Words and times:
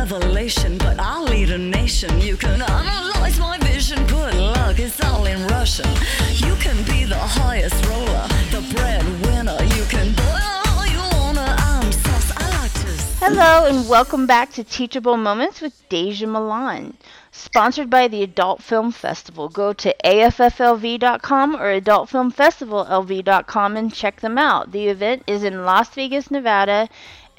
revelation, 0.00 0.78
but 0.78 0.98
I'll 0.98 1.24
lead 1.24 1.50
a 1.50 1.58
nation. 1.58 2.22
You 2.22 2.34
can 2.34 2.62
analyze 2.62 3.38
my 3.38 3.58
vision, 3.58 4.06
good 4.06 4.34
luck, 4.34 4.78
it's 4.78 4.98
all 5.04 5.26
in 5.26 5.46
Russian. 5.48 5.90
You 6.36 6.54
can 6.54 6.76
be 6.86 7.04
the 7.04 7.18
highest 7.18 7.84
roller, 7.84 8.26
the 8.50 8.62
breadwinner. 8.74 9.58
You 9.76 9.84
can 9.94 10.14
boil 10.14 10.62
all 10.68 10.86
you 10.86 11.02
wanna. 11.12 11.54
I'm 11.58 11.92
sauce, 11.92 12.32
I 12.34 12.48
like 12.62 12.72
to. 12.72 12.86
Hello 13.26 13.66
and 13.66 13.86
welcome 13.90 14.26
back 14.26 14.52
to 14.52 14.64
Teachable 14.64 15.18
Moments 15.18 15.60
with 15.60 15.86
Daejha 15.90 16.26
Milan. 16.26 16.96
Sponsored 17.30 17.90
by 17.90 18.08
the 18.08 18.22
Adult 18.22 18.62
Film 18.62 18.92
Festival. 18.92 19.50
Go 19.50 19.74
to 19.74 19.94
AFFLV.com 20.02 21.56
or 21.56 21.78
AdultFilmFestivalLV.com 21.78 23.76
and 23.76 23.92
check 23.92 24.20
them 24.20 24.38
out. 24.38 24.72
The 24.72 24.88
event 24.88 25.24
is 25.26 25.44
in 25.44 25.66
Las 25.66 25.90
Vegas, 25.90 26.30
Nevada 26.30 26.88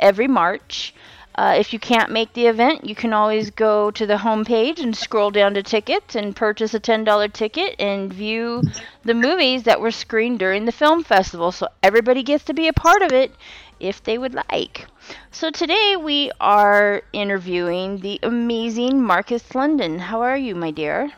every 0.01 0.27
March. 0.27 0.93
Uh, 1.35 1.55
if 1.57 1.71
you 1.71 1.79
can't 1.79 2.11
make 2.11 2.33
the 2.33 2.47
event, 2.47 2.85
you 2.85 2.93
can 2.93 3.13
always 3.13 3.49
go 3.51 3.89
to 3.91 4.05
the 4.05 4.17
homepage 4.17 4.79
and 4.79 4.95
scroll 4.95 5.31
down 5.31 5.53
to 5.53 5.63
tickets 5.63 6.15
and 6.15 6.35
purchase 6.35 6.73
a 6.73 6.79
$10 6.79 7.33
ticket 7.33 7.75
and 7.79 8.13
view 8.13 8.61
the 9.03 9.13
movies 9.13 9.63
that 9.63 9.79
were 9.79 9.91
screened 9.91 10.39
during 10.39 10.65
the 10.65 10.71
film 10.71 11.03
festival. 11.03 11.51
So 11.51 11.67
everybody 11.81 12.23
gets 12.23 12.43
to 12.45 12.53
be 12.53 12.67
a 12.67 12.73
part 12.73 13.01
of 13.01 13.13
it 13.13 13.31
if 13.79 14.03
they 14.03 14.17
would 14.17 14.35
like. 14.51 14.85
So 15.31 15.49
today 15.49 15.95
we 15.95 16.31
are 16.39 17.01
interviewing 17.13 17.99
the 17.99 18.19
amazing 18.23 19.01
Marcus 19.01 19.55
London. 19.55 19.99
How 19.99 20.21
are 20.21 20.37
you, 20.37 20.55
my 20.55 20.71
dear? 20.71 21.11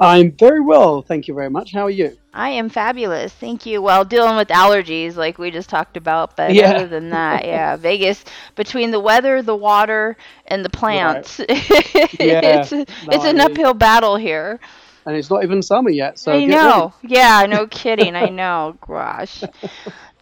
I'm 0.00 0.32
very 0.32 0.60
well, 0.60 1.02
thank 1.02 1.28
you 1.28 1.34
very 1.34 1.50
much. 1.50 1.72
How 1.72 1.82
are 1.82 1.90
you? 1.90 2.16
I 2.32 2.50
am 2.50 2.68
fabulous, 2.68 3.32
thank 3.32 3.66
you. 3.66 3.82
Well, 3.82 4.04
dealing 4.04 4.36
with 4.36 4.48
allergies 4.48 5.16
like 5.16 5.38
we 5.38 5.50
just 5.50 5.68
talked 5.68 5.96
about, 5.96 6.36
but 6.36 6.54
Yeah. 6.54 6.70
other 6.72 6.86
than 6.86 7.10
that, 7.10 7.44
yeah, 7.44 7.74
Vegas 7.88 8.24
between 8.54 8.92
the 8.92 9.00
weather, 9.00 9.42
the 9.42 9.56
water, 9.56 10.16
and 10.46 10.64
the 10.64 10.70
plants, 10.70 11.40
it's 11.48 12.72
No, 12.72 12.84
it's 13.10 13.24
I 13.24 13.28
an 13.30 13.36
mean- 13.38 13.40
uphill 13.40 13.74
battle 13.74 14.16
here. 14.16 14.60
And 15.06 15.16
it's 15.16 15.30
not 15.30 15.42
even 15.42 15.62
summer 15.62 15.90
yet, 15.90 16.18
so 16.18 16.32
I 16.32 16.40
get 16.40 16.48
know. 16.50 16.92
Yeah, 17.02 17.46
no 17.48 17.66
kidding. 17.70 18.14
I 18.14 18.26
know. 18.26 18.76
Gosh. 18.86 19.42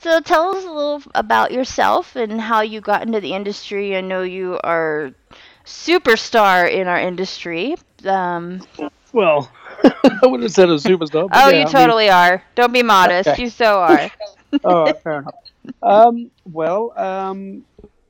So 0.00 0.20
tell 0.20 0.54
us 0.56 0.64
a 0.64 0.70
little 0.70 1.02
about 1.16 1.50
yourself 1.50 2.14
and 2.14 2.40
how 2.40 2.60
you 2.60 2.80
got 2.80 3.02
into 3.02 3.20
the 3.20 3.32
industry. 3.34 3.96
I 3.96 4.00
know 4.00 4.22
you 4.22 4.58
are 4.62 5.12
superstar 5.64 6.70
in 6.72 6.86
our 6.86 6.98
industry. 6.98 7.76
Um. 8.04 8.62
Well, 9.12 9.50
I 9.84 10.18
wouldn't 10.22 10.42
have 10.44 10.52
said 10.52 10.68
a 10.68 10.76
superstar. 10.76 11.28
but 11.28 11.36
oh, 11.36 11.48
yeah, 11.48 11.50
you 11.50 11.54
I 11.56 11.64
mean- 11.64 11.68
totally 11.68 12.10
are. 12.10 12.42
Don't 12.54 12.72
be 12.72 12.82
modest. 12.82 13.28
Okay. 13.28 13.42
You 13.42 13.50
so 13.50 13.80
are. 13.80 14.10
all 14.64 14.84
right, 14.84 15.02
fair 15.02 15.18
enough. 15.20 15.34
Um, 15.82 16.30
well, 16.44 16.92
um, 16.96 17.64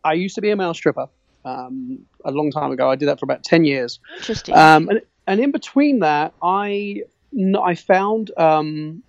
I 0.05 0.12
used 0.14 0.34
to 0.36 0.41
be 0.41 0.50
a 0.50 0.56
male 0.56 0.75
stripper 0.75 1.08
um, 1.44 1.98
a 2.25 2.30
long 2.30 2.50
time 2.50 2.70
ago. 2.70 2.91
I 2.91 2.97
did 2.97 3.08
that 3.08 3.19
for 3.19 3.25
about 3.25 3.42
ten 3.42 3.64
years. 3.64 3.98
Interesting. 4.19 4.55
Um, 4.55 4.88
and, 4.88 5.00
and 5.27 5.41
in 5.41 5.50
between 5.50 5.98
that, 6.00 6.34
I 6.42 7.02
I 7.62 7.75
found 7.75 8.30
um, 8.36 9.03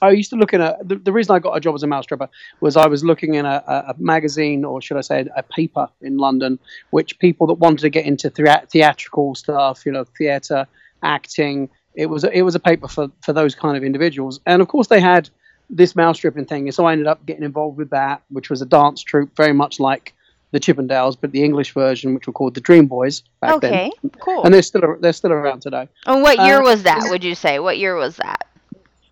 I 0.00 0.10
used 0.10 0.30
to 0.30 0.36
look 0.36 0.52
in 0.52 0.60
a 0.60 0.76
the, 0.82 0.96
the 0.96 1.12
reason 1.12 1.34
I 1.34 1.38
got 1.38 1.56
a 1.56 1.60
job 1.60 1.74
as 1.74 1.82
a 1.82 1.86
mouse 1.86 2.04
stripper 2.04 2.28
was 2.60 2.76
I 2.76 2.86
was 2.86 3.04
looking 3.04 3.34
in 3.34 3.46
a, 3.46 3.62
a, 3.66 3.74
a 3.90 3.94
magazine 3.98 4.64
or 4.64 4.80
should 4.80 4.96
I 4.96 5.00
say 5.00 5.26
a 5.36 5.42
paper 5.42 5.88
in 6.00 6.16
London, 6.16 6.58
which 6.90 7.18
people 7.18 7.46
that 7.48 7.54
wanted 7.54 7.80
to 7.80 7.90
get 7.90 8.04
into 8.04 8.30
thea- 8.30 8.66
theatrical 8.70 9.34
stuff, 9.34 9.84
you 9.84 9.92
know, 9.92 10.04
theatre, 10.04 10.66
acting. 11.02 11.68
It 11.98 12.08
was 12.08 12.22
a- 12.22 12.32
it 12.32 12.42
was 12.42 12.54
a 12.54 12.60
paper 12.60 12.86
for 12.86 13.08
for 13.24 13.32
those 13.32 13.56
kind 13.56 13.76
of 13.76 13.82
individuals, 13.82 14.38
and 14.46 14.62
of 14.62 14.68
course 14.68 14.86
they 14.86 15.00
had 15.00 15.28
this 15.68 15.96
mouse 15.96 16.16
stripping 16.18 16.46
thing. 16.46 16.70
So 16.70 16.86
I 16.86 16.92
ended 16.92 17.08
up 17.08 17.26
getting 17.26 17.42
involved 17.42 17.76
with 17.76 17.90
that, 17.90 18.22
which 18.30 18.48
was 18.50 18.62
a 18.62 18.66
dance 18.66 19.02
troupe, 19.02 19.36
very 19.36 19.52
much 19.52 19.80
like 19.80 20.14
the 20.52 20.60
Chippendales, 20.60 21.16
but 21.20 21.32
the 21.32 21.42
English 21.42 21.74
version, 21.74 22.14
which 22.14 22.26
were 22.26 22.32
called 22.32 22.54
the 22.54 22.60
Dream 22.60 22.86
Boys 22.86 23.22
back 23.40 23.60
then 23.60 23.74
okay. 23.74 23.92
Cool. 24.20 24.44
and 24.44 24.54
they're 24.54 24.62
still 24.62 24.96
they're 25.00 25.12
still 25.12 25.32
around 25.32 25.60
today. 25.60 25.88
And 26.06 26.22
what 26.22 26.38
year 26.38 26.60
uh, 26.60 26.70
was 26.70 26.84
that? 26.84 27.08
Would 27.10 27.24
you 27.24 27.34
say? 27.34 27.58
What 27.58 27.78
year 27.78 27.96
was 27.96 28.16
that? 28.16 28.46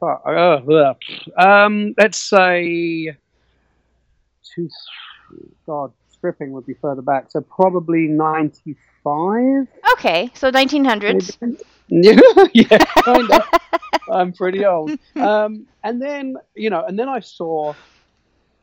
Uh, 0.00 0.94
um, 1.38 1.94
let's 1.98 2.18
say, 2.18 3.16
two, 4.54 4.68
God, 5.66 5.90
stripping 6.12 6.52
would 6.52 6.66
be 6.66 6.74
further 6.74 7.02
back, 7.02 7.32
so 7.32 7.40
probably 7.40 8.06
ninety 8.06 8.76
five. 9.02 9.66
Okay, 9.94 10.30
so 10.34 10.52
1900s. 10.52 11.36
Yeah, 11.40 11.48
yeah, 11.88 12.78
kind 13.04 13.30
of. 13.30 13.42
I'm 14.10 14.32
pretty 14.32 14.64
old. 14.64 14.92
Um, 15.16 15.66
and 15.84 16.00
then 16.00 16.36
you 16.54 16.70
know, 16.70 16.84
and 16.84 16.98
then 16.98 17.08
I 17.08 17.20
saw 17.20 17.74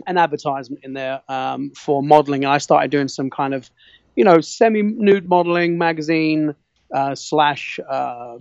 an 0.08 0.18
advertisement 0.18 0.84
in 0.84 0.94
there 0.94 1.22
um, 1.30 1.72
for 1.72 2.04
modeling, 2.04 2.44
and 2.44 2.54
I 2.54 2.58
started 2.58 2.92
doing 2.92 3.08
some 3.08 3.30
kind 3.30 3.54
of, 3.54 3.70
you 4.16 4.24
know, 4.24 4.42
semi-nude 4.42 5.28
modeling 5.28 5.78
magazine 5.78 6.56
uh, 6.94 7.16
slash 7.16 7.80
uh, 7.88 8.38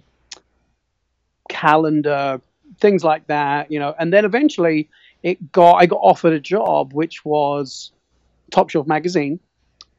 calendar, 1.49 2.41
things 2.81 3.05
like 3.05 3.27
that. 3.29 3.71
You 3.71 3.79
know, 3.79 3.95
and 3.99 4.13
then 4.13 4.25
eventually 4.25 4.89
it 5.23 5.53
got 5.53 5.77
I 5.77 5.87
got 5.87 6.01
offered 6.03 6.33
a 6.33 6.41
job, 6.41 6.93
which 6.93 7.25
was 7.25 7.93
Top 8.51 8.71
Shelf 8.71 8.87
magazine. 8.87 9.41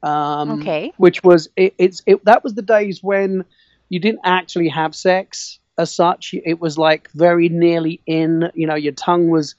Um, 0.02 0.62
Okay. 0.62 0.92
Which 0.98 1.24
was 1.24 1.48
it, 1.56 1.74
it's 1.78 2.02
it, 2.06 2.24
that 2.26 2.44
was 2.44 2.56
the 2.56 2.62
days 2.62 3.02
when 3.02 3.46
you 3.90 4.00
didn't 4.00 4.22
actually 4.24 4.70
have 4.70 4.96
sex 4.96 5.60
as 5.78 5.94
such. 5.94 6.34
It 6.34 6.60
was 6.60 6.78
like 6.78 7.10
very 7.12 7.50
nearly 7.50 8.02
in. 8.06 8.52
You 8.54 8.68
know, 8.68 8.76
your 8.76 8.94
tongue 8.94 9.30
was, 9.30 9.56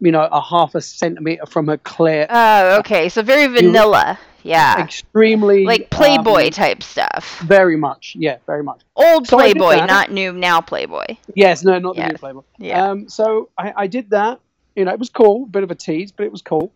you 0.00 0.12
know, 0.12 0.22
a 0.22 0.40
half 0.40 0.74
a 0.74 0.80
centimeter 0.80 1.46
from 1.46 1.68
her 1.68 1.78
clit. 1.78 2.26
Oh, 2.30 2.78
okay. 2.78 3.08
So 3.08 3.22
very 3.22 3.46
vanilla. 3.46 4.18
Yeah. 4.42 4.80
extremely 4.84 5.64
Like 5.64 5.90
Playboy 5.90 6.44
um, 6.44 6.50
type 6.50 6.82
stuff. 6.82 7.40
very 7.40 7.76
much, 7.76 8.14
yeah, 8.16 8.38
very 8.46 8.62
much. 8.62 8.82
Old 8.94 9.26
so 9.26 9.36
Playboy, 9.38 9.84
not 9.86 10.12
new 10.12 10.32
now 10.32 10.60
Playboy. 10.60 11.16
Yes, 11.34 11.64
no, 11.64 11.80
not 11.80 11.96
the 11.96 12.02
Yes. 12.02 12.12
new 12.12 12.18
Playboy. 12.18 12.42
Yeah. 12.58 12.90
Um, 12.90 13.08
so 13.08 13.48
I, 13.58 13.72
I 13.76 13.86
did 13.88 14.10
that. 14.10 14.38
You 14.76 14.84
know, 14.84 14.92
it 14.92 15.00
was 15.00 15.10
cool, 15.10 15.46
bit 15.46 15.64
of 15.64 15.72
a 15.72 15.74
tease, 15.74 16.12
but 16.12 16.26
it 16.26 16.30
was 16.30 16.42
cool. 16.42 16.72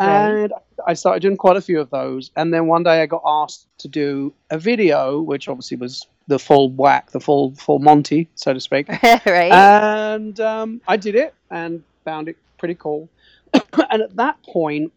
And 0.00 0.52
I 0.84 0.94
started 0.94 1.20
doing 1.20 1.36
quite 1.36 1.56
a 1.56 1.60
few 1.60 1.80
of 1.80 1.90
those. 1.90 2.32
And 2.34 2.52
then 2.52 2.66
one 2.66 2.82
day 2.82 3.02
I 3.02 3.06
got 3.06 3.22
asked 3.24 3.68
to 3.78 3.88
do 3.88 4.34
a 4.50 4.58
video, 4.58 5.20
which 5.20 5.48
obviously 5.48 5.76
was 5.76 6.04
the 6.26 6.38
full 6.38 6.70
whack, 6.70 7.10
the 7.10 7.20
full 7.20 7.54
full 7.54 7.78
Monty, 7.78 8.28
so 8.34 8.52
to 8.52 8.60
speak. 8.60 8.88
right? 9.02 9.52
and 9.52 10.38
um, 10.40 10.80
I 10.86 10.96
did 10.96 11.14
it 11.14 11.34
and 11.50 11.82
found 12.04 12.28
it 12.28 12.36
pretty 12.58 12.74
cool. 12.74 13.08
and 13.52 14.02
at 14.02 14.16
that 14.16 14.42
point, 14.42 14.92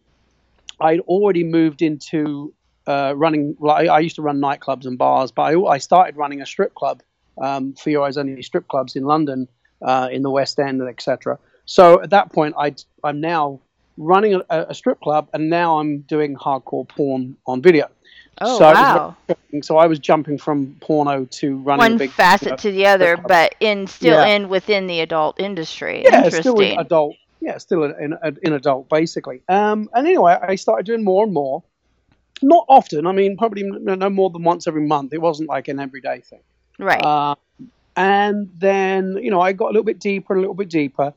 I'd 0.80 1.00
already 1.00 1.44
moved 1.44 1.82
into 1.82 2.52
uh, 2.86 3.14
running. 3.16 3.56
I, 3.62 3.86
I 3.86 3.98
used 4.00 4.16
to 4.16 4.22
run 4.22 4.40
nightclubs 4.40 4.86
and 4.86 4.96
bars, 4.96 5.30
but 5.30 5.42
I, 5.42 5.60
I 5.60 5.78
started 5.78 6.16
running 6.16 6.42
a 6.42 6.46
strip 6.46 6.74
club 6.74 7.02
um, 7.40 7.74
for 7.74 7.90
your 7.90 8.04
eyes 8.04 8.16
only 8.16 8.42
strip 8.42 8.68
clubs 8.68 8.96
in 8.96 9.04
London, 9.04 9.48
uh, 9.82 10.08
in 10.10 10.22
the 10.22 10.30
West 10.30 10.58
End, 10.58 10.80
etc. 10.82 11.38
So 11.64 12.00
at 12.02 12.10
that 12.10 12.32
point, 12.32 12.54
I 12.58 12.74
I'm 13.02 13.20
now 13.20 13.60
running 13.96 14.34
a, 14.34 14.66
a 14.68 14.74
strip 14.74 15.00
club, 15.00 15.28
and 15.32 15.50
now 15.50 15.78
I'm 15.78 16.00
doing 16.00 16.36
hardcore 16.36 16.88
porn 16.88 17.36
on 17.46 17.62
video. 17.62 17.88
Oh, 18.40 18.58
so 18.58 18.64
it 18.68 18.74
was 18.74 18.76
wow. 18.76 19.16
So 19.62 19.78
I 19.78 19.86
was 19.86 19.98
jumping 19.98 20.38
from 20.38 20.76
porno 20.80 21.24
to 21.24 21.56
running 21.58 21.80
a 21.86 21.88
One 21.90 21.98
big 21.98 22.10
facet 22.10 22.46
you 22.46 22.50
know, 22.50 22.56
to 22.56 22.70
the 22.72 22.86
other, 22.86 23.16
but 23.16 23.54
in 23.60 23.86
still 23.86 24.18
Yeah. 24.18 24.26
in 24.34 24.48
within 24.48 24.86
the 24.86 25.00
adult 25.00 25.40
industry. 25.40 26.02
yeah, 26.04 26.16
Interesting. 26.24 26.40
still 26.42 26.60
in 26.60 26.78
adult. 26.78 27.16
Yeah, 27.40 27.58
still 27.58 27.84
in, 27.84 27.92
in, 28.24 28.38
in 28.42 28.52
adult, 28.54 28.88
basically. 28.88 29.42
Um, 29.48 29.88
and 29.94 30.06
anyway, 30.06 30.36
I 30.40 30.56
started 30.56 30.86
doing 30.86 31.04
more 31.04 31.24
and 31.24 31.32
more. 31.32 31.62
Not 32.42 32.64
often. 32.68 33.06
I 33.06 33.12
mean, 33.12 33.36
probably 33.36 33.62
no 33.62 33.94
no 33.94 34.10
more 34.10 34.30
than 34.30 34.42
once 34.42 34.66
every 34.66 34.86
month. 34.86 35.12
It 35.14 35.22
wasn't 35.22 35.48
like 35.48 35.68
an 35.68 35.78
everyday 35.80 36.20
thing. 36.20 36.40
right. 36.78 37.02
Uh, 37.02 37.34
and 37.96 38.50
then, 38.58 39.16
you 39.22 39.30
know, 39.30 39.40
I 39.40 39.52
got 39.52 39.66
a 39.66 39.72
little 39.72 39.84
bit 39.84 39.98
deeper, 40.00 40.34
and 40.34 40.38
a 40.38 40.42
little 40.42 40.54
bit 40.54 40.68
deeper. 40.68 41.14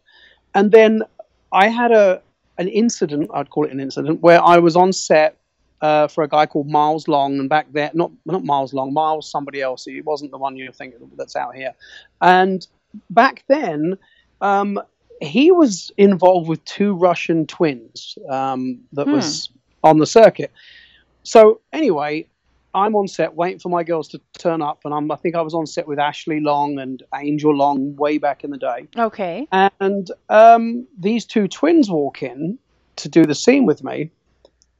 And 0.55 0.71
then 0.71 1.03
I 1.51 1.67
had 1.67 1.91
a 1.91 2.21
an 2.57 2.67
incident, 2.69 3.29
I'd 3.33 3.49
call 3.49 3.65
it 3.65 3.71
an 3.71 3.79
incident, 3.79 4.21
where 4.21 4.41
I 4.43 4.59
was 4.59 4.75
on 4.75 4.93
set 4.93 5.35
uh, 5.81 6.07
for 6.07 6.23
a 6.23 6.27
guy 6.27 6.45
called 6.45 6.67
Miles 6.69 7.07
Long. 7.07 7.39
And 7.39 7.49
back 7.49 7.71
there, 7.71 7.91
not, 7.93 8.11
not 8.25 8.43
Miles 8.43 8.73
Long, 8.73 8.93
Miles 8.93 9.29
somebody 9.29 9.61
else. 9.61 9.85
He 9.85 10.01
wasn't 10.01 10.31
the 10.31 10.37
one 10.37 10.55
you're 10.57 10.71
thinking 10.71 10.99
that's 11.17 11.35
out 11.35 11.55
here. 11.55 11.73
And 12.21 12.65
back 13.09 13.43
then, 13.47 13.97
um, 14.41 14.79
he 15.21 15.51
was 15.51 15.91
involved 15.97 16.47
with 16.47 16.63
two 16.65 16.93
Russian 16.93 17.45
twins 17.45 18.17
um, 18.29 18.79
that 18.93 19.05
Hmm. 19.07 19.13
was 19.13 19.49
on 19.83 19.97
the 19.97 20.05
circuit. 20.05 20.51
So 21.23 21.61
anyway, 21.73 22.27
I'm 22.73 22.95
on 22.95 23.07
set 23.07 23.33
waiting 23.33 23.59
for 23.59 23.69
my 23.69 23.83
girls 23.83 24.07
to 24.09 24.21
turn 24.37 24.61
up, 24.61 24.81
and 24.85 24.93
I'm, 24.93 25.11
I 25.11 25.15
think 25.15 25.35
I 25.35 25.41
was 25.41 25.53
on 25.53 25.65
set 25.65 25.87
with 25.87 25.99
Ashley 25.99 26.39
Long 26.39 26.79
and 26.79 27.01
Angel 27.15 27.53
Long 27.53 27.95
way 27.95 28.17
back 28.17 28.43
in 28.43 28.51
the 28.51 28.57
day. 28.57 28.87
okay. 28.97 29.47
And 29.51 30.09
um, 30.29 30.87
these 30.97 31.25
two 31.25 31.47
twins 31.47 31.89
walk 31.89 32.21
in 32.23 32.57
to 32.97 33.09
do 33.09 33.25
the 33.25 33.35
scene 33.35 33.65
with 33.65 33.83
me. 33.83 34.11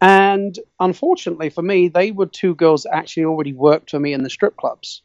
And 0.02 0.58
unfortunately 0.80 1.50
for 1.50 1.62
me, 1.62 1.88
they 1.90 2.12
were 2.12 2.26
two 2.26 2.56
girls 2.56 2.84
that 2.84 2.96
actually 2.96 3.26
already 3.26 3.54
worked 3.54 3.92
for 3.92 4.00
me 4.00 4.14
in 4.14 4.24
the 4.24 4.30
strip 4.30 4.56
clubs. 4.58 5.02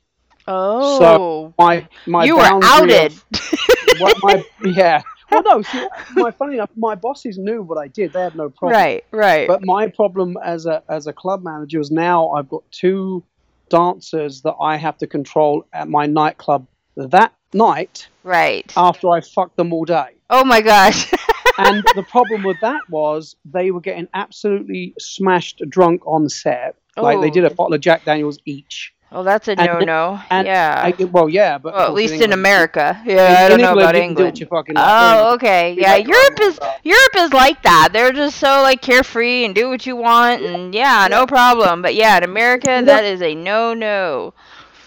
Oh. 0.47 0.99
so 0.99 1.55
My 1.59 1.89
my 2.07 2.25
you 2.25 2.37
were 2.37 2.43
outed. 2.43 3.13
of- 3.13 3.25
what 3.99 4.17
my 4.23 4.45
yeah. 4.65 5.03
Well, 5.31 5.43
no. 5.45 5.63
See, 5.63 5.87
my 6.13 6.31
funny 6.31 6.55
enough, 6.57 6.71
my 6.77 6.95
bosses 6.95 7.39
knew 7.39 7.63
what 7.63 7.79
I 7.79 7.89
did. 7.89 8.13
They 8.13 8.21
had 8.21 8.37
no 8.37 8.51
problem. 8.51 8.79
right, 8.79 9.05
right. 9.11 9.49
But 9.49 9.63
my 9.65 9.89
problem 9.89 10.37
as 10.45 10.67
a 10.67 10.83
as 10.89 11.07
a 11.07 11.13
club 11.13 11.43
manager 11.43 11.81
is 11.81 11.91
now 11.91 12.29
I've 12.33 12.49
got 12.49 12.63
two 12.71 13.25
dancers 13.71 14.43
that 14.43 14.55
I 14.61 14.77
have 14.77 14.99
to 14.99 15.07
control 15.07 15.65
at 15.73 15.89
my 15.89 16.07
nightclub 16.07 16.67
that 16.97 17.33
night 17.55 18.07
Right. 18.23 18.71
after 18.77 19.09
I 19.11 19.23
fucked 19.23 19.57
them 19.57 19.73
all 19.73 19.85
day. 19.87 20.09
Oh 20.31 20.45
my 20.45 20.61
gosh. 20.61 21.11
And 21.59 21.85
the 21.95 22.03
problem 22.03 22.43
with 22.43 22.57
that 22.61 22.81
was 22.91 23.37
they 23.45 23.71
were 23.71 23.81
getting 23.81 24.09
absolutely 24.15 24.95
smashed 24.99 25.63
drunk 25.69 26.03
on 26.07 26.29
set. 26.29 26.77
Like 26.97 27.21
they 27.21 27.31
did 27.31 27.45
a 27.45 27.51
Oh. 27.51 27.55
bottle 27.55 27.75
of 27.75 27.81
Jack 27.81 28.05
Daniels 28.05 28.39
each. 28.45 28.93
well, 29.13 29.23
that's 29.23 29.47
a 29.47 29.55
no-no. 29.55 30.19
And 30.31 30.45
yeah. 30.47 30.81
I, 30.99 31.05
well, 31.05 31.29
yeah, 31.29 31.57
but 31.59 31.73
well, 31.75 31.87
at 31.87 31.95
least 31.95 32.15
in 32.15 32.23
England- 32.23 32.33
America. 32.35 33.01
in- 33.05 33.11
Yeah, 33.17 33.37
I 33.45 33.49
don't 33.49 33.61
in 33.61 33.63
know 33.65 33.69
England, 33.71 33.79
about 33.79 33.95
can 33.95 34.15
do 34.15 34.25
England. 34.25 34.49
fucking 34.51 34.75
Oh, 34.77 35.35
okay. 35.35 35.77
Yeah, 35.79 35.95
Europe 35.97 36.41
is 36.41 36.57
about. 36.57 36.75
Europe 36.85 37.17
is 37.17 37.33
like 37.33 37.63
that. 37.63 37.91
They're 37.93 38.13
just 38.13 38.39
so 38.39 38.63
like 38.63 38.81
carefree 38.83 39.45
and 39.45 39.55
do 39.55 39.69
what 39.69 39.87
you 39.87 39.95
want 39.95 40.43
and 40.43 40.75
yeah, 40.75 41.07
no 41.09 41.27
problem. 41.27 41.81
But 41.83 41.95
yeah, 41.95 42.17
in 42.17 42.25
America, 42.25 42.71
Yeah. 42.71 42.81
that 42.83 43.05
is 43.05 43.23
a 43.23 43.35
no-no. 43.37 44.35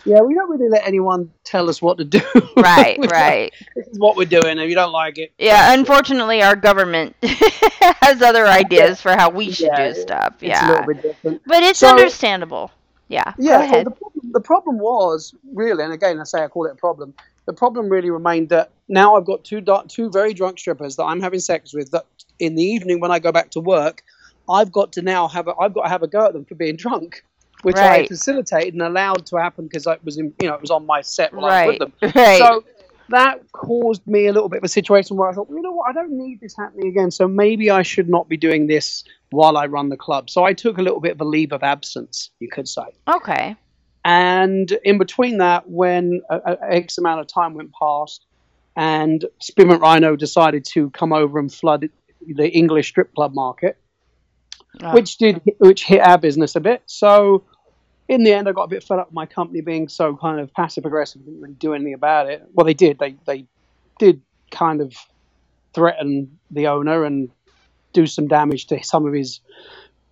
Yeah, 0.08 0.22
we 0.22 0.34
don't 0.34 0.50
really 0.50 0.70
let 0.70 0.88
anyone 0.88 1.32
tell 1.44 1.70
us 1.70 1.82
what 1.82 1.98
to 1.98 2.06
do. 2.06 2.22
Right, 2.58 2.98
right. 3.12 3.54
This 3.76 3.88
is 3.88 4.00
what 4.00 4.16
we're 4.18 4.26
doing. 4.26 4.58
If 4.58 4.68
you 4.70 4.76
don't 4.76 4.92
like 4.92 5.18
it, 5.18 5.32
Yeah, 5.38 5.74
unfortunately, 5.74 6.42
our 6.42 6.56
government 6.56 7.16
has 7.22 8.22
other 8.22 8.48
ideas 8.48 9.00
for 9.02 9.12
how 9.12 9.30
we 9.30 9.52
should 9.52 9.68
Yeah, 9.68 9.94
do 9.94 10.00
stuff. 10.02 10.34
it's 10.42 10.44
a 10.44 10.48
Yeah, 10.48 10.70
little 10.70 10.86
bit 10.94 11.02
different. 11.04 11.42
but 11.46 11.62
it's 11.64 11.80
So- 11.80 11.90
understandable. 11.90 12.72
Yeah. 13.10 13.34
Yeah, 13.38 13.72
so 13.72 13.84
the 13.84 13.92
problem, 13.92 14.32
the 14.34 14.42
problem 14.42 14.80
was 14.80 15.34
really, 15.54 15.84
and 15.84 15.94
again, 15.94 16.20
I 16.20 16.24
say 16.24 16.44
I 16.44 16.48
call 16.48 16.66
it 16.66 16.72
a 16.72 16.76
problem. 16.76 17.14
The 17.46 17.54
problem 17.54 17.88
really 17.88 18.10
remained 18.10 18.50
that 18.50 18.72
now 18.90 19.16
I've 19.16 19.24
got 19.26 19.44
two 19.46 19.64
two 19.88 20.10
very 20.10 20.34
drunk 20.34 20.60
strippers 20.60 20.96
that 20.98 21.04
I'm 21.04 21.22
having 21.22 21.40
sex 21.40 21.74
with. 21.74 21.92
That 21.92 22.06
in 22.40 22.56
the 22.56 22.64
evening 22.64 23.00
when 23.00 23.12
I 23.12 23.20
go 23.20 23.32
back 23.32 23.52
to 23.52 23.62
work, 23.62 24.04
I've 24.50 24.72
got 24.74 24.92
to 24.94 25.02
now 25.02 25.28
have 25.30 25.48
a, 25.48 25.54
I've 25.58 25.74
got 25.74 25.84
to 25.84 25.90
have 25.90 26.04
a 26.04 26.08
go 26.08 26.26
at 26.26 26.34
them 26.34 26.44
for 26.44 26.56
being 26.56 26.76
drunk, 26.86 27.24
which 27.68 27.76
I 27.78 28.08
facilitated 28.08 28.74
and 28.74 28.82
allowed 28.82 29.26
to 29.28 29.38
happen 29.38 29.66
because 29.68 29.86
it 29.88 30.04
was 30.04 30.18
in, 30.18 30.34
you 30.42 30.48
know 30.48 30.56
it 30.56 30.62
was 30.62 30.72
on 30.72 30.86
my 30.86 31.02
set 31.02 31.34
while 31.34 31.46
I 31.46 31.66
was 31.68 31.80
Right. 31.80 31.80
with 31.80 32.00
them. 32.02 32.12
Right. 32.16 32.38
So 32.40 32.64
that 33.10 33.52
caused 33.52 34.06
me 34.08 34.28
a 34.28 34.34
little 34.34 34.50
bit 34.50 34.58
of 34.58 34.64
a 34.64 34.70
situation 34.70 35.16
where 35.18 35.30
I 35.30 35.34
thought, 35.34 35.48
well, 35.50 35.58
you 35.58 35.64
know 35.64 35.72
what, 35.72 35.90
I 35.90 35.94
don't 35.94 36.12
need 36.18 36.42
this 36.42 36.56
happening 36.58 36.88
again. 36.90 37.10
So 37.12 37.28
maybe 37.28 37.70
I 37.72 37.82
should 37.84 38.10
not 38.10 38.28
be 38.28 38.36
doing 38.38 38.68
this 38.68 39.04
while 39.30 39.56
I 39.58 39.66
run 39.68 39.90
the 39.90 39.98
club. 39.98 40.30
So 40.30 40.44
I 40.44 40.54
took 40.54 40.78
a 40.78 40.82
little 40.82 41.00
bit 41.00 41.12
of 41.14 41.22
a 41.22 41.26
leave 41.26 41.52
of 41.54 41.64
absence, 41.64 42.32
you 42.40 42.50
could 42.50 42.68
say. 42.68 42.84
okay. 43.08 43.56
And 44.06 44.72
in 44.84 44.98
between 44.98 45.38
that, 45.40 45.70
when 45.70 46.22
a, 46.30 46.36
a 46.54 46.58
X 46.76 46.98
amount 46.98 47.20
of 47.22 47.28
time 47.28 47.54
went 47.56 47.72
past, 47.78 48.26
and 48.76 49.26
Spearmint 49.40 49.82
Rhino 49.82 50.16
decided 50.16 50.64
to 50.74 50.90
come 50.92 51.12
over 51.12 51.40
and 51.40 51.54
flood 51.54 51.90
the 52.26 52.50
English 52.50 52.88
strip 52.90 53.14
club 53.16 53.34
market, 53.34 53.78
Oh. 54.84 54.94
which 54.94 55.18
did 55.18 55.42
which 55.58 55.84
hit 55.84 56.02
our 56.02 56.18
business 56.20 56.56
a 56.56 56.60
bit. 56.60 56.84
So 56.86 57.44
in 58.08 58.24
the 58.24 58.34
end, 58.34 58.48
I 58.48 58.52
got 58.52 58.64
a 58.64 58.68
bit 58.68 58.84
fed 58.84 59.00
up 59.00 59.08
with 59.08 59.14
my 59.16 59.26
company 59.26 59.62
being 59.62 59.88
so 59.88 60.16
kind 60.16 60.40
of 60.40 60.54
passive 60.54 60.86
aggressive, 60.86 61.24
didn't 61.26 61.42
really 61.42 61.54
do 61.56 61.74
anything 61.74 61.94
about 61.94 62.30
it. 62.30 62.44
Well, 62.54 62.66
they 62.66 62.74
did. 62.74 63.00
They 63.00 63.16
they 63.26 63.46
did 64.00 64.22
kind 64.52 64.82
of 64.82 64.94
threaten 65.74 66.40
the 66.52 66.68
owner 66.68 67.04
and 67.04 67.30
do 67.94 68.08
some 68.08 68.28
damage 68.28 68.68
to 68.68 68.84
some 68.84 69.06
of 69.06 69.14
his 69.14 69.42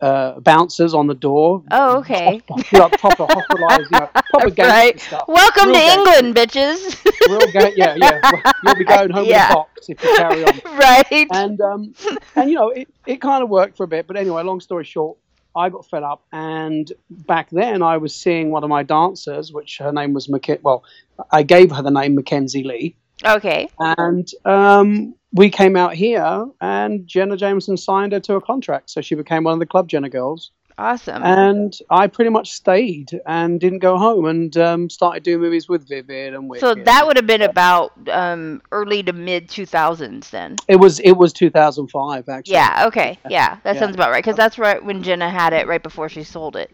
uh, 0.01 0.39
bouncers 0.41 0.93
on 0.93 1.07
the 1.07 1.13
door. 1.13 1.63
Oh, 1.71 1.99
okay. 1.99 2.41
you 2.71 2.79
know, 2.79 2.89
proper 2.89 3.25
hospitalized, 3.29 3.91
you 3.91 3.99
know, 3.99 4.07
proper 4.29 4.61
right. 4.61 4.99
stuff. 4.99 5.27
Welcome 5.27 5.69
Real 5.69 5.75
to. 5.79 6.11
England, 6.11 6.35
bitches. 6.35 7.05
Real 7.29 7.71
yeah, 7.75 7.95
yeah. 7.97 8.51
You'll 8.63 8.75
be 8.75 8.83
going 8.83 9.09
home 9.11 9.25
Yeah. 9.25 9.47
with 9.47 9.51
a 9.51 9.55
box 9.55 9.89
if 9.89 10.03
you 10.03 10.15
carry 10.15 10.43
on. 10.45 10.59
right. 10.77 11.27
And 11.31 11.61
um, 11.61 11.95
and 12.35 12.49
you 12.49 12.55
know, 12.55 12.69
it, 12.69 12.87
it 13.05 13.21
kind 13.21 13.41
of 13.43 13.49
worked 13.49 13.77
for 13.77 13.83
a 13.83 13.87
bit. 13.87 14.05
But 14.07 14.17
anyway, 14.17 14.43
long 14.43 14.59
story 14.59 14.83
short, 14.83 15.17
I 15.55 15.69
got 15.69 15.85
fed 15.89 16.03
up, 16.03 16.23
and 16.31 16.91
back 17.09 17.49
then 17.51 17.81
I 17.81 17.97
was 17.97 18.15
seeing 18.15 18.51
one 18.51 18.63
of 18.63 18.69
my 18.69 18.83
dancers, 18.83 19.51
which 19.51 19.77
her 19.77 19.91
name 19.91 20.13
was 20.13 20.27
Mackenzie. 20.29 20.61
Well, 20.63 20.83
I 21.31 21.43
gave 21.43 21.71
her 21.71 21.81
the 21.81 21.91
name 21.91 22.15
Mackenzie 22.15 22.63
Lee, 22.63 22.95
okay. 23.23 23.69
and 23.79 24.27
um, 24.43 25.15
we 25.31 25.49
came 25.49 25.75
out 25.75 25.93
here, 25.93 26.45
and 26.61 27.07
Jenna 27.07 27.37
Jameson 27.37 27.77
signed 27.77 28.11
her 28.11 28.19
to 28.21 28.35
a 28.35 28.41
contract, 28.41 28.89
so 28.89 29.01
she 29.01 29.15
became 29.15 29.43
one 29.43 29.53
of 29.53 29.59
the 29.59 29.65
Club 29.65 29.87
Jenna 29.87 30.09
girls. 30.09 30.51
Awesome. 30.77 31.23
And 31.23 31.73
I 31.89 32.07
pretty 32.07 32.29
much 32.29 32.51
stayed 32.51 33.09
and 33.25 33.59
didn't 33.61 33.79
go 33.79 33.97
home, 33.97 34.25
and 34.25 34.55
um, 34.57 34.89
started 34.89 35.23
doing 35.23 35.39
movies 35.39 35.69
with 35.69 35.87
Vivid 35.87 36.33
and 36.33 36.49
Wicked. 36.49 36.59
so 36.61 36.75
that 36.75 37.07
would 37.07 37.15
have 37.15 37.25
been 37.27 37.43
about 37.43 37.93
um, 38.09 38.61
early 38.73 39.01
to 39.03 39.13
mid 39.13 39.47
2000s 39.47 40.29
then. 40.31 40.57
it 40.67 40.75
was 40.75 40.99
it 40.99 41.13
was 41.13 41.31
2005 41.31 42.27
actually. 42.27 42.53
Yeah, 42.53 42.83
okay. 42.87 43.17
Yeah, 43.29 43.57
that 43.63 43.75
Yeah. 43.75 43.79
sounds 43.79 43.95
about 43.95 44.11
right. 44.11 44.21
Because 44.23 44.35
that's 44.35 44.57
right 44.59 44.83
when 44.83 45.01
Jenna 45.01 45.29
had 45.29 45.53
it, 45.53 45.65
right 45.67 45.81
before 45.81 46.09
she 46.09 46.23
sold 46.23 46.57
it. 46.57 46.71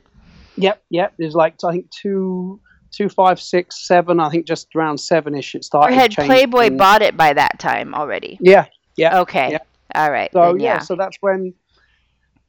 Yep, 0.58 0.82
yep. 0.90 1.14
There's 1.18 1.36
like 1.36 1.56
I 1.64 1.72
think 1.72 1.90
two, 1.92 2.60
two, 2.92 3.08
five, 3.08 3.40
six, 3.40 3.88
seven. 3.88 4.20
I 4.20 4.30
think 4.30 4.48
just 4.48 4.76
around 4.76 4.98
seven-ish. 4.98 5.54
It 5.56 5.64
started. 5.64 5.94
Or 5.96 6.00
had. 6.00 6.14
Playboy 6.16 6.72
bought 6.72 7.04
it 7.04 7.16
by 7.16 7.34
that 7.34 7.60
time 7.60 7.94
already? 7.94 8.40
Yeah, 8.42 8.66
yeah. 8.98 9.20
Okay. 9.22 9.52
yeah. 9.52 9.60
All 9.94 10.12
right. 10.12 10.32
So 10.34 10.54
then, 10.54 10.60
yeah. 10.60 10.74
yeah. 10.74 10.80
so 10.80 10.96
that's 10.96 11.18
when 11.22 11.54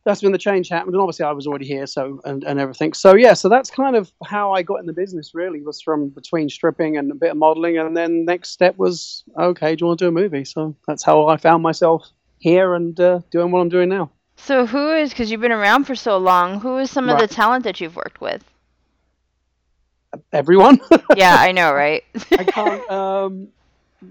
that's 0.04 0.22
when 0.22 0.32
the 0.32 0.38
change 0.38 0.68
happened, 0.68 0.94
and 0.94 1.00
obviously 1.00 1.24
I 1.24 1.32
was 1.32 1.46
already 1.46 1.66
here, 1.66 1.86
so 1.86 2.20
and, 2.24 2.42
and 2.44 2.58
everything. 2.58 2.92
So 2.92 3.14
yeah, 3.14 3.34
so 3.34 3.48
that's 3.48 3.70
kind 3.70 3.96
of 3.96 4.12
how 4.24 4.52
I 4.52 4.62
got 4.62 4.80
in 4.80 4.86
the 4.86 4.92
business. 4.92 5.32
Really, 5.34 5.62
was 5.62 5.80
from 5.80 6.08
between 6.08 6.48
stripping 6.48 6.96
and 6.96 7.10
a 7.10 7.14
bit 7.14 7.30
of 7.30 7.36
modeling, 7.36 7.78
and 7.78 7.96
then 7.96 8.24
next 8.24 8.50
step 8.50 8.76
was 8.76 9.24
okay. 9.38 9.76
Do 9.76 9.84
you 9.84 9.86
want 9.88 9.98
to 10.00 10.04
do 10.04 10.08
a 10.08 10.12
movie? 10.12 10.44
So 10.44 10.76
that's 10.86 11.02
how 11.04 11.26
I 11.28 11.36
found 11.36 11.62
myself 11.62 12.10
here 12.38 12.74
and 12.74 12.98
uh, 12.98 13.20
doing 13.30 13.50
what 13.52 13.60
I'm 13.60 13.68
doing 13.68 13.88
now. 13.88 14.10
So 14.36 14.66
who 14.66 14.92
is, 14.92 15.10
because 15.10 15.30
you've 15.30 15.40
been 15.40 15.52
around 15.52 15.84
for 15.84 15.94
so 15.94 16.18
long, 16.18 16.58
who 16.60 16.78
is 16.78 16.90
some 16.90 17.08
of 17.08 17.18
the 17.18 17.28
talent 17.28 17.62
that 17.64 17.80
you've 17.80 17.94
worked 17.94 18.20
with? 18.20 18.42
Everyone. 20.32 20.80
Yeah, 21.16 21.36
I 21.38 21.52
know, 21.52 21.72
right? 21.72 22.02
I 22.32 22.44
can't. 22.44 22.90
Um, 22.90 23.48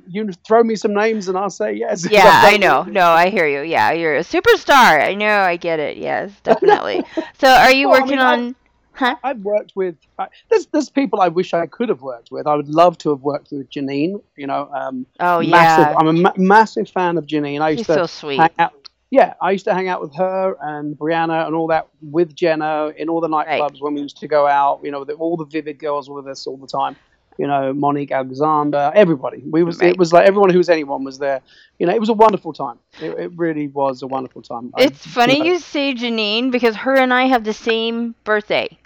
you 0.08 0.30
throw 0.48 0.64
me 0.64 0.76
some 0.76 0.94
names 0.94 1.28
and 1.28 1.38
I'll 1.38 1.50
say 1.50 1.74
yes. 1.74 2.08
yeah, 2.10 2.22
I 2.46 2.58
know. 2.58 2.84
No, 2.84 3.08
I 3.10 3.30
hear 3.30 3.48
you. 3.48 3.62
Yeah, 3.62 3.92
you're 3.92 4.16
a 4.16 4.22
superstar. 4.22 5.02
I 5.04 5.14
know, 5.14 5.40
I 5.40 5.56
get 5.58 5.80
it. 5.80 5.98
Yes, 5.98 6.32
definitely. 6.44 7.04
So 7.40 7.48
are 7.48 7.72
you 7.72 7.90
Well, 7.90 7.98
I 7.98 8.02
working 8.02 8.18
mean, 8.18 8.26
I- 8.26 8.34
on, 8.34 8.56
huh? 8.94 9.16
I've 9.24 9.40
worked 9.42 9.74
with. 9.76 9.96
I 10.20 10.28
there's 10.50 10.68
there's 10.68 10.90
people 10.90 11.22
I 11.22 11.28
wish 11.30 11.54
I 11.54 11.66
could 11.66 11.90
have 11.90 12.02
worked 12.02 12.32
with. 12.32 12.48
I 12.48 12.56
would 12.56 12.70
love 12.70 12.98
to 13.00 13.10
have 13.10 13.22
worked 13.22 13.52
with 13.52 13.70
Janine. 13.70 14.22
You 14.38 14.48
know, 14.48 14.70
um, 14.74 15.06
Oh, 15.20 15.42
massive. 15.42 15.92
yeah. 15.92 15.96
I'm 15.98 16.08
a 16.08 16.14
ma- 16.14 16.34
massive 16.38 16.90
fan 16.90 17.18
of 17.18 17.26
Janine. 17.28 17.62
I 17.62 17.70
used 17.72 17.80
She's 17.82 17.88
to 17.88 17.94
so 17.94 18.06
sweet. 18.08 18.38
hang 18.40 18.50
out. 18.60 18.74
Yeah, 19.14 19.34
I 19.42 19.52
used 19.52 19.66
to 19.66 19.74
hang 19.74 19.90
out 19.90 20.00
with 20.00 20.16
her 20.16 20.56
and 20.62 20.98
Brianna 20.98 21.46
and 21.46 21.54
all 21.54 21.68
that 21.68 21.90
with 22.02 22.34
Jenna 22.34 22.94
in 22.96 23.10
all 23.10 23.20
the 23.20 23.28
nightclubs 23.28 23.82
when 23.82 23.94
we 23.96 24.02
used 24.02 24.16
to 24.20 24.28
go 24.30 24.48
out. 24.48 24.80
You 24.84 24.92
know, 24.92 25.04
all 25.20 25.36
the 25.36 25.44
Vivid 25.44 25.80
girls 25.80 26.10
were 26.10 26.16
with 26.22 26.28
us 26.28 26.48
all 26.48 26.56
the 26.56 26.66
time. 26.68 26.96
You 27.38 27.48
know, 27.48 27.74
Monique 27.74 28.12
Alexander, 28.12 28.92
everybody. 28.94 29.42
We 29.50 29.64
was 29.64 29.80
Right. 29.80 29.92
it 29.92 29.98
was 29.98 30.12
like 30.14 30.28
everyone 30.28 30.50
who 30.52 30.58
was 30.58 30.70
anyone 30.70 31.04
was 31.04 31.18
there. 31.18 31.42
You 31.80 31.88
know, 31.88 31.94
it 31.96 32.00
was 32.00 32.10
a 32.10 32.14
wonderful 32.14 32.54
time. 32.54 32.78
It, 33.02 33.12
it 33.18 33.32
really 33.36 33.68
was 33.68 34.02
a 34.04 34.08
wonderful 34.08 34.42
time. 34.42 34.72
I- 34.76 34.84
It's 34.84 35.06
funny 35.06 35.40
know. 35.40 35.46
you 35.46 35.60
say 35.60 35.94
Janine 35.94 36.52
because 36.52 36.76
her 36.76 36.96
and 36.96 37.14
I 37.14 37.26
have 37.28 37.44
the 37.44 37.54
same 37.54 38.16
birthday. 38.24 38.78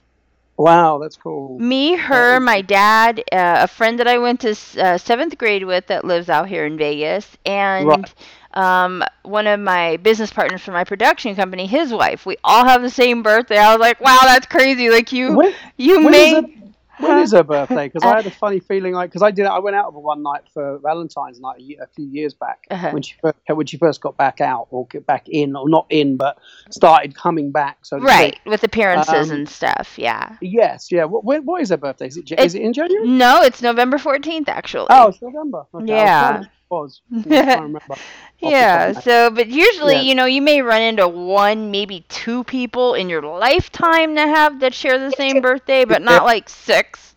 Wow, 0.57 0.99
that's 0.99 1.17
cool. 1.17 1.59
Me, 1.59 1.95
her, 1.97 2.39
my 2.39 2.61
dad, 2.61 3.19
uh, 3.31 3.57
a 3.63 3.67
friend 3.67 3.99
that 3.99 4.07
I 4.07 4.19
went 4.19 4.39
to 4.41 4.55
uh, 4.81 4.97
seventh 4.97 5.37
grade 5.37 5.65
with 5.65 5.87
that 5.87 6.05
lives 6.05 6.29
out 6.29 6.47
here 6.47 6.65
in 6.65 6.77
Vegas, 6.77 7.27
and 7.45 7.87
Right. 7.87 8.13
um, 8.53 9.03
one 9.23 9.47
of 9.47 9.59
my 9.59 9.97
business 9.97 10.31
partners 10.31 10.61
for 10.61 10.71
my 10.71 10.85
production 10.85 11.35
company, 11.35 11.65
his 11.67 11.91
wife. 11.91 12.25
We 12.25 12.37
all 12.41 12.63
have 12.63 12.81
the 12.81 12.89
same 12.89 13.21
birthday. 13.21 13.57
I 13.57 13.73
was 13.73 13.81
like, 13.81 13.99
wow, 13.99 14.19
that's 14.23 14.45
crazy. 14.47 14.89
Like 14.89 15.11
you, 15.11 15.33
When- 15.35 15.53
you 15.75 16.05
when 16.05 16.13
is 16.13 16.33
made. 16.33 16.64
When 16.99 17.19
is 17.19 17.31
her 17.33 17.43
birthday? 17.43 17.87
Because 17.87 18.03
Uh, 18.03 18.09
I 18.13 18.15
had 18.17 18.25
a 18.25 18.31
funny 18.45 18.59
feeling 18.59 18.93
like 18.93 19.09
because 19.09 19.21
I 19.21 19.31
did 19.31 19.45
I 19.45 19.59
went 19.59 19.75
out 19.75 19.87
with 19.87 19.95
her 19.95 19.99
one 20.05 20.23
night 20.23 20.41
for 20.53 20.77
Valentine's 20.79 21.39
night 21.39 21.59
a, 21.59 21.83
a 21.83 21.87
few 21.87 22.05
years 22.07 22.33
back 22.33 22.65
Uh-huh. 22.71 22.91
when 22.91 23.01
she 23.03 23.15
first, 23.21 23.35
when 23.47 23.65
she 23.65 23.77
first 23.77 24.01
got 24.01 24.17
back 24.17 24.41
out 24.41 24.67
or 24.71 24.87
get 24.87 25.05
back 25.05 25.27
in 25.29 25.55
or 25.55 25.67
not 25.69 25.85
in 25.89 26.17
but 26.17 26.37
started 26.69 27.15
coming 27.15 27.51
back. 27.51 27.79
So 27.83 27.97
Right, 27.99 28.39
with 28.45 28.63
appearances 28.63 29.29
Um, 29.31 29.37
and 29.37 29.49
stuff. 29.49 29.97
Yeah. 29.97 30.35
Yes. 30.41 30.91
Yeah. 30.91 31.05
What, 31.05 31.23
when, 31.23 31.45
what 31.45 31.61
is 31.61 31.69
her 31.69 31.77
birthday? 31.77 32.07
Is 32.07 32.17
it, 32.17 32.31
It- 32.31 32.39
is 32.39 32.55
it 32.55 32.61
in 32.61 32.73
January? 32.73 33.07
No, 33.07 33.41
it's 33.41 33.61
November 33.61 33.97
14th, 33.97 34.47
actually. 34.49 34.87
Oh, 34.89 35.07
it's 35.09 35.21
November. 35.21 35.65
Okay, 35.73 35.85
Yeah. 35.87 36.21
trying 36.31 36.43
to- 36.43 36.49
it 36.49 36.49
was. 36.49 36.49
I 36.49 36.49
was 36.49 36.49
trying 36.49 36.49
to 36.49 36.49
remember. 37.11 37.79
off 37.79 37.87
the 37.87 37.93
top 38.41 38.51
Yeah, 38.51 38.91
so 38.93 39.29
but 39.31 39.47
usually, 39.47 39.95
Yeah. 39.95 40.01
you 40.01 40.15
know, 40.15 40.25
you 40.25 40.41
may 40.41 40.61
run 40.61 40.81
into 40.81 41.07
one, 41.07 41.71
maybe 41.71 42.05
two 42.09 42.43
people 42.43 42.93
in 42.93 43.09
your 43.09 43.21
lifetime 43.21 44.15
to 44.15 44.21
have 44.21 44.59
that 44.59 44.73
share 44.73 44.97
the 44.99 45.11
same 45.11 45.41
birthday, 45.41 45.85
but 45.85 46.01
not 46.01 46.23
like 46.25 46.49
six. 46.49 47.15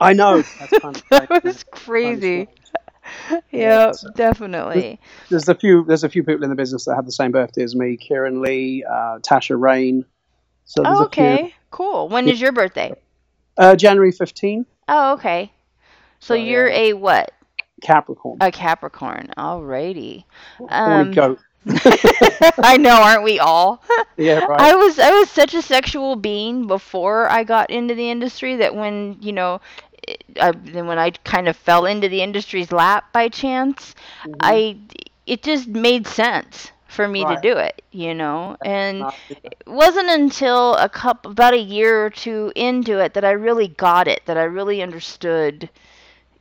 I 0.00 0.12
know. 0.12 0.42
That's 0.60 0.78
kind 0.80 0.96
of 0.96 1.02
That 1.10 1.24
strange. 1.26 1.44
was 1.44 1.64
crazy. 1.70 2.48
Yeah, 3.28 3.40
Yeah, 3.50 3.82
it's- 3.88 4.04
definitely. 4.14 5.00
There's 5.28 5.48
a 5.48 5.54
few. 5.56 5.84
There's 5.84 6.04
a 6.04 6.08
few 6.08 6.22
people 6.22 6.44
in 6.44 6.50
the 6.50 6.56
business 6.56 6.84
that 6.84 6.94
have 6.94 7.04
the 7.04 7.10
same 7.12 7.32
birthday 7.32 7.64
as 7.64 7.74
me. 7.74 7.96
Keiran 7.96 8.40
Lee, 8.40 8.84
uh, 8.88 9.18
Tasha 9.18 9.60
Reign. 9.60 10.04
So 10.64 10.82
Oh, 10.86 11.04
okay, 11.06 11.52
cool. 11.72 12.08
When 12.08 12.28
is 12.28 12.40
your 12.40 12.52
birthday? 12.52 12.94
Uh, 13.58 13.74
January 13.74 14.12
15, 14.12 14.64
Oh, 14.88 15.14
okay. 15.14 15.50
So 16.20 16.28
So, 16.28 16.34
you're 16.34 16.68
yeah. 16.68 16.78
a 16.78 16.92
what? 16.92 17.32
Capricorn. 17.82 18.38
A 18.40 18.50
Capricorn. 18.50 19.30
Alrighty. 19.36 20.24
Um, 20.68 21.12
goat. 21.12 21.40
I 22.62 22.76
know, 22.78 23.02
aren't 23.02 23.22
we 23.24 23.38
all? 23.38 23.82
Yeah, 24.16 24.40
right. 24.40 24.60
I 24.60 24.74
was 24.74 24.98
I 24.98 25.10
was 25.10 25.30
such 25.30 25.54
a 25.54 25.62
sexual 25.62 26.16
being 26.16 26.66
before 26.66 27.28
I 27.30 27.44
got 27.44 27.70
into 27.70 27.94
the 27.94 28.10
industry 28.10 28.56
that 28.56 28.74
when 28.74 29.16
you 29.20 29.32
know, 29.32 29.60
it- 30.06 30.24
I, 30.40 30.52
then 30.52 30.86
when 30.86 30.98
I 30.98 31.10
kind 31.24 31.48
of 31.48 31.56
fell 31.56 31.86
into 31.86 32.08
the 32.08 32.22
industry's 32.22 32.72
lap 32.72 33.12
by 33.12 33.28
chance, 33.28 33.94
Mhm. 34.24 34.36
I 34.40 34.78
it 35.26 35.42
just 35.42 35.68
made 35.68 36.06
sense 36.06 36.72
for 36.88 37.08
me 37.08 37.24
Right. 37.24 37.36
to 37.36 37.36
do 37.36 37.56
it, 37.56 37.82
you 37.92 38.14
know, 38.14 38.56
and 38.64 39.08
it 39.28 39.54
wasn't 39.66 40.08
until 40.10 40.74
a 40.76 40.88
couple 40.88 41.30
about 41.32 41.54
a 41.54 41.58
year 41.58 42.04
or 42.04 42.10
two 42.10 42.52
into 42.56 42.98
it 42.98 43.14
that 43.14 43.24
I 43.24 43.32
really 43.32 43.68
got 43.68 44.08
it, 44.08 44.22
that 44.26 44.36
I 44.36 44.44
really 44.44 44.82
understood 44.82 45.70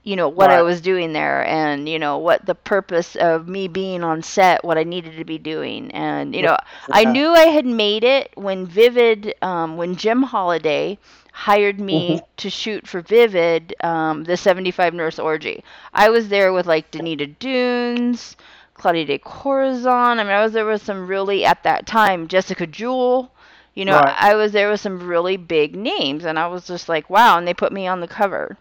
you 0.03 0.15
know 0.15 0.29
what 0.29 0.49
I 0.51 0.61
was 0.61 0.81
doing 0.81 1.13
there 1.13 1.45
and 1.45 1.87
you 1.87 1.99
know 1.99 2.17
what 2.17 2.45
the 2.45 2.55
purpose 2.55 3.15
of 3.15 3.47
me 3.47 3.67
being 3.67 4.03
on 4.03 4.21
set 4.23 4.63
what 4.63 4.77
I 4.77 4.83
needed 4.83 5.17
to 5.17 5.25
be 5.25 5.37
doing. 5.37 5.91
And 5.91 6.35
you 6.35 6.41
know 6.43 6.57
I 6.91 7.05
knew 7.05 7.29
I 7.29 7.45
had 7.47 7.65
made 7.65 8.03
it 8.03 8.31
when 8.35 8.65
Vivid 8.65 9.33
um, 9.41 9.77
when 9.77 9.95
Jim 9.95 10.23
Holiday 10.23 10.97
hired 11.33 11.79
me 11.79 12.21
Mhm. 12.21 12.25
to 12.37 12.49
shoot 12.49 12.87
for 12.87 13.01
Vivid 13.01 13.73
um, 13.83 14.23
the 14.23 14.37
75 14.37 14.93
Nurse 14.93 15.19
Orgy. 15.19 15.63
I 15.93 16.09
was 16.09 16.29
there 16.29 16.51
with 16.53 16.65
like 16.67 16.91
Danita 16.91 17.37
Dunes 17.39 18.35
Claudia 18.73 19.05
de 19.05 19.17
Corazon. 19.19 20.19
I 20.19 20.23
mean 20.23 20.31
I 20.33 20.43
was 20.43 20.53
there 20.53 20.65
with 20.65 20.83
some 20.83 21.07
really 21.07 21.45
at 21.45 21.63
that 21.63 21.85
time 21.85 22.27
Jessica 22.27 22.65
Jewell. 22.67 23.31
You 23.75 23.85
know 23.85 23.97
Right. 23.97 24.15
I 24.17 24.35
was 24.35 24.51
there 24.51 24.69
with 24.69 24.79
some 24.81 25.07
really 25.07 25.37
big 25.37 25.75
names 25.75 26.25
and 26.25 26.37
I 26.39 26.47
was 26.47 26.67
just 26.67 26.89
like 26.89 27.09
wow 27.09 27.37
and 27.37 27.47
they 27.47 27.53
put 27.53 27.71
me 27.71 27.87
on 27.87 27.99
the 28.01 28.07
cover 28.07 28.57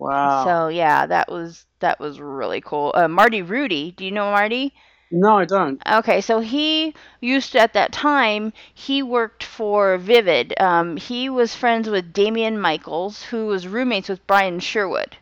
Wow. 0.00 0.44
so 0.44 0.68
yeah, 0.68 1.06
that 1.06 1.30
was 1.30 1.66
that 1.80 2.00
was 2.00 2.20
really 2.20 2.60
cool. 2.62 2.92
Uh, 2.94 3.06
Marty 3.06 3.42
Rudy, 3.42 3.92
do 3.92 4.04
you 4.04 4.10
know 4.10 4.30
Marty? 4.30 4.74
no, 5.10 5.36
I 5.38 5.44
don't. 5.44 5.82
Okay, 5.86 6.20
so 6.20 6.40
he 6.40 6.94
used 7.20 7.52
to, 7.52 7.60
at 7.60 7.74
that 7.74 7.92
time 7.92 8.52
he 8.72 9.02
worked 9.02 9.44
for 9.44 9.98
Vivid. 9.98 10.54
Um, 10.58 10.96
he 10.96 11.28
was 11.28 11.54
friends 11.54 11.90
with 11.90 12.12
Damian 12.12 12.58
Michaels, 12.58 13.24
who 13.24 13.46
was 13.46 13.66
roommates 13.66 14.08
with 14.08 14.26
Brian 14.26 14.60
Sherwood. 14.60 15.16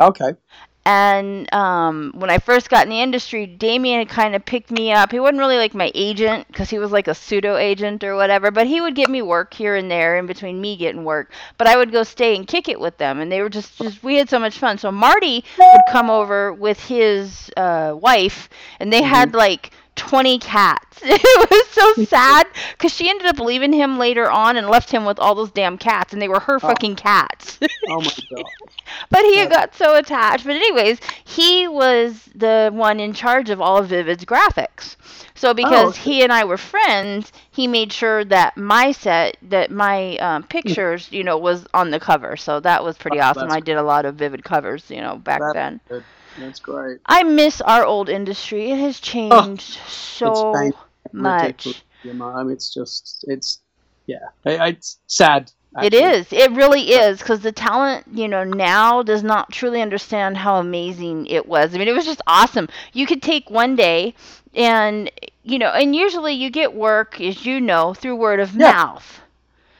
Okay. 0.00 0.32
And 0.88 1.52
um, 1.52 2.12
when 2.16 2.30
I 2.30 2.38
first 2.38 2.70
got 2.70 2.84
in 2.84 2.88
the 2.88 3.02
industry, 3.02 3.44
Damien 3.44 4.06
kind 4.06 4.34
of 4.34 4.42
picked 4.46 4.70
me 4.70 4.90
up. 4.90 5.12
He 5.12 5.20
wasn't 5.20 5.36
really 5.40 5.58
like 5.58 5.74
my 5.74 5.92
agent 5.94 6.46
because 6.48 6.70
he 6.70 6.78
was 6.78 6.90
like 6.90 7.08
a 7.08 7.14
pseudo 7.14 7.58
agent 7.58 8.02
or 8.02 8.16
whatever, 8.16 8.50
but 8.50 8.66
he 8.66 8.80
would 8.80 8.94
get 8.94 9.10
me 9.10 9.20
work 9.20 9.52
here 9.52 9.76
and 9.76 9.90
there 9.90 10.16
in 10.16 10.24
between 10.24 10.62
me 10.62 10.76
getting 10.78 11.04
work. 11.04 11.30
But 11.58 11.66
I 11.66 11.76
would 11.76 11.92
go 11.92 12.04
stay 12.04 12.34
and 12.34 12.46
kick 12.46 12.70
it 12.70 12.80
with 12.80 12.96
them, 12.96 13.20
and 13.20 13.30
they 13.30 13.42
were 13.42 13.50
just, 13.50 13.76
just 13.76 14.02
we 14.02 14.16
had 14.16 14.30
so 14.30 14.38
much 14.38 14.58
fun. 14.58 14.78
So 14.78 14.90
Marty 14.90 15.44
would 15.58 15.82
come 15.90 16.08
over 16.08 16.54
with 16.54 16.82
his 16.82 17.50
uh, 17.58 17.94
wife, 17.94 18.48
and 18.80 18.90
they 18.90 19.02
had 19.02 19.34
like 19.34 19.72
20 19.98 20.38
cats. 20.38 21.00
it 21.04 21.50
was 21.50 21.68
so 21.70 21.94
sad 22.08 22.46
because 22.72 22.92
she 22.94 23.08
ended 23.10 23.26
up 23.28 23.38
leaving 23.40 23.72
him 23.72 23.98
later 23.98 24.30
on 24.30 24.56
and 24.56 24.68
left 24.68 24.90
him 24.90 25.04
with 25.04 25.18
all 25.20 25.34
those 25.34 25.52
damn 25.52 25.78
cats, 25.78 26.12
and 26.14 26.22
they 26.22 26.28
were 26.28 26.40
her 26.40 26.58
fucking 26.60 26.96
cats. 26.96 27.58
Oh 27.86 28.00
my 28.02 28.14
god. 28.30 28.44
But 29.10 29.24
he 29.24 29.44
Yeah. 29.44 29.46
got 29.46 29.74
so 29.74 29.96
attached. 29.96 30.44
But 30.44 30.56
anyways, 30.56 31.00
he 31.24 31.68
was 31.68 32.28
the 32.34 32.70
one 32.72 33.00
in 33.00 33.12
charge 33.12 33.50
of 33.50 33.60
all 33.60 33.78
of 33.78 33.88
Vivid's 33.88 34.24
graphics. 34.24 34.96
So 35.34 35.54
because 35.54 35.94
okay. 35.94 35.96
he 35.96 36.22
and 36.22 36.32
I 36.32 36.44
were 36.44 36.56
friends, 36.58 37.32
he 37.50 37.66
made 37.66 37.92
sure 37.92 38.24
that 38.24 38.56
my 38.56 38.92
set, 38.92 39.36
that 39.42 39.70
my 39.70 40.16
um, 40.18 40.44
pictures, 40.44 41.10
you 41.12 41.24
know, 41.24 41.38
was 41.38 41.66
on 41.74 41.90
the 41.90 42.00
cover. 42.00 42.36
So 42.36 42.60
that 42.60 42.82
was 42.84 42.98
pretty 42.98 43.20
Oh, 43.20 43.20
awesome. 43.20 43.50
I 43.50 43.60
did 43.60 43.76
a 43.76 43.82
lot 43.82 44.04
of 44.06 44.16
Vivid 44.16 44.44
covers, 44.44 44.90
you 44.90 45.00
know, 45.00 45.16
back 45.16 45.44
then. 45.52 45.80
good. 45.88 46.04
That's 46.38 46.60
great. 46.60 47.00
I 47.06 47.22
miss 47.24 47.60
our 47.60 47.84
old 47.84 48.08
industry. 48.08 48.70
It 48.70 48.78
has 48.78 49.00
changed 49.00 49.78
so 49.86 50.42
changed 50.52 50.76
much. 51.12 51.84
You 52.02 52.14
know, 52.14 52.26
I 52.26 52.44
mean, 52.44 52.52
it's 52.54 52.72
just, 52.72 53.24
it's, 53.28 53.62
yeah, 54.06 54.28
it's 54.44 55.00
sad. 55.06 55.52
It 55.80 55.94
actually. 55.94 56.04
is. 56.04 56.32
It 56.32 56.50
really 56.52 56.92
is 56.92 57.18
because 57.20 57.40
the 57.40 57.52
talent, 57.52 58.06
you 58.12 58.28
know, 58.28 58.44
now 58.44 59.02
does 59.02 59.22
not 59.22 59.52
truly 59.52 59.82
understand 59.82 60.38
how 60.38 60.56
amazing 60.56 61.26
it 61.26 61.46
was. 61.46 61.74
I 61.74 61.78
mean, 61.78 61.88
it 61.88 61.94
was 61.94 62.04
just 62.06 62.22
awesome. 62.26 62.68
You 62.92 63.06
could 63.06 63.22
take 63.22 63.50
one 63.50 63.76
day 63.76 64.14
and, 64.54 65.10
you 65.42 65.58
know, 65.58 65.70
and 65.70 65.94
usually 65.94 66.34
you 66.34 66.50
get 66.50 66.74
work, 66.74 67.20
as 67.20 67.44
you 67.46 67.60
know, 67.60 67.94
through 67.94 68.16
word 68.16 68.40
of 68.40 68.54
Yeah. 68.54 68.74
mouth. 68.74 69.20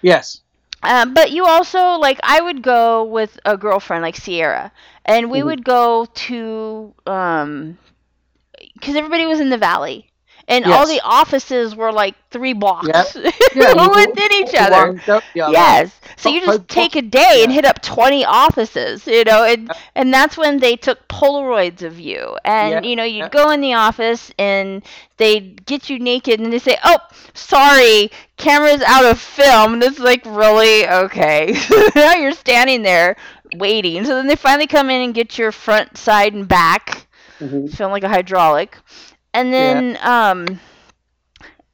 Yes. 0.02 0.42
Um, 0.82 1.14
but 1.14 1.30
you 1.32 1.46
also, 1.46 1.94
like, 1.98 2.20
I 2.22 2.40
would 2.40 2.62
go 2.62 3.04
with 3.04 3.38
a 3.44 3.56
girlfriend 3.56 4.02
like 4.02 4.16
Sierra, 4.16 4.72
and 5.08 5.30
we 5.30 5.42
Mhm. 5.42 5.44
would 5.44 5.64
go 5.64 6.06
to, 6.06 6.94
um, 7.06 7.78
because 8.74 8.96
everybody 8.96 9.26
was 9.26 9.40
in 9.40 9.50
the 9.50 9.58
valley. 9.58 10.10
And 10.48 10.66
all 10.66 10.86
the 10.86 11.00
offices 11.04 11.76
were 11.76 11.92
like 11.92 12.16
three 12.30 12.54
blocks 12.54 13.14
Yeah, 13.54 13.74
within 13.74 14.32
each 14.34 14.54
other. 14.54 14.92
one, 14.92 15.02
go 15.06 15.20
to 15.20 15.26
the. 15.34 15.42
Yes. 15.52 16.00
So 16.16 16.28
you 16.28 16.40
just 16.40 16.68
take 16.68 16.96
a 16.96 17.02
day 17.02 17.40
and 17.42 17.52
hit 17.52 17.64
up 17.64 17.82
20 17.82 18.24
offices, 18.24 19.06
you 19.06 19.24
know, 19.24 19.44
and 19.44 19.70
and 19.94 20.12
that's 20.12 20.36
when 20.36 20.58
they 20.58 20.76
took 20.76 21.08
Polaroids 21.08 21.82
of 21.82 21.98
you. 21.98 22.36
And 22.44 22.82
Yeah, 22.82 22.84
you 22.84 22.96
know, 22.96 23.04
you'd 23.04 23.30
yeah. 23.30 23.30
go 23.30 23.50
in 23.50 23.60
the 23.60 23.74
office 23.74 24.32
and 24.38 24.82
they'd 25.18 25.64
get 25.66 25.88
you 25.90 25.98
naked 25.98 26.40
and 26.40 26.52
they 26.52 26.58
say, 26.58 26.76
"Oh, 26.84 26.98
sorry, 27.34 28.10
camera's 28.36 28.82
out 28.82 29.04
of 29.04 29.18
film." 29.20 29.74
And 29.74 29.82
it's 29.82 29.98
like, 29.98 30.24
"Really? 30.24 30.88
Okay." 30.88 31.54
now 31.94 32.14
you're 32.14 32.32
standing 32.32 32.82
there 32.82 33.16
waiting. 33.56 34.04
So 34.04 34.14
then 34.14 34.26
they 34.26 34.36
finally 34.36 34.66
come 34.66 34.90
in 34.90 35.00
and 35.02 35.14
get 35.14 35.38
your 35.38 35.52
front, 35.52 35.96
side, 35.96 36.34
and 36.34 36.48
back 36.48 37.06
Mhm. 37.40 37.76
film 37.76 37.92
like 37.92 38.04
a 38.04 38.08
hydraulic. 38.08 38.78
And 39.32 39.52
then 39.52 39.98
um 40.02 40.60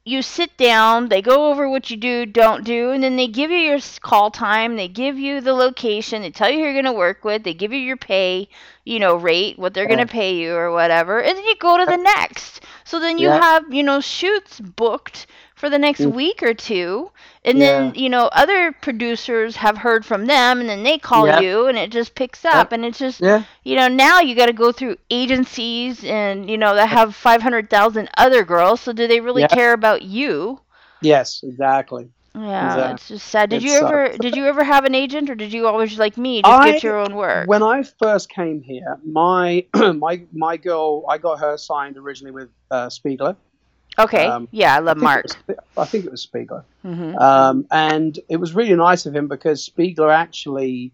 you 0.05 0.23
sit 0.23 0.57
down, 0.57 1.09
they 1.09 1.21
go 1.23 1.51
over 1.51 1.69
what 1.69 1.91
you 1.91 1.97
do, 1.97 2.25
don't 2.27 2.65
do, 2.65 2.91
and 2.91 3.03
then 3.03 3.17
they 3.17 3.27
give 3.27 3.51
you 3.51 3.57
your 3.59 3.79
call 4.01 4.31
time, 4.31 4.77
they 4.77 4.89
give 4.89 5.19
you 5.19 5.41
the 5.41 5.53
location, 5.53 6.23
they 6.23 6.31
tell 6.31 6.49
you 6.51 6.57
who 6.59 6.65
you're 6.65 6.73
going 6.73 6.85
to 6.85 6.93
work 6.93 7.25
with, 7.25 7.43
they 7.45 7.55
give 7.55 7.73
you 7.73 7.79
your 7.79 7.97
pay, 7.97 8.49
you 8.85 8.99
know, 8.99 9.17
rate, 9.17 9.59
what 9.59 9.73
they're 9.75 9.87
gonna 9.87 10.07
pay 10.07 10.35
you 10.37 10.55
or 10.55 10.71
whatever, 10.71 11.21
and 11.23 11.37
then 11.37 11.45
you 11.45 11.55
go 11.57 11.77
to 11.79 11.87
the 11.87 11.97
next. 11.97 12.61
So 12.85 12.99
then 13.01 13.19
you 13.19 13.31
Yeah. 13.31 13.41
have, 13.41 13.73
you 13.73 13.83
know, 13.83 14.01
shoots 14.01 14.61
booked 14.61 15.27
for 15.65 15.71
the 15.71 15.79
next 15.79 16.03
Mm. 16.03 16.13
week 16.13 16.43
or 16.43 16.53
two, 16.53 17.11
and 17.43 17.59
then, 17.59 17.95
you 17.95 18.11
know, 18.11 18.27
other 18.33 18.71
producers 18.71 19.57
have 19.57 19.79
heard 19.79 20.05
from 20.05 20.27
them, 20.27 20.61
and 20.61 20.69
then 20.69 20.83
they 20.83 20.99
call 20.99 21.27
Yeah. 21.27 21.41
you, 21.41 21.67
and 21.69 21.79
it 21.79 21.89
just 21.91 22.15
picks 22.15 22.45
Yeah. 22.45 22.61
up, 22.61 22.73
and 22.73 22.85
it's 22.85 22.99
just, 22.99 23.23
Yeah. 23.23 23.45
you 23.63 23.75
know, 23.75 23.89
now 23.89 24.21
you 24.21 24.35
got 24.35 24.47
to 24.47 24.53
go 24.53 24.73
through 24.73 24.97
agencies 25.11 26.05
and, 26.05 26.51
you 26.51 26.59
know, 26.59 26.75
that 26.75 26.91
have 26.91 27.15
500,000 27.15 28.11
other 28.19 28.45
girls. 28.45 28.83
So 28.83 28.93
do 28.93 29.07
they 29.07 29.21
really 29.21 29.41
Yeah. 29.49 29.49
care 29.49 29.73
about 29.73 30.03
you? 30.03 30.61
Yes, 31.01 31.41
exactly. 31.43 32.11
Yeah, 32.35 32.67
Exactly. 32.67 32.93
it's 32.95 33.09
just 33.09 33.27
sad. 33.29 33.49
Did 33.49 33.63
It 33.63 33.67
you 33.67 33.75
ever 33.79 34.09
did 34.19 34.37
you 34.37 34.45
ever 34.47 34.65
have 34.65 34.85
an 34.85 34.95
agent 34.95 35.31
or 35.31 35.37
did 35.37 35.53
you 35.53 35.67
always 35.69 35.99
like 35.99 36.19
me 36.19 36.43
just 36.43 36.53
I- 36.53 36.73
get 36.73 36.83
your 36.83 36.99
own 36.99 37.15
work? 37.15 37.49
When 37.49 37.63
I 37.63 37.85
first 37.85 38.29
came 38.29 38.61
here, 38.61 38.99
my 39.07 39.65
my 40.07 40.21
my 40.33 40.57
girl, 40.59 41.05
I 41.09 41.17
got 41.19 41.39
her 41.39 41.57
signed 41.57 41.97
originally 41.97 42.33
with 42.33 42.49
uh, 42.73 42.89
Spiegler. 42.89 43.37
Okay. 43.99 44.27
um, 44.27 44.49
yeah, 44.51 44.75
I 44.77 44.79
love 44.81 44.99
I 44.99 45.01
Mark. 45.01 45.25
was- 45.49 45.57
I 45.77 45.85
think 45.85 46.05
it 46.05 46.11
was 46.11 46.27
Spiegler. 46.27 46.65
hmm 46.83 47.17
Um, 47.17 47.67
and 47.71 48.19
it 48.29 48.37
was 48.37 48.55
really 48.55 48.75
nice 48.75 49.07
of 49.07 49.15
him 49.15 49.29
because 49.29 49.69
Spiegler 49.69 50.13
actually 50.15 50.93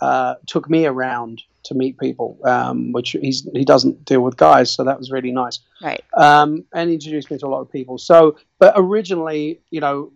uh, 0.00 0.34
took 0.46 0.68
me 0.68 0.86
around 0.86 1.42
to 1.64 1.74
meet 1.74 1.96
people, 1.98 2.36
um, 2.44 2.90
which 2.90 3.12
he's 3.12 3.48
he 3.52 3.64
doesn't 3.64 4.04
deal 4.04 4.20
with 4.20 4.36
guys, 4.36 4.68
so 4.70 4.82
that 4.82 4.98
was 4.98 5.12
really 5.12 5.30
nice. 5.30 5.60
Right. 5.80 6.02
Um, 6.16 6.64
and 6.72 6.90
introduced 6.90 7.30
me 7.30 7.38
to 7.38 7.46
a 7.46 7.48
lot 7.48 7.60
of 7.60 7.70
people. 7.70 7.98
So, 7.98 8.36
but 8.58 8.72
originally, 8.76 9.60
you 9.70 9.80
know, 9.80 10.10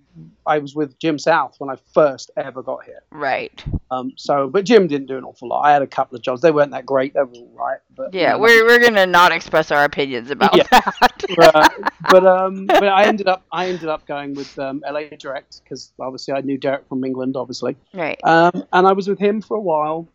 I 0.46 0.58
was 0.58 0.74
with 0.74 0.98
Jim 0.98 1.18
South 1.18 1.56
when 1.58 1.70
I 1.70 1.76
first 1.92 2.30
ever 2.36 2.62
got 2.62 2.84
here. 2.84 3.02
Right. 3.10 3.62
Um, 3.90 4.12
so, 4.16 4.48
but 4.48 4.64
Jim 4.64 4.86
didn't 4.86 5.06
do 5.06 5.16
an 5.18 5.24
awful 5.24 5.48
lot. 5.48 5.62
I 5.62 5.72
had 5.72 5.82
a 5.82 5.86
couple 5.86 6.16
of 6.16 6.22
jobs. 6.22 6.42
They 6.42 6.50
weren't 6.50 6.72
that 6.72 6.86
great. 6.86 7.14
They 7.14 7.20
were 7.20 7.32
all 7.34 7.54
right. 7.56 7.78
But 7.96 8.14
Yeah, 8.14 8.36
we're 8.36 8.64
we're 8.64 8.80
gonna 8.80 9.06
not 9.06 9.32
express 9.32 9.70
our 9.70 9.84
opinions 9.84 10.30
about 10.30 10.56
Yeah. 10.56 10.64
that. 10.70 11.92
but 12.10 12.26
um, 12.26 12.66
but 12.66 12.84
I 12.88 13.04
ended 13.04 13.28
up 13.28 13.44
I 13.52 13.68
ended 13.68 13.88
up 13.88 14.06
going 14.06 14.34
with 14.34 14.58
um, 14.58 14.82
LA 14.88 15.02
Direct 15.18 15.62
because 15.62 15.92
obviously 15.98 16.34
I 16.34 16.40
knew 16.40 16.58
Derek 16.58 16.88
from 16.88 17.04
England, 17.04 17.36
obviously, 17.36 17.76
right. 17.94 18.18
um, 18.24 18.64
and 18.72 18.86
I 18.86 18.92
was 18.92 19.08
with 19.08 19.18
him 19.18 19.40
for 19.40 19.56
a 19.56 19.60
while, 19.60 20.08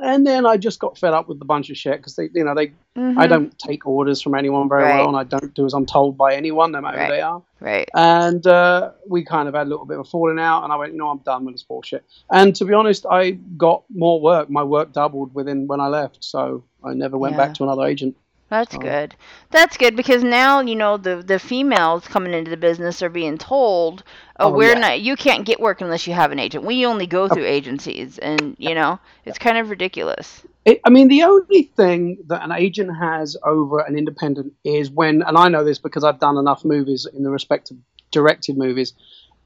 and 0.00 0.26
then 0.26 0.46
I 0.46 0.56
just 0.56 0.78
got 0.78 0.98
fed 0.98 1.12
up 1.12 1.28
with 1.28 1.38
the 1.38 1.44
bunch 1.44 1.70
of 1.70 1.76
shit 1.76 1.96
because 1.98 2.16
they, 2.16 2.28
you 2.34 2.44
know, 2.44 2.54
they 2.54 2.72
I 2.96 3.00
Mhm. 3.00 3.28
don't 3.28 3.58
take 3.58 3.86
orders 3.86 4.20
from 4.20 4.34
anyone 4.34 4.68
very 4.68 4.82
Right. 4.84 4.98
well, 4.98 5.08
and 5.08 5.16
I 5.16 5.24
don't 5.24 5.54
do 5.54 5.64
as 5.64 5.72
I'm 5.74 5.86
told 5.86 6.18
by 6.18 6.34
anyone, 6.34 6.72
no 6.72 6.80
matter 6.80 6.98
Right. 6.98 7.06
who 7.06 7.12
they 7.12 7.20
are. 7.20 7.42
Right. 7.60 7.88
And 7.94 8.46
uh, 8.46 8.90
we 9.08 9.24
kind 9.24 9.48
of 9.48 9.54
had 9.54 9.66
a 9.66 9.70
little 9.70 9.84
bit 9.86 9.98
of 9.98 10.06
a 10.06 10.08
falling 10.10 10.38
out, 10.38 10.64
and 10.64 10.72
I 10.72 10.76
went, 10.76 10.92
you 10.92 10.98
know, 10.98 11.08
I'm 11.08 11.18
done 11.18 11.44
with 11.44 11.54
this 11.54 11.62
bullshit. 11.62 12.04
And 12.30 12.54
to 12.56 12.64
be 12.64 12.74
honest, 12.74 13.06
I 13.10 13.32
got 13.56 13.84
more 13.94 14.20
work. 14.20 14.50
My 14.50 14.62
work 14.64 14.92
doubled 14.92 15.34
within 15.34 15.66
when 15.66 15.80
I 15.80 15.86
left, 15.88 16.24
so 16.24 16.64
I 16.84 16.94
never 16.94 17.16
went 17.16 17.34
Yeah. 17.34 17.46
back 17.46 17.54
to 17.54 17.62
another 17.64 17.84
agent. 17.84 18.16
That's 18.50 18.74
Oh. 18.74 18.78
good. 18.78 19.14
That's 19.50 19.76
good 19.76 19.96
because 19.96 20.24
now 20.24 20.60
you 20.60 20.74
know 20.74 20.96
the 20.96 21.22
the 21.22 21.38
females 21.38 22.06
coming 22.08 22.34
into 22.34 22.50
the 22.50 22.56
business 22.56 23.00
are 23.00 23.08
being 23.08 23.38
told, 23.38 24.02
"Oh, 24.40 24.48
Oh, 24.48 24.52
we're 24.52 24.74
yeah. 24.74 24.80
not. 24.80 25.00
You 25.00 25.16
can't 25.16 25.46
get 25.46 25.60
work 25.60 25.80
unless 25.80 26.06
you 26.06 26.14
have 26.14 26.32
an 26.32 26.40
agent. 26.40 26.64
We 26.64 26.84
only 26.84 27.06
go 27.06 27.28
through 27.28 27.46
agencies, 27.46 28.18
and 28.18 28.56
you 28.58 28.74
know 28.74 28.98
it's 29.24 29.38
kind 29.38 29.56
of 29.56 29.70
ridiculous." 29.70 30.42
It, 30.64 30.80
I 30.84 30.90
mean, 30.90 31.08
the 31.08 31.22
only 31.22 31.62
thing 31.76 32.18
that 32.26 32.42
an 32.44 32.52
agent 32.52 32.90
has 32.94 33.36
over 33.44 33.78
an 33.80 33.96
independent 33.96 34.52
is 34.64 34.90
when, 34.90 35.22
and 35.22 35.38
I 35.38 35.48
know 35.48 35.64
this 35.64 35.78
because 35.78 36.04
I've 36.04 36.18
done 36.18 36.36
enough 36.36 36.64
movies 36.64 37.06
in 37.10 37.22
the 37.22 37.30
respect 37.30 37.70
of 37.70 37.78
directed 38.10 38.58
movies. 38.58 38.92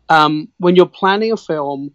Um, 0.08 0.48
when 0.58 0.76
you're 0.76 0.86
planning 0.86 1.30
a 1.30 1.36
film, 1.36 1.92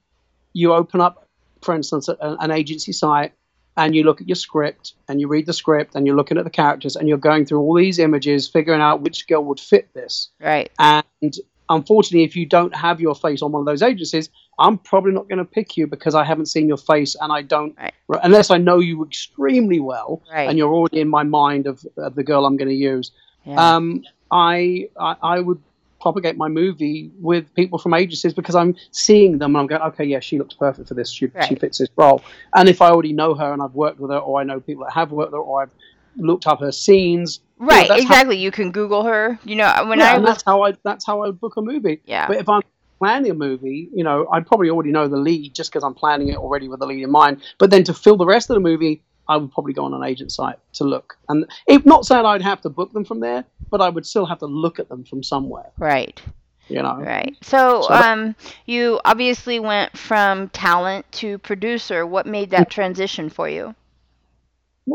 you 0.53 0.73
open 0.73 1.01
up, 1.01 1.27
for 1.61 1.75
instance, 1.75 2.07
a, 2.07 2.15
an 2.39 2.51
agency 2.51 2.91
site 2.93 3.33
and 3.79 3.95
you 3.95 4.03
look 4.03 4.19
at 4.21 4.27
your 4.27 4.35
script 4.35 4.93
and 5.07 5.21
you 5.21 5.27
read 5.29 5.45
the 5.45 5.53
script 5.53 5.95
and 5.95 6.05
you're 6.05 6.15
looking 6.15 6.37
at 6.37 6.43
the 6.43 6.49
characters 6.49 6.95
and 6.97 7.07
you're 7.07 7.17
going 7.17 7.45
through 7.45 7.59
all 7.61 7.73
these 7.75 7.97
images, 7.97 8.47
figuring 8.47 8.81
out 8.81 9.01
which 9.01 9.25
girl 9.27 9.43
would 9.45 9.59
fit 9.59 9.87
this. 9.93 10.29
Right. 10.41 10.69
And 10.77 11.33
unfortunately, 11.69 12.25
if 12.25 12.35
you 12.35 12.45
don't 12.45 12.75
have 12.75 12.99
your 12.99 13.15
face 13.15 13.41
on 13.41 13.53
one 13.53 13.61
of 13.61 13.65
those 13.65 13.81
agencies, 13.81 14.29
I'm 14.59 14.77
probably 14.77 15.13
not 15.13 15.29
going 15.29 15.39
to 15.39 15.45
pick 15.45 15.77
you 15.77 15.87
because 15.87 16.13
I 16.13 16.25
haven't 16.25 16.47
seen 16.47 16.67
your 16.67 16.77
face 16.77 17.15
and 17.21 17.31
I 17.31 17.41
don't, 17.41 17.73
Right. 17.79 17.93
unless 18.23 18.51
I 18.51 18.57
know 18.57 18.79
you 18.79 19.05
extremely 19.05 19.79
well 19.79 20.21
Right. 20.31 20.49
and 20.49 20.57
you're 20.57 20.73
already 20.73 20.99
in 20.99 21.07
my 21.07 21.23
mind 21.23 21.65
of, 21.65 21.85
of 21.97 22.15
the 22.15 22.23
girl 22.23 22.45
I'm 22.45 22.57
going 22.57 22.69
to 22.69 22.75
use. 22.75 23.11
Yeah. 23.45 23.75
Um, 23.75 24.03
I, 24.31 24.89
I 24.99 25.15
I 25.23 25.39
would 25.39 25.61
propagate 25.99 26.37
my 26.37 26.47
movie 26.47 27.11
with 27.19 27.53
people 27.55 27.77
from 27.79 27.93
agencies 27.93 28.33
because 28.33 28.55
I'm 28.55 28.75
seeing 28.91 29.37
them 29.37 29.55
and 29.55 29.61
I'm 29.61 29.67
going, 29.67 29.81
okay, 29.81 30.05
yeah, 30.05 30.19
she 30.19 30.37
looks 30.37 30.53
perfect 30.53 30.87
for 30.87 30.93
this. 30.93 31.09
She, 31.11 31.31
she 31.47 31.55
fits 31.55 31.77
this 31.77 31.89
role. 31.95 32.21
And 32.55 32.69
if 32.69 32.81
I 32.81 32.89
already 32.89 33.13
know 33.13 33.35
her 33.35 33.53
and 33.53 33.61
I've 33.61 33.73
worked 33.73 33.99
with 33.99 34.11
her, 34.11 34.17
or 34.17 34.39
I 34.39 34.43
know 34.43 34.59
people 34.59 34.85
that 34.85 34.93
have 34.93 35.11
worked 35.11 35.31
with 35.31 35.39
her, 35.39 35.43
or 35.43 35.63
I've 35.63 35.71
looked 36.15 36.47
up 36.47 36.59
her 36.61 36.71
scenes, 36.71 37.41
you 37.59 37.65
know, 37.65 37.73
right. 37.73 37.89
how- 37.89 37.95
exactly. 37.97 38.37
you 38.37 38.51
can 38.51 38.71
Google 38.71 39.03
her. 39.03 39.39
You 39.43 39.55
know, 39.55 39.85
when 39.87 39.99
yeah, 39.99 40.15
I 40.15 40.19
that's 40.19 40.43
how 40.45 40.63
I 40.63 40.73
that's 40.83 41.05
how 41.05 41.23
I 41.23 41.27
would 41.27 41.39
book 41.39 41.57
a 41.57 41.61
movie. 41.61 42.01
Yeah. 42.05 42.27
But 42.27 42.37
if 42.37 42.49
I'm 42.49 42.61
planning 42.99 43.31
a 43.31 43.33
movie, 43.33 43.89
you 43.93 44.03
know, 44.03 44.27
I'd 44.31 44.45
probably 44.45 44.69
already 44.69 44.91
know 44.91 45.07
the 45.07 45.17
lead 45.17 45.55
just 45.55 45.71
because 45.71 45.83
I'm 45.83 45.93
planning 45.93 46.29
it 46.29 46.37
already 46.37 46.67
with 46.67 46.79
the 46.79 46.85
lead 46.85 47.01
in 47.03 47.11
mind. 47.11 47.41
But 47.57 47.71
then 47.71 47.83
to 47.85 47.93
fill 47.93 48.17
the 48.17 48.25
rest 48.25 48.49
of 48.49 48.55
the 48.55 48.59
movie, 48.59 49.01
I 49.29 49.37
would 49.37 49.51
probably 49.53 49.71
go 49.73 49.85
on 49.85 49.93
an 49.93 50.03
agent 50.03 50.31
site 50.31 50.57
to 50.73 50.83
look. 50.83 51.17
And 51.29 51.45
if 51.67 51.85
not 51.85 52.05
saying 52.05 52.25
I'd 52.25 52.41
have 52.41 52.59
to 52.61 52.69
book 52.69 52.91
them 52.91 53.05
from 53.05 53.19
there, 53.21 53.45
but 53.69 53.79
I 53.79 53.87
would 53.89 54.05
still 54.05 54.25
have 54.25 54.39
to 54.39 54.47
look 54.47 54.79
at 54.79 54.89
them 54.89 55.03
from 55.05 55.23
somewhere. 55.23 55.71
right. 55.77 56.21
You 56.67 56.83
know. 56.83 56.97
Right. 56.97 57.35
So, 57.41 57.81
So 57.87 57.93
um, 57.95 58.35
you 58.67 58.99
obviously 59.03 59.59
went 59.59 59.97
from 59.97 60.49
talent 60.49 61.11
to 61.13 61.39
producer. 61.39 62.05
What 62.05 62.27
made 62.27 62.51
that 62.51 62.69
transition 62.69 63.29
for 63.29 63.49
you? 63.49 63.73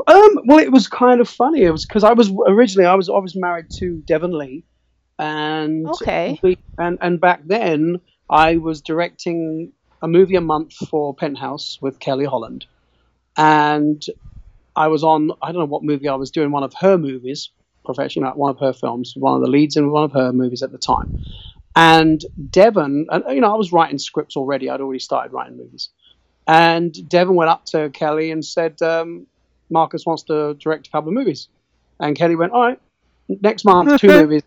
Um, 0.07 0.41
well, 0.47 0.59
it 0.59 0.71
was 0.73 0.87
kind 0.88 1.21
of 1.21 1.29
funny. 1.29 1.62
It 1.62 1.71
was 1.71 1.85
because 1.85 2.05
I 2.05 2.12
was 2.12 2.31
originally 2.47 2.87
I 2.87 2.95
was 2.95 3.09
I 3.09 3.19
was 3.19 3.35
married 3.37 3.67
to 3.79 3.99
Devon 4.07 4.37
Lee, 4.38 4.64
and 5.19 5.87
Okay. 5.88 6.38
we- 6.43 6.59
and 6.79 6.99
and 7.00 7.21
back 7.21 7.43
then 7.45 8.00
I 8.31 8.57
was 8.57 8.81
directing 8.81 9.73
a 10.03 10.09
movie 10.09 10.37
a 10.37 10.41
month 10.41 10.75
for 10.75 11.14
Penthouse 11.14 11.79
with 11.81 11.99
Kelly 11.99 12.25
Holland, 12.25 12.67
and 13.37 14.05
I 14.76 14.88
was 14.88 15.05
on 15.05 15.31
I 15.43 15.53
don't 15.53 15.61
know 15.61 15.67
what 15.67 15.83
movie 15.83 16.09
I 16.09 16.14
was 16.14 16.31
doing 16.31 16.50
one 16.50 16.62
of 16.62 16.75
her 16.81 16.99
movies, 16.99 17.50
professionally 17.85 18.31
one 18.35 18.50
of 18.50 18.59
her 18.61 18.73
films, 18.73 19.14
one 19.17 19.35
of 19.35 19.41
the 19.41 19.49
leads 19.50 19.76
in 19.76 19.91
one 19.91 20.05
of 20.05 20.12
her 20.12 20.33
movies 20.33 20.62
at 20.62 20.73
the 20.73 20.79
time, 20.79 21.25
and 21.76 22.25
Devon, 22.50 23.07
and 23.11 23.25
you 23.29 23.41
know 23.41 23.53
I 23.53 23.57
was 23.57 23.73
writing 23.73 23.99
scripts 23.99 24.37
already. 24.37 24.71
I'd 24.71 24.81
already 24.81 25.00
started 25.00 25.33
writing 25.33 25.57
movies, 25.57 25.91
and 26.47 27.09
Devon 27.09 27.37
went 27.37 27.50
up 27.50 27.64
to 27.67 27.91
Kelly 27.91 28.31
and 28.31 28.45
said. 28.45 28.81
Um, 28.83 29.26
Marcus 29.71 30.07
wants 30.07 30.23
to 30.25 30.55
direct 30.55 30.87
a 30.87 30.91
couple 30.91 31.09
of 31.09 31.14
movies. 31.14 31.49
And 32.00 32.17
Kelly 32.17 32.37
went, 32.37 32.53
all 32.53 32.62
right, 32.62 32.81
next 33.29 33.64
month, 33.64 34.01
two 34.01 34.09
movies. 34.23 34.42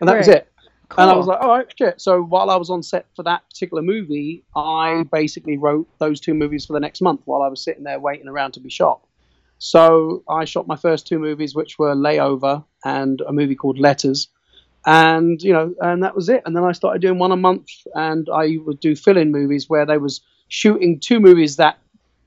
And 0.00 0.08
that 0.08 0.16
was 0.16 0.28
Right. 0.28 0.47
It. 0.90 1.00
And 1.00 1.10
I 1.10 1.14
was 1.14 1.26
like, 1.26 1.40
all 1.40 1.48
right, 1.48 1.66
shit. 1.76 2.00
So 2.00 2.22
while 2.22 2.50
I 2.50 2.56
was 2.56 2.70
on 2.70 2.82
set 2.82 3.06
for 3.14 3.22
that 3.24 3.48
particular 3.48 3.82
movie, 3.82 4.44
I 4.56 5.04
basically 5.12 5.58
wrote 5.58 5.88
those 5.98 6.20
two 6.20 6.34
movies 6.34 6.66
for 6.66 6.72
the 6.72 6.80
next 6.80 7.00
month 7.02 7.22
while 7.24 7.42
I 7.42 7.48
was 7.48 7.62
sitting 7.62 7.84
there 7.84 8.00
waiting 8.00 8.28
around 8.28 8.52
to 8.52 8.60
be 8.60 8.70
shot. 8.70 9.00
So 9.58 10.22
I 10.28 10.44
shot 10.44 10.66
my 10.66 10.76
first 10.76 11.06
two 11.06 11.18
movies, 11.18 11.54
which 11.54 11.78
were 11.78 11.94
Layover 11.94 12.64
and 12.84 13.20
a 13.20 13.32
movie 13.32 13.56
called 13.56 13.78
Letters. 13.78 14.28
And, 14.86 15.42
you 15.42 15.52
know, 15.52 15.74
and 15.80 16.02
that 16.04 16.14
was 16.14 16.28
it. 16.28 16.42
And 16.46 16.56
then 16.56 16.64
I 16.64 16.72
started 16.72 17.02
doing 17.02 17.18
one 17.18 17.32
a 17.32 17.36
month 17.36 17.68
and 17.94 18.28
I 18.32 18.56
would 18.64 18.80
do 18.80 18.94
fill-in 18.96 19.32
movies 19.32 19.68
where 19.68 19.84
they 19.84 19.98
was 19.98 20.20
shooting 20.48 21.00
two 21.00 21.20
movies 21.20 21.56
that 21.56 21.78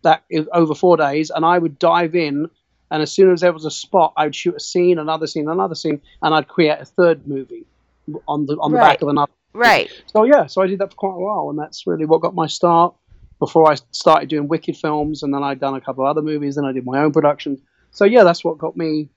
that 0.04 0.24
over 0.52 0.74
four 0.74 0.98
days 0.98 1.30
and 1.30 1.46
I 1.46 1.60
would 1.60 1.78
dive 1.78 2.16
in 2.16 2.50
and 2.90 3.04
as 3.04 3.12
soon 3.12 3.32
as 3.32 3.42
there 3.42 3.54
was 3.54 3.66
a 3.66 3.72
spot 3.72 4.14
I 4.18 4.26
would 4.26 4.36
shoot 4.36 4.56
a 4.56 4.60
scene, 4.60 4.98
another 4.98 5.28
scene, 5.28 5.48
another 5.48 5.76
scene, 5.76 6.02
and 6.24 6.34
I'd 6.34 6.48
create 6.48 6.80
a 6.80 6.86
third 6.86 7.28
movie 7.28 7.66
on 8.28 8.46
the 8.46 8.56
on 8.56 8.72
the 8.72 8.78
Right. 8.78 8.94
back 8.94 9.02
of 9.02 9.08
another 9.10 9.32
right. 9.54 9.90
so 10.08 10.24
yeah, 10.24 10.48
so 10.48 10.62
I 10.62 10.68
did 10.68 10.80
that 10.80 10.92
for 10.92 10.96
quite 10.96 11.16
a 11.16 11.20
while, 11.20 11.50
and 11.50 11.60
that's 11.60 11.86
really 11.88 12.06
what 12.06 12.22
got 12.22 12.36
my 12.36 12.48
start. 12.48 12.96
Before 13.40 13.72
I 13.72 13.76
started 13.92 14.30
doing 14.30 14.48
Wicked 14.48 14.78
films, 14.78 15.24
and 15.24 15.34
then 15.34 15.42
I'd 15.44 15.60
done 15.60 15.74
a 15.74 15.82
couple 15.82 16.06
of 16.06 16.10
other 16.10 16.22
movies, 16.22 16.58
and 16.58 16.68
I 16.68 16.72
did 16.72 16.86
my 16.86 17.02
own 17.02 17.12
production. 17.12 17.60
So 17.92 18.06
yeah, 18.06 18.24
that's 18.24 18.44
what 18.44 18.58
got 18.58 18.78
me 18.78 19.10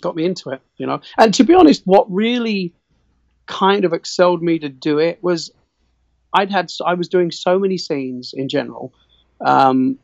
got 0.00 0.16
me 0.16 0.24
into 0.24 0.50
it, 0.50 0.60
you 0.76 0.86
know. 0.86 1.00
And 1.18 1.34
to 1.34 1.44
be 1.44 1.54
honest, 1.54 1.82
what 1.84 2.10
really 2.10 2.74
kind 3.46 3.84
of 3.84 3.92
excelled 3.92 4.42
me 4.42 4.58
to 4.58 4.68
do 4.68 4.98
it 4.98 5.22
was 5.22 5.50
I'd 6.32 6.50
had 6.50 6.70
I 6.84 6.94
was 6.94 7.08
doing 7.08 7.30
so 7.30 7.58
many 7.58 7.78
scenes 7.78 8.32
in 8.34 8.48
general. 8.48 8.92
Um, 9.44 9.98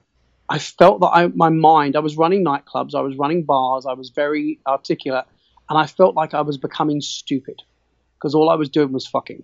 I 0.49 0.59
felt 0.59 1.01
that 1.01 1.09
I, 1.09 1.29
my 1.29 1.49
mind, 1.49 1.95
I 1.95 2.01
was 2.01 2.17
running 2.17 2.45
nightclubs, 2.45 2.95
I 2.95 3.01
was 3.01 3.17
running 3.17 3.45
bars, 3.45 3.87
I 3.87 3.93
was 3.93 4.11
very 4.11 4.59
articulate, 4.67 5.25
and 5.69 5.79
I 5.79 5.87
felt 5.87 6.17
like 6.17 6.35
I 6.35 6.41
was 6.41 6.59
becoming 6.59 7.01
stupid 7.01 7.63
because 8.21 8.35
all 8.35 8.51
I 8.51 8.55
was 8.55 8.69
doing 8.69 8.93
was 8.93 9.07
fucking. 9.07 9.43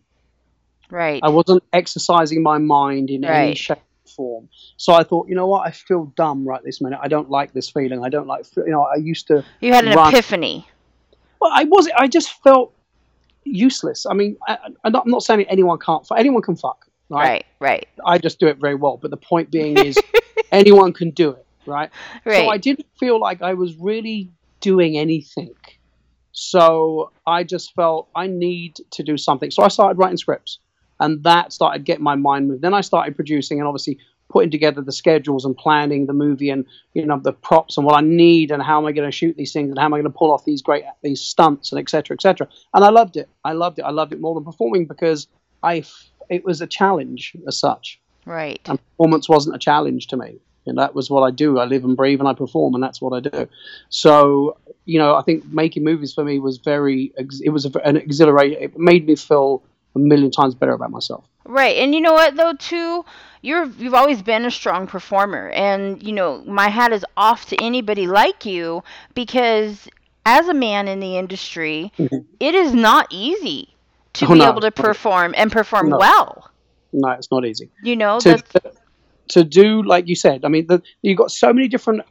Right. 0.91 1.21
I 1.23 1.31
wasn't 1.31 1.65
exercising 1.73 2.43
my 2.43 2.59
mind 2.59 3.11
in 3.11 3.25
any 3.25 3.55
shape 3.55 3.79
or 3.79 4.11
form. 4.11 4.49
So 4.77 4.93
I 4.93 5.03
thought, 5.03 5.29
you 5.29 5.35
know 5.35 5.47
what, 5.47 5.67
I 5.67 5.71
feel 5.71 6.07
dumb 6.17 6.47
right 6.47 6.63
this 6.63 6.81
minute. 6.81 6.99
I 7.03 7.09
don't 7.09 7.31
like 7.31 7.53
this 7.53 7.71
feeling. 7.71 8.05
I 8.05 8.09
don't 8.09 8.27
like, 8.27 8.45
you 8.57 8.71
know, 8.71 8.83
I 8.83 8.97
used 8.97 9.27
to. 9.29 9.45
You 9.61 9.73
had 9.73 9.87
an 9.87 9.97
run- 9.97 10.13
epiphany. 10.13 10.69
Well, 11.41 11.51
I 11.53 11.65
was. 11.65 11.89
I 11.97 12.07
just 12.07 12.43
felt 12.43 12.73
useless. 13.45 14.07
I 14.07 14.15
mean, 14.15 14.37
I, 14.47 14.59
I'm 14.85 14.93
not, 14.93 15.07
not 15.07 15.23
saying 15.23 15.47
anyone 15.49 15.79
can't. 15.79 16.07
Anyone 16.17 16.43
can 16.43 16.57
fuck. 16.57 16.87
Right? 17.09 17.23
Right. 17.29 17.47
Right. 17.61 17.89
I 18.05 18.19
just 18.19 18.41
do 18.41 18.47
it 18.49 18.59
very 18.59 18.75
well. 18.75 18.97
But 18.97 19.11
the 19.11 19.17
point 19.17 19.51
being 19.51 19.77
is, 19.87 19.99
anyone 20.53 20.93
can 20.93 21.11
do 21.11 21.31
it. 21.31 21.47
Right. 21.67 21.91
Right. 22.25 22.37
So 22.37 22.49
I 22.49 22.59
didn't 22.59 22.87
feel 22.99 23.21
like 23.21 23.43
I 23.43 23.55
was 23.55 23.75
really 23.77 24.31
doing 24.61 24.97
anything. 24.97 25.55
So 26.39 27.13
I 27.27 27.45
just 27.45 27.75
felt 27.75 28.11
I 28.15 28.27
need 28.27 28.79
to 28.91 29.03
do 29.03 29.17
something. 29.17 29.51
So 29.51 29.63
I 29.63 29.69
started 29.69 29.99
writing 29.99 30.19
scripts, 30.19 30.59
and 31.01 31.25
that 31.25 31.51
started 31.51 31.85
getting 31.85 32.05
my 32.05 32.15
mind 32.15 32.47
moved. 32.47 32.61
Then 32.61 32.75
I 32.75 32.83
started 32.83 33.17
producing, 33.17 33.59
and 33.59 33.67
obviously 33.67 33.99
putting 34.29 34.51
together 34.51 34.83
the 34.83 34.93
schedules 34.93 35.47
and 35.47 35.57
planning 35.57 36.05
the 36.05 36.13
movie, 36.13 36.51
and 36.51 36.67
you 36.93 37.07
know 37.07 37.19
the 37.19 37.33
props 37.33 37.79
and 37.79 37.87
what 37.87 37.97
I 37.97 38.03
need, 38.03 38.51
and 38.51 38.63
how 38.63 38.79
am 38.79 38.85
I 38.85 38.93
going 38.93 39.11
to 39.11 39.17
shoot 39.17 39.35
these 39.39 39.55
things, 39.55 39.71
and 39.71 39.79
how 39.79 39.87
am 39.87 39.95
I 39.95 39.97
going 39.97 40.13
to 40.13 40.19
pull 40.19 40.31
off 40.31 40.45
these 40.45 40.61
great 40.61 40.85
these 41.03 41.23
stunts, 41.23 41.73
and 41.73 41.81
etc. 41.81 42.15
etc. 42.15 42.47
And 42.75 42.85
I 42.85 42.91
loved 42.91 43.17
it. 43.17 43.31
I 43.43 43.55
loved 43.55 43.79
it. 43.79 43.87
I 43.87 43.91
loved 43.91 44.13
it 44.13 44.21
more 44.21 44.35
than 44.35 44.45
performing 44.45 44.85
because 44.85 45.29
I 45.63 45.85
it 46.29 46.45
was 46.45 46.61
a 46.61 46.67
challenge 46.67 47.35
as 47.47 47.57
such 47.57 47.99
right. 48.27 48.61
and 48.67 48.79
performance 48.91 49.27
wasn't 49.27 49.57
a 49.57 49.59
challenge 49.59 50.09
to 50.09 50.19
me. 50.19 50.39
And 50.67 50.79
that 50.79 50.95
was 50.95 51.09
what 51.11 51.23
I 51.23 51.31
do. 51.31 51.59
I 51.59 51.65
live 51.65 51.85
and 51.85 51.97
breathe 51.97 52.21
and 52.21 52.29
I 52.29 52.35
perform, 52.35 52.75
and 52.75 52.83
that's 52.83 53.01
what 53.01 53.13
I 53.13 53.21
do. 53.21 53.49
So, 53.89 54.57
you 54.85 54.99
know, 54.99 55.15
I 55.15 55.23
think 55.23 55.45
making 55.47 55.85
movies 55.85 56.13
for 56.13 56.25
me 56.25 56.39
was 56.39 56.59
very, 56.59 57.13
it 57.17 57.51
was 57.51 57.65
an 57.85 57.97
exhilarating, 57.97 58.63
it 58.63 58.79
made 58.79 59.07
me 59.07 59.17
feel 59.17 59.63
a 59.95 59.99
million 59.99 60.31
times 60.31 60.55
better 60.55 60.73
about 60.73 60.91
myself. 60.91 61.25
Right. 61.45 61.77
And 61.79 61.95
you 61.95 62.01
know 62.01 62.13
what 62.13 62.37
though 62.37 62.55
too, 62.55 63.05
you're 63.43 63.67
you've 63.79 63.95
always 63.95 64.21
been 64.21 64.45
a 64.45 64.51
strong 64.51 64.87
performer 64.89 65.51
and 65.51 66.03
you 66.03 66.13
know, 66.13 66.43
my 66.47 66.69
hat 66.69 66.93
is 66.93 67.05
off 67.17 67.47
to 67.47 67.57
anybody 67.63 68.07
like 68.09 68.45
you 68.45 68.83
because 69.15 69.89
as 70.27 70.49
a 70.49 70.55
man 70.55 70.89
in 70.89 70.99
the 70.99 71.17
industry, 71.17 71.93
it 71.99 72.55
is 72.55 72.75
not 72.75 73.07
easy 73.11 73.69
to 74.15 74.25
Mm-hmm. 74.25 74.33
Oh, 74.33 74.35
be 74.35 74.41
no. 74.41 74.51
able 74.51 74.61
to 74.63 74.71
perform 74.73 75.35
and 75.37 75.53
perform 75.53 75.91
No. 75.91 75.99
well. 75.99 76.51
No, 76.93 77.11
it's 77.11 77.31
not 77.31 77.45
easy. 77.45 77.71
You 77.83 77.95
know, 77.97 78.19
To, 78.21 78.31
that's 78.31 78.53
to 79.29 79.45
do, 79.45 79.83
like 79.83 80.09
you 80.09 80.17
said, 80.17 80.45
I 80.45 80.49
mean, 80.49 80.67
the, 80.67 80.83
you've 81.03 81.19
got 81.19 81.31
so 81.31 81.53
many 81.53 81.69
different 81.69 82.03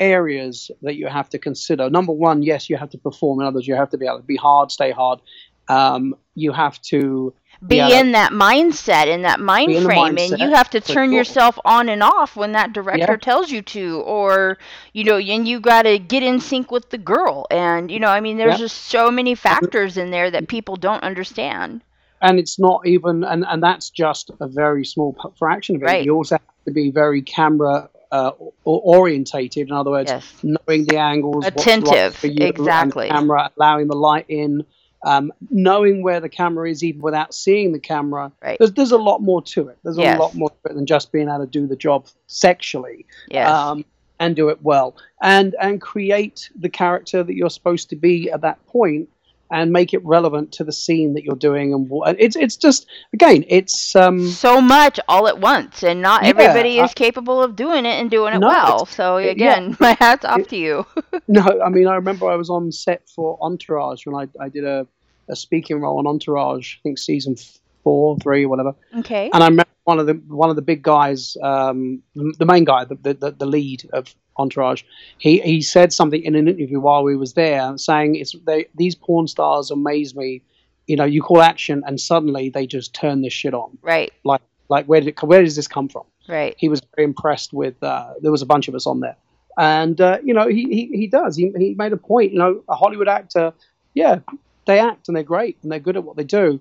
areas 0.00 0.70
that 0.82 0.96
you 0.96 1.06
have 1.06 1.28
to 1.30 1.38
consider. 1.38 1.88
Number 1.88 2.12
one, 2.12 2.42
yes, 2.42 2.68
you 2.68 2.76
have 2.76 2.90
to 2.90 2.98
perform. 2.98 3.40
In 3.40 3.46
others, 3.46 3.66
you 3.66 3.74
have 3.74 3.90
to 3.90 3.98
be 3.98 4.06
able 4.06 4.18
to 4.18 4.24
be 4.24 4.36
hard, 4.36 4.70
stay 4.70 4.90
hard. 4.90 5.20
Um, 5.68 6.14
you 6.34 6.52
have 6.52 6.80
to 6.82 7.34
be 7.66 7.76
yeah. 7.76 8.00
in 8.00 8.12
that 8.12 8.32
mindset 8.32 9.06
in 9.06 9.22
that 9.22 9.40
mind 9.40 9.72
in 9.72 9.84
frame 9.84 10.18
and 10.18 10.38
you 10.38 10.50
have 10.50 10.68
to 10.68 10.80
turn 10.80 11.10
yourself 11.12 11.58
on 11.64 11.88
and 11.88 12.02
off 12.02 12.36
when 12.36 12.52
that 12.52 12.72
director 12.72 13.12
Yeah. 13.12 13.16
tells 13.16 13.50
you 13.50 13.62
to 13.62 14.00
or 14.02 14.58
you 14.92 15.04
know 15.04 15.16
and 15.16 15.48
you 15.48 15.58
got 15.58 15.82
to 15.82 15.98
get 15.98 16.22
in 16.22 16.38
sync 16.38 16.70
with 16.70 16.90
the 16.90 16.98
girl 16.98 17.46
and 17.50 17.90
you 17.90 17.98
know 17.98 18.08
i 18.08 18.20
mean 18.20 18.36
there's 18.36 18.54
Yeah. 18.54 18.66
just 18.66 18.86
so 18.86 19.10
many 19.10 19.34
factors 19.34 19.96
in 19.96 20.10
there 20.10 20.30
that 20.30 20.48
people 20.48 20.76
don't 20.76 21.02
understand 21.02 21.82
and 22.20 22.38
it's 22.38 22.58
not 22.58 22.86
even 22.86 23.24
and, 23.24 23.44
and 23.48 23.62
that's 23.62 23.88
just 23.90 24.30
a 24.40 24.46
very 24.48 24.84
small 24.84 25.16
fraction 25.38 25.76
of 25.76 25.82
it 25.82 25.86
Right. 25.86 26.04
you 26.04 26.14
also 26.14 26.34
have 26.34 26.42
to 26.66 26.70
be 26.72 26.90
very 26.90 27.22
camera 27.22 27.88
uh, 28.12 28.30
orientated 28.64 29.66
in 29.68 29.72
other 29.72 29.90
words 29.90 30.10
Yes. 30.10 30.32
knowing 30.42 30.86
the 30.86 30.98
angles 30.98 31.44
right 31.44 31.52
Attentive, 31.52 32.22
you, 32.22 32.46
exactly. 32.46 33.08
the 33.08 33.14
camera 33.14 33.50
allowing 33.58 33.88
the 33.88 33.96
light 33.96 34.26
in 34.28 34.64
um, 35.04 35.32
knowing 35.50 36.02
where 36.02 36.20
the 36.20 36.28
camera 36.28 36.68
is 36.70 36.82
even 36.82 37.00
without 37.00 37.34
seeing 37.34 37.72
the 37.72 37.78
camera 37.78 38.32
Right. 38.42 38.58
there's, 38.58 38.72
there's 38.72 38.92
a 38.92 38.98
lot 38.98 39.22
more 39.22 39.42
to 39.42 39.68
it 39.68 39.78
there's 39.82 39.98
Yes. 39.98 40.18
a 40.18 40.22
lot 40.22 40.34
more 40.34 40.50
to 40.50 40.56
it 40.70 40.74
than 40.74 40.86
just 40.86 41.10
being 41.12 41.28
able 41.28 41.40
to 41.40 41.46
do 41.46 41.66
the 41.66 41.76
job 41.76 42.06
sexually 42.26 43.06
yes 43.28 43.48
um, 43.50 43.84
and 44.20 44.36
do 44.36 44.48
it 44.48 44.62
well 44.62 44.96
and 45.20 45.54
and 45.60 45.80
create 45.80 46.48
the 46.58 46.68
character 46.68 47.22
that 47.22 47.34
you're 47.34 47.50
supposed 47.50 47.90
to 47.90 47.96
be 47.96 48.30
at 48.30 48.40
that 48.42 48.64
point 48.66 49.08
and 49.50 49.72
make 49.72 49.94
it 49.94 50.04
relevant 50.04 50.52
to 50.52 50.64
the 50.64 50.72
scene 50.72 51.14
that 51.14 51.22
you're 51.24 51.36
doing 51.36 51.72
and 51.72 51.88
wha- 51.88 52.04
and 52.04 52.16
it's 52.18 52.34
it's 52.36 52.56
just 52.56 52.86
again 53.12 53.44
it's 53.48 53.94
um 53.94 54.26
so 54.28 54.60
much 54.60 54.98
all 55.08 55.28
at 55.28 55.38
once, 55.38 55.82
and 55.84 56.02
not 56.02 56.22
Yeah, 56.24 56.30
everybody 56.30 56.78
is 56.80 56.90
I- 56.90 56.94
capable 56.94 57.42
of 57.42 57.54
doing 57.56 57.86
it 57.86 58.00
and 58.00 58.10
doing 58.10 58.34
it 58.34 58.38
No, 58.40 58.48
well. 58.48 58.86
So 58.86 59.16
again, 59.18 59.76
my 59.80 59.92
hat's 59.92 60.24
off 60.24 60.40
It- 60.40 60.48
to 60.50 60.56
you. 60.56 60.86
no 61.28 61.42
i 61.64 61.68
mean 61.68 61.86
i 61.86 61.94
remember 61.94 62.28
i 62.28 62.36
was 62.36 62.50
on 62.50 62.70
set 62.72 63.08
for 63.08 63.38
entourage 63.40 64.04
when 64.06 64.14
i, 64.16 64.28
I 64.44 64.48
did 64.48 64.64
a, 64.64 64.86
a 65.28 65.36
speaking 65.36 65.80
role 65.80 65.98
on 65.98 66.06
entourage 66.06 66.76
i 66.76 66.78
think 66.82 66.98
season 66.98 67.36
four 67.86 68.16
three 68.18 68.46
whatever 68.46 68.74
okay. 68.98 69.30
and 69.32 69.44
I 69.44 69.46
remember 69.46 69.70
one 69.86 70.00
of 70.00 70.06
the 70.06 70.14
one 70.26 70.50
of 70.50 70.56
the 70.56 70.62
big 70.62 70.82
guys, 70.82 71.36
um, 71.42 72.02
the, 72.16 72.34
the 72.40 72.44
main 72.44 72.64
guy, 72.64 72.84
the, 72.84 72.96
the 72.96 73.30
the 73.30 73.46
lead 73.46 73.88
of 73.92 74.12
Entourage. 74.36 74.82
He 75.18 75.38
he 75.40 75.62
said 75.62 75.92
something 75.92 76.22
in 76.22 76.34
an 76.34 76.48
interview 76.48 76.80
while 76.80 77.04
we 77.04 77.16
was 77.16 77.34
there, 77.34 77.78
saying 77.78 78.16
it's 78.16 78.34
they 78.44 78.66
these 78.74 78.96
porn 78.96 79.28
stars 79.28 79.70
amaze 79.70 80.14
me. 80.16 80.42
You 80.88 80.96
know, 80.96 81.04
you 81.04 81.22
call 81.22 81.40
action 81.40 81.84
and 81.86 82.00
suddenly 82.00 82.48
they 82.48 82.66
just 82.66 82.94
turn 82.94 83.22
this 83.22 83.32
shit 83.32 83.54
on. 83.54 83.78
Right. 83.80 84.12
Like 84.24 84.42
like 84.68 84.86
where 84.86 85.00
did 85.00 85.08
it, 85.10 85.22
where 85.22 85.42
does 85.42 85.54
this 85.54 85.68
come 85.68 85.88
from? 85.88 86.04
Right. 86.28 86.56
He 86.58 86.68
was 86.68 86.82
very 86.96 87.04
impressed 87.04 87.52
with. 87.52 87.80
Uh, 87.80 88.14
there 88.20 88.32
was 88.32 88.42
a 88.42 88.46
bunch 88.46 88.66
of 88.66 88.74
us 88.74 88.88
on 88.88 88.98
there, 88.98 89.16
and 89.56 90.00
uh, 90.00 90.18
you 90.24 90.34
know 90.34 90.48
he, 90.48 90.64
he 90.64 90.86
he 90.98 91.06
does. 91.06 91.36
He 91.36 91.52
he 91.56 91.74
made 91.74 91.92
a 91.92 91.96
point. 91.96 92.32
You 92.32 92.40
know, 92.40 92.64
a 92.68 92.74
Hollywood 92.74 93.06
actor, 93.06 93.52
yeah, 93.94 94.18
they 94.66 94.80
act 94.80 95.06
and 95.06 95.16
they're 95.16 95.22
great 95.22 95.58
and 95.62 95.70
they're 95.70 95.78
good 95.78 95.96
at 95.96 96.02
what 96.02 96.16
they 96.16 96.24
do, 96.24 96.60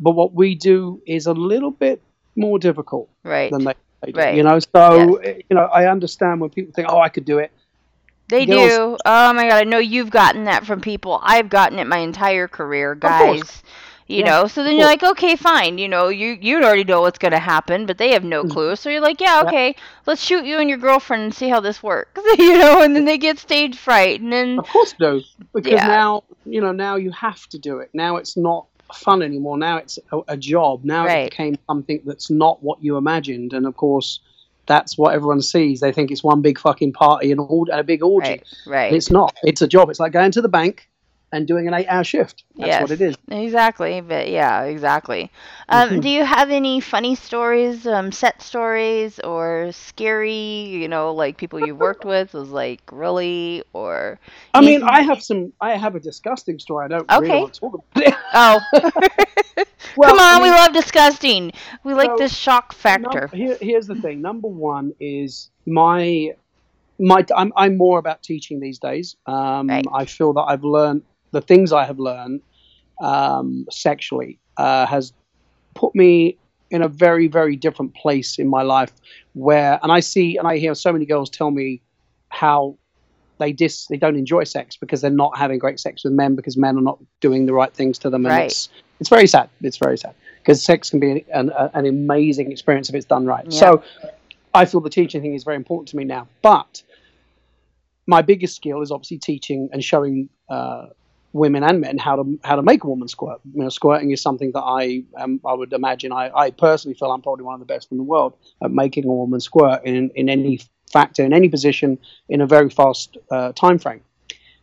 but 0.00 0.12
what 0.12 0.32
we 0.34 0.54
do 0.54 1.02
is 1.06 1.26
a 1.26 1.32
little 1.32 1.70
bit 1.70 2.02
more 2.36 2.58
difficult 2.58 3.10
Right. 3.24 3.50
than 3.50 3.64
they, 3.64 3.74
they 4.02 4.12
do. 4.12 4.18
Right. 4.18 4.36
You 4.36 4.42
know, 4.42 4.58
so 4.58 5.16
eh, 5.16 5.40
you 5.48 5.56
know, 5.56 5.64
I 5.66 5.90
understand 5.90 6.40
when 6.40 6.50
people 6.50 6.72
think, 6.74 6.88
"Oh, 6.90 6.98
I 7.00 7.08
could 7.08 7.24
do 7.24 7.38
it." 7.38 7.52
They 8.28 8.46
do. 8.46 8.96
Oh 9.04 9.32
my 9.32 9.48
god, 9.48 9.56
I 9.58 9.64
know 9.64 9.78
you've 9.78 10.10
gotten 10.10 10.44
that 10.44 10.64
from 10.66 10.80
people. 10.80 11.18
I've 11.22 11.48
gotten 11.48 11.78
it 11.78 11.86
my 11.86 11.98
entire 11.98 12.46
career, 12.48 12.94
guys. 12.94 13.62
You 14.06 14.18
Yeah, 14.20 14.24
know, 14.24 14.46
so 14.46 14.62
then 14.64 14.76
you're 14.76 14.86
like, 14.86 15.02
okay, 15.02 15.36
fine. 15.36 15.78
You 15.78 15.88
know, 15.88 16.08
you 16.08 16.36
you 16.40 16.56
already 16.62 16.84
know 16.84 17.00
what's 17.02 17.18
gonna 17.18 17.38
happen, 17.38 17.86
but 17.86 17.98
they 17.98 18.12
have 18.12 18.24
no 18.24 18.44
Mhm. 18.44 18.50
clue. 18.50 18.76
So 18.76 18.88
you're 18.90 19.00
like, 19.02 19.20
yeah, 19.20 19.40
Yeah. 19.42 19.48
okay, 19.48 19.76
let's 20.06 20.22
shoot 20.22 20.44
you 20.44 20.58
and 20.58 20.68
your 20.68 20.78
girlfriend 20.78 21.22
and 21.24 21.34
see 21.34 21.48
how 21.48 21.60
this 21.60 21.82
works. 21.82 22.20
you 22.38 22.58
know, 22.58 22.82
and 22.82 22.94
then 22.96 23.04
they 23.04 23.18
get 23.18 23.38
stage 23.38 23.76
fright, 23.76 24.20
and 24.20 24.32
then 24.32 24.58
Of 24.58 24.68
course, 24.68 24.94
do 24.98 25.22
because 25.54 25.70
Yeah. 25.72 25.86
now 25.88 26.24
you 26.44 26.60
know 26.60 26.72
now 26.72 26.96
you 26.96 27.10
have 27.12 27.46
to 27.48 27.58
do 27.58 27.78
it. 27.80 27.90
Now 27.94 28.16
it's 28.16 28.36
not 28.36 28.66
fun 28.94 29.22
anymore. 29.22 29.58
Now 29.58 29.76
it's 29.78 29.98
a, 30.12 30.20
a 30.28 30.36
job. 30.36 30.84
Now 30.84 31.06
Right. 31.06 31.20
it 31.26 31.30
became 31.30 31.56
something 31.66 32.00
that's 32.04 32.30
not 32.30 32.62
what 32.62 32.82
you 32.82 32.96
imagined, 32.96 33.52
and 33.52 33.66
of 33.66 33.76
course, 33.76 34.20
that's 34.66 34.98
what 34.98 35.14
everyone 35.14 35.40
sees. 35.40 35.80
They 35.80 35.92
think 35.92 36.10
it's 36.10 36.22
one 36.22 36.42
big 36.42 36.58
fucking 36.58 36.92
party 36.92 37.30
and, 37.32 37.40
all, 37.40 37.66
and 37.70 37.80
a 37.80 37.84
big 37.84 38.02
orgy. 38.02 38.28
right, 38.30 38.44
right. 38.66 38.92
It's 38.92 39.10
not. 39.10 39.34
It's 39.42 39.62
a 39.62 39.66
job. 39.68 39.88
It's 39.90 40.00
like 40.00 40.12
going 40.12 40.30
to 40.32 40.42
the 40.42 40.48
bank 40.48 40.88
and 41.32 41.46
doing 41.46 41.66
an 41.68 41.74
eight-hour 41.74 42.04
shift. 42.04 42.44
That's 42.58 42.66
Yes. 42.66 42.80
what 42.80 42.90
it 42.92 43.00
is. 43.00 43.16
Exactly, 43.30 44.00
but 44.00 44.28
yeah, 44.30 44.62
exactly. 44.64 45.30
Um, 45.68 45.90
Mhm. 45.90 46.00
Do 46.00 46.08
you 46.08 46.24
have 46.24 46.50
any 46.50 46.80
funny 46.80 47.14
stories, 47.14 47.86
um, 47.86 48.10
set 48.12 48.42
stories, 48.42 49.18
or 49.20 49.70
scary? 49.72 50.32
You 50.66 50.88
know, 50.88 51.12
like 51.14 51.36
people 51.36 51.60
you've 51.60 51.78
worked 51.78 52.04
with 52.04 52.32
was 52.34 52.50
like 52.50 52.80
really, 52.90 53.62
or 53.72 54.18
I 54.54 54.60
mean, 54.60 54.82
I 54.82 55.02
have 55.02 55.22
some. 55.22 55.52
I 55.60 55.76
have 55.76 55.94
a 55.94 56.00
disgusting 56.00 56.58
story. 56.58 56.84
I 56.86 56.88
don't 56.88 57.10
really 57.10 57.36
want 57.38 57.54
to 57.54 57.60
talk 57.60 57.74
about 57.74 58.06
it. 58.06 58.14
oh, 58.32 58.60
Well, 59.94 60.10
come 60.10 60.18
I 60.30 60.36
on, 60.36 60.42
we 60.42 60.50
love 60.50 60.72
disgusting. 60.72 61.52
We 61.84 61.94
like 61.94 62.10
So, 62.10 62.16
this 62.16 62.36
shock 62.36 62.72
factor. 62.72 63.30
Here, 63.32 63.58
here's 63.60 63.86
the 63.86 63.96
thing. 63.96 64.20
Number 64.22 64.48
one 64.48 64.92
is 65.00 65.50
my 65.66 66.32
my. 66.98 67.24
I'm 67.36 67.52
I'm 67.56 67.76
more 67.76 67.98
about 67.98 68.22
teaching 68.22 68.60
these 68.60 68.78
days. 68.78 69.16
Um, 69.26 69.68
Right. 69.68 69.86
I 69.92 70.04
feel 70.06 70.32
that 70.34 70.42
I've 70.48 70.64
learned 70.64 71.02
the 71.32 71.40
things 71.40 71.72
I 71.72 71.84
have 71.84 71.98
learned 71.98 72.40
um, 73.00 73.66
sexually 73.70 74.38
uh, 74.56 74.86
has 74.86 75.12
put 75.74 75.94
me 75.94 76.36
in 76.70 76.82
a 76.82 76.88
very 76.88 77.28
very 77.28 77.56
different 77.56 77.94
place 77.94 78.38
in 78.38 78.48
my 78.48 78.62
life 78.62 78.92
where 79.34 79.78
and 79.82 79.90
I 79.92 80.00
see 80.00 80.36
and 80.36 80.46
I 80.46 80.58
hear 80.58 80.74
so 80.74 80.92
many 80.92 81.06
girls 81.06 81.30
tell 81.30 81.50
me 81.50 81.80
how 82.28 82.76
they 83.38 83.52
dis 83.52 83.86
they 83.86 83.96
don't 83.96 84.16
enjoy 84.16 84.44
sex 84.44 84.76
because 84.76 85.00
they're 85.00 85.10
not 85.10 85.38
having 85.38 85.58
great 85.58 85.80
sex 85.80 86.04
with 86.04 86.12
men 86.12 86.34
because 86.34 86.56
men 86.56 86.76
are 86.76 86.82
not 86.82 86.98
doing 87.20 87.46
the 87.46 87.54
right 87.54 87.72
things 87.72 87.98
to 88.00 88.10
them. 88.10 88.26
And 88.26 88.34
Right. 88.34 88.46
it's 88.46 88.68
it's 89.00 89.08
very 89.08 89.26
sad. 89.26 89.48
It's 89.62 89.76
very 89.76 89.96
sad. 89.96 90.14
Because 90.38 90.62
sex 90.62 90.90
can 90.90 90.98
be 91.00 91.24
an, 91.32 91.50
an, 91.50 91.70
an 91.74 91.86
amazing 91.86 92.50
experience 92.50 92.88
if 92.88 92.94
it's 92.94 93.06
done 93.06 93.26
right. 93.26 93.44
Yeah. 93.48 93.60
so 93.60 93.82
I 94.54 94.64
feel 94.64 94.80
the 94.80 94.90
teaching 94.90 95.22
thing 95.22 95.34
is 95.34 95.44
very 95.44 95.56
important 95.56 95.88
to 95.88 95.96
me 95.96 96.04
now. 96.04 96.26
But 96.42 96.82
my 98.06 98.22
biggest 98.22 98.56
skill 98.56 98.82
is 98.82 98.90
obviously 98.90 99.18
teaching 99.18 99.68
and 99.72 99.84
showing 99.84 100.28
uh, 100.48 100.86
women 101.38 101.62
and 101.62 101.80
men 101.80 101.98
how 101.98 102.16
to 102.16 102.38
how 102.44 102.56
to 102.56 102.62
make 102.62 102.84
a 102.84 102.86
woman 102.86 103.08
squirt. 103.08 103.40
You 103.54 103.62
know, 103.62 103.68
squirting 103.68 104.10
is 104.10 104.20
something 104.20 104.52
that 104.52 104.62
I 104.62 105.04
um, 105.16 105.40
I 105.46 105.54
would 105.54 105.72
imagine 105.72 106.12
I, 106.12 106.30
I 106.34 106.50
personally 106.50 106.94
feel 106.94 107.10
I'm 107.10 107.22
probably 107.22 107.44
one 107.44 107.54
of 107.54 107.60
the 107.60 107.66
best 107.66 107.90
in 107.90 107.96
the 107.96 108.04
world 108.04 108.34
at 108.62 108.70
making 108.70 109.04
a 109.04 109.08
woman 109.12 109.40
squirt 109.40 109.84
in 109.84 110.10
in 110.14 110.28
any 110.28 110.60
factor 110.92 111.24
in 111.24 111.32
any 111.32 111.48
position 111.48 111.98
in 112.28 112.40
a 112.40 112.46
very 112.46 112.70
fast 112.70 113.16
uh, 113.30 113.52
time 113.52 113.78
frame. 113.78 114.00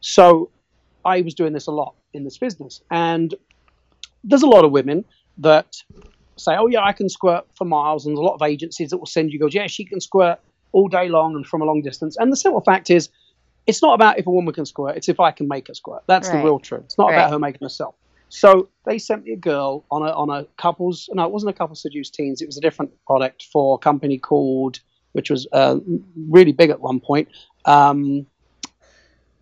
So 0.02 0.50
I 1.04 1.22
was 1.22 1.34
doing 1.34 1.54
this 1.54 1.68
a 1.68 1.72
lot 1.72 1.96
in 2.14 2.24
this 2.24 2.38
business, 2.38 2.82
and 2.92 3.34
there's 4.24 4.44
a 4.44 4.48
lot 4.48 4.66
of 4.66 4.72
women 4.72 5.06
that 5.38 5.76
say, 6.38 6.56
"Oh 6.56 6.68
yeah, 6.68 6.84
I 6.84 6.94
can 6.94 7.10
squirt 7.10 7.46
for 7.58 7.66
miles," 7.66 8.06
and 8.06 8.16
there's 8.16 8.22
a 8.22 8.26
lot 8.26 8.36
of 8.36 8.42
agencies 8.42 8.90
that 8.90 8.98
will 8.98 9.06
send 9.06 9.32
you 9.32 9.40
goes, 9.40 9.54
"Yeah, 9.54 9.68
she 9.68 9.86
can 9.86 10.00
squirt 10.00 10.40
all 10.72 10.88
day 10.88 11.10
long 11.10 11.36
and 11.36 11.46
from 11.46 11.62
a 11.62 11.66
long 11.66 11.82
distance." 11.82 12.18
And 12.18 12.32
the 12.32 12.38
simple 12.38 12.62
fact 12.62 12.90
is, 12.90 13.10
it's 13.68 13.82
not 13.82 13.94
about 13.96 14.20
if 14.20 14.28
a 14.28 14.32
woman 14.32 14.54
can 14.54 14.66
squirt; 14.66 14.96
it's 14.98 15.10
if 15.10 15.20
I 15.20 15.32
can 15.32 15.48
make 15.48 15.68
her 15.68 15.74
squirt. 15.74 16.04
That's 16.08 16.28
Right. 16.30 16.38
the 16.40 16.44
real 16.44 16.60
truth. 16.60 16.84
It's 16.86 16.98
not 16.98 17.08
Right. 17.08 17.16
about 17.18 17.32
her 17.32 17.40
making 17.40 17.60
herself. 17.62 17.96
So 18.30 18.70
they 18.86 18.98
sent 18.98 19.24
me 19.24 19.32
a 19.34 19.38
girl 19.38 19.86
on 19.92 20.02
a 20.02 20.12
on 20.12 20.30
a 20.30 20.46
couples. 20.58 21.10
No, 21.14 21.24
it 21.26 21.32
wasn't 21.32 21.52
a 21.52 21.54
couple 21.54 21.76
seduced 21.76 22.14
teens. 22.14 22.42
It 22.42 22.48
was 22.48 22.58
a 22.58 22.62
different 22.62 22.92
product 23.06 23.44
for 23.52 23.76
a 23.76 23.78
company 23.78 24.18
called, 24.18 24.80
which 25.14 25.30
was 25.30 25.48
uh, 25.54 25.78
really 26.30 26.52
big 26.52 26.70
at 26.70 26.80
one 26.82 27.00
point. 27.00 27.30
Um, 27.66 28.26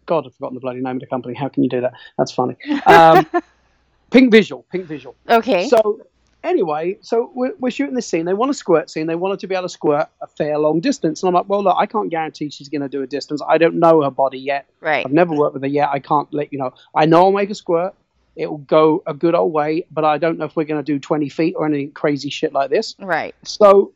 God, 0.06 0.26
I've 0.28 0.36
forgotten 0.36 0.56
the 0.56 0.62
bloody 0.62 0.82
name 0.82 0.98
of 0.98 1.00
the 1.00 1.08
company. 1.08 1.34
How 1.34 1.48
can 1.48 1.64
you 1.64 1.70
do 1.70 1.82
that? 1.82 1.94
That's 2.18 2.32
funny. 2.32 2.56
Um, 2.86 3.26
Pink 4.12 4.32
Visual. 4.32 4.66
Pink 4.72 4.86
Visual. 4.86 5.16
Okay. 5.30 5.68
So 5.70 6.02
anyway, 6.43 6.97
so 7.01 7.32
we're, 7.34 7.53
we're 7.60 7.71
shooting 7.71 7.95
this 7.95 8.08
scene. 8.08 8.25
They 8.25 8.34
want 8.34 8.51
a 8.51 8.53
squirt 8.53 8.89
scene. 8.89 9.08
They 9.08 9.15
wanted 9.15 9.39
to 9.39 9.47
be 9.47 9.56
able 9.56 9.63
to 9.63 9.69
squirt 9.69 10.08
a 10.21 10.27
fair 10.27 10.58
long 10.58 10.79
distance. 10.79 11.23
And 11.23 11.27
I'm 11.27 11.34
like, 11.34 11.47
well, 11.47 11.63
look, 11.63 11.75
I 11.77 11.86
can't 11.86 12.10
guarantee 12.10 12.49
she's 12.49 12.69
going 12.69 12.82
to 12.82 12.89
do 12.89 13.01
a 13.01 13.08
distance. 13.08 13.41
I 13.47 13.58
don't 13.58 13.75
know 13.75 14.03
her 14.03 14.12
body 14.12 14.39
yet. 14.39 14.67
right. 14.82 15.06
I've 15.06 15.13
never 15.13 15.34
worked 15.34 15.53
with 15.53 15.63
her 15.63 15.67
yet. 15.69 15.89
I 15.89 15.99
can't 15.99 16.32
let 16.34 16.51
you 16.51 16.60
know. 16.60 16.73
I 16.95 17.06
know 17.06 17.25
I'll 17.25 17.32
make 17.32 17.49
a 17.49 17.56
squirt. 17.56 17.93
It 18.36 18.49
will 18.49 18.58
go 18.58 19.03
a 19.06 19.13
good 19.13 19.36
old 19.36 19.53
way, 19.53 19.86
but 19.91 20.03
I 20.03 20.17
don't 20.17 20.38
know 20.39 20.45
if 20.45 20.56
we're 20.56 20.63
going 20.63 20.84
to 20.84 20.91
do 20.91 20.99
20 20.99 21.29
feet 21.29 21.53
or 21.58 21.65
any 21.65 21.88
crazy 21.88 22.29
shit 22.29 22.51
like 22.51 22.69
this. 22.71 22.95
Right. 22.99 23.36
So 23.43 23.93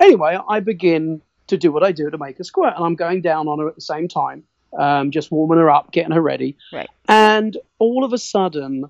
anyway, 0.00 0.38
I 0.48 0.60
begin 0.60 1.22
to 1.46 1.56
do 1.56 1.72
what 1.72 1.84
I 1.84 1.92
do 1.92 2.10
to 2.10 2.18
make 2.18 2.40
a 2.40 2.44
squirt, 2.44 2.74
and 2.76 2.84
I'm 2.84 2.96
going 2.96 3.22
down 3.22 3.48
on 3.48 3.58
her 3.60 3.68
at 3.68 3.76
the 3.76 3.80
same 3.80 4.08
time, 4.08 4.42
um, 4.76 5.10
just 5.10 5.30
warming 5.30 5.58
her 5.58 5.70
up, 5.70 5.92
getting 5.92 6.12
her 6.12 6.20
ready. 6.20 6.56
Right. 6.72 6.88
And 7.08 7.56
all 7.78 8.04
of 8.04 8.12
a 8.12 8.18
sudden, 8.18 8.84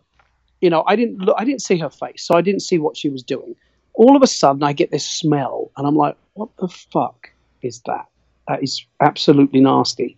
you 0.60 0.70
know, 0.70 0.84
I 0.86 0.96
didn't 0.96 1.18
look, 1.18 1.36
I 1.38 1.44
didn't 1.44 1.62
see 1.62 1.78
her 1.78 1.90
face, 1.90 2.22
so 2.22 2.36
I 2.36 2.40
didn't 2.40 2.60
see 2.62 2.78
what 2.78 2.96
she 2.96 3.08
was 3.08 3.22
doing. 3.22 3.54
All 3.94 4.16
of 4.16 4.22
a 4.22 4.26
sudden, 4.26 4.62
I 4.62 4.72
get 4.72 4.90
this 4.90 5.08
smell, 5.08 5.70
and 5.76 5.86
I'm 5.86 5.96
like, 5.96 6.16
"What 6.34 6.50
the 6.58 6.68
fuck 6.68 7.30
is 7.62 7.80
that? 7.86 8.06
That 8.46 8.62
is 8.62 8.84
absolutely 9.00 9.60
nasty." 9.60 10.16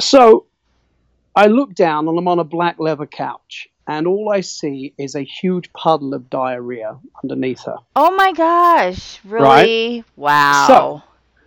So 0.00 0.46
I 1.36 1.46
look 1.46 1.74
down, 1.74 2.08
and 2.08 2.18
I'm 2.18 2.28
on 2.28 2.38
a 2.38 2.44
black 2.44 2.78
leather 2.78 3.06
couch, 3.06 3.68
and 3.86 4.06
all 4.06 4.30
I 4.30 4.40
see 4.40 4.94
is 4.98 5.14
a 5.14 5.22
huge 5.22 5.72
puddle 5.72 6.14
of 6.14 6.30
diarrhea 6.30 6.98
underneath 7.22 7.64
her. 7.64 7.76
Oh 7.96 8.14
my 8.14 8.32
gosh! 8.32 9.20
Really? 9.24 10.04
Wow. 10.16 10.66
So 10.68 11.02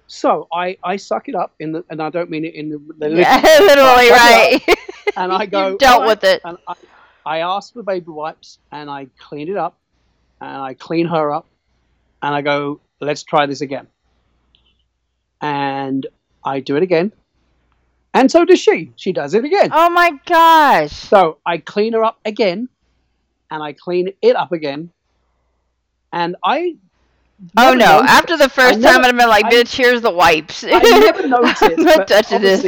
so 0.07 0.47
I, 0.53 0.77
I 0.83 0.95
suck 0.95 1.27
it 1.27 1.35
up 1.35 1.53
in 1.59 1.73
the, 1.73 1.83
and 1.89 2.01
I 2.01 2.09
don't 2.09 2.29
mean 2.29 2.45
it 2.45 2.55
in 2.55 2.69
the, 2.69 2.77
the 2.97 3.09
yeah, 3.15 3.41
literal- 3.41 3.67
literally 3.67 4.11
I 4.11 4.17
suck 4.17 4.61
it 4.63 4.67
right. 4.67 4.69
up, 4.69 5.13
and 5.17 5.33
I 5.33 5.45
go 5.57 5.69
you 5.71 5.77
dealt 5.77 5.93
"All 5.95 5.99
right." 6.01 6.07
with 6.07 6.23
it. 6.23 6.41
and 6.45 6.57
I, 6.67 6.73
I 7.27 7.39
ask 7.39 7.73
for 7.73 7.83
baby 7.83 8.09
wipes 8.09 8.57
and 8.71 8.89
I 8.89 9.07
clean 9.19 9.49
it 9.49 9.57
up 9.57 9.75
and 10.39 10.61
I 10.61 10.73
clean 10.75 11.07
her 11.07 11.33
up 11.33 11.45
and 12.23 12.33
I 12.33 12.41
go 12.41 12.79
let's 13.01 13.23
try 13.23 13.45
this 13.45 13.59
again 13.61 13.87
and 15.41 16.07
I 16.43 16.59
do 16.61 16.75
it 16.77 16.83
again 16.83 17.11
and 18.13 18.31
so 18.31 18.45
does 18.45 18.59
she 18.59 18.91
she 18.95 19.11
does 19.11 19.33
it 19.33 19.43
again 19.43 19.69
Oh 19.73 19.89
my 19.89 20.11
gosh! 20.25 20.91
so 20.93 21.37
I 21.45 21.57
clean 21.57 21.93
her 21.93 22.03
up 22.03 22.17
again 22.25 22.69
and 23.51 23.61
I 23.61 23.73
clean 23.73 24.13
it 24.21 24.35
up 24.35 24.51
again 24.53 24.91
and 26.13 26.35
I 26.43 26.75
Oh 27.55 27.73
no! 27.75 28.01
After 28.07 28.35
the 28.35 28.49
first 28.49 28.79
never- 28.79 28.95
time, 28.95 29.03
I'd 29.03 29.07
have 29.09 29.17
been 29.17 29.29
like, 29.29 29.45
I- 29.45 29.51
"Bitch, 29.51 29.75
here's 29.75 30.01
the 30.01 30.09
wipes." 30.09 30.63
I 30.63 30.79
never 30.79 31.27
noticed. 31.35 31.61
But 31.77 32.07
touching 32.07 32.41
this. 32.41 32.63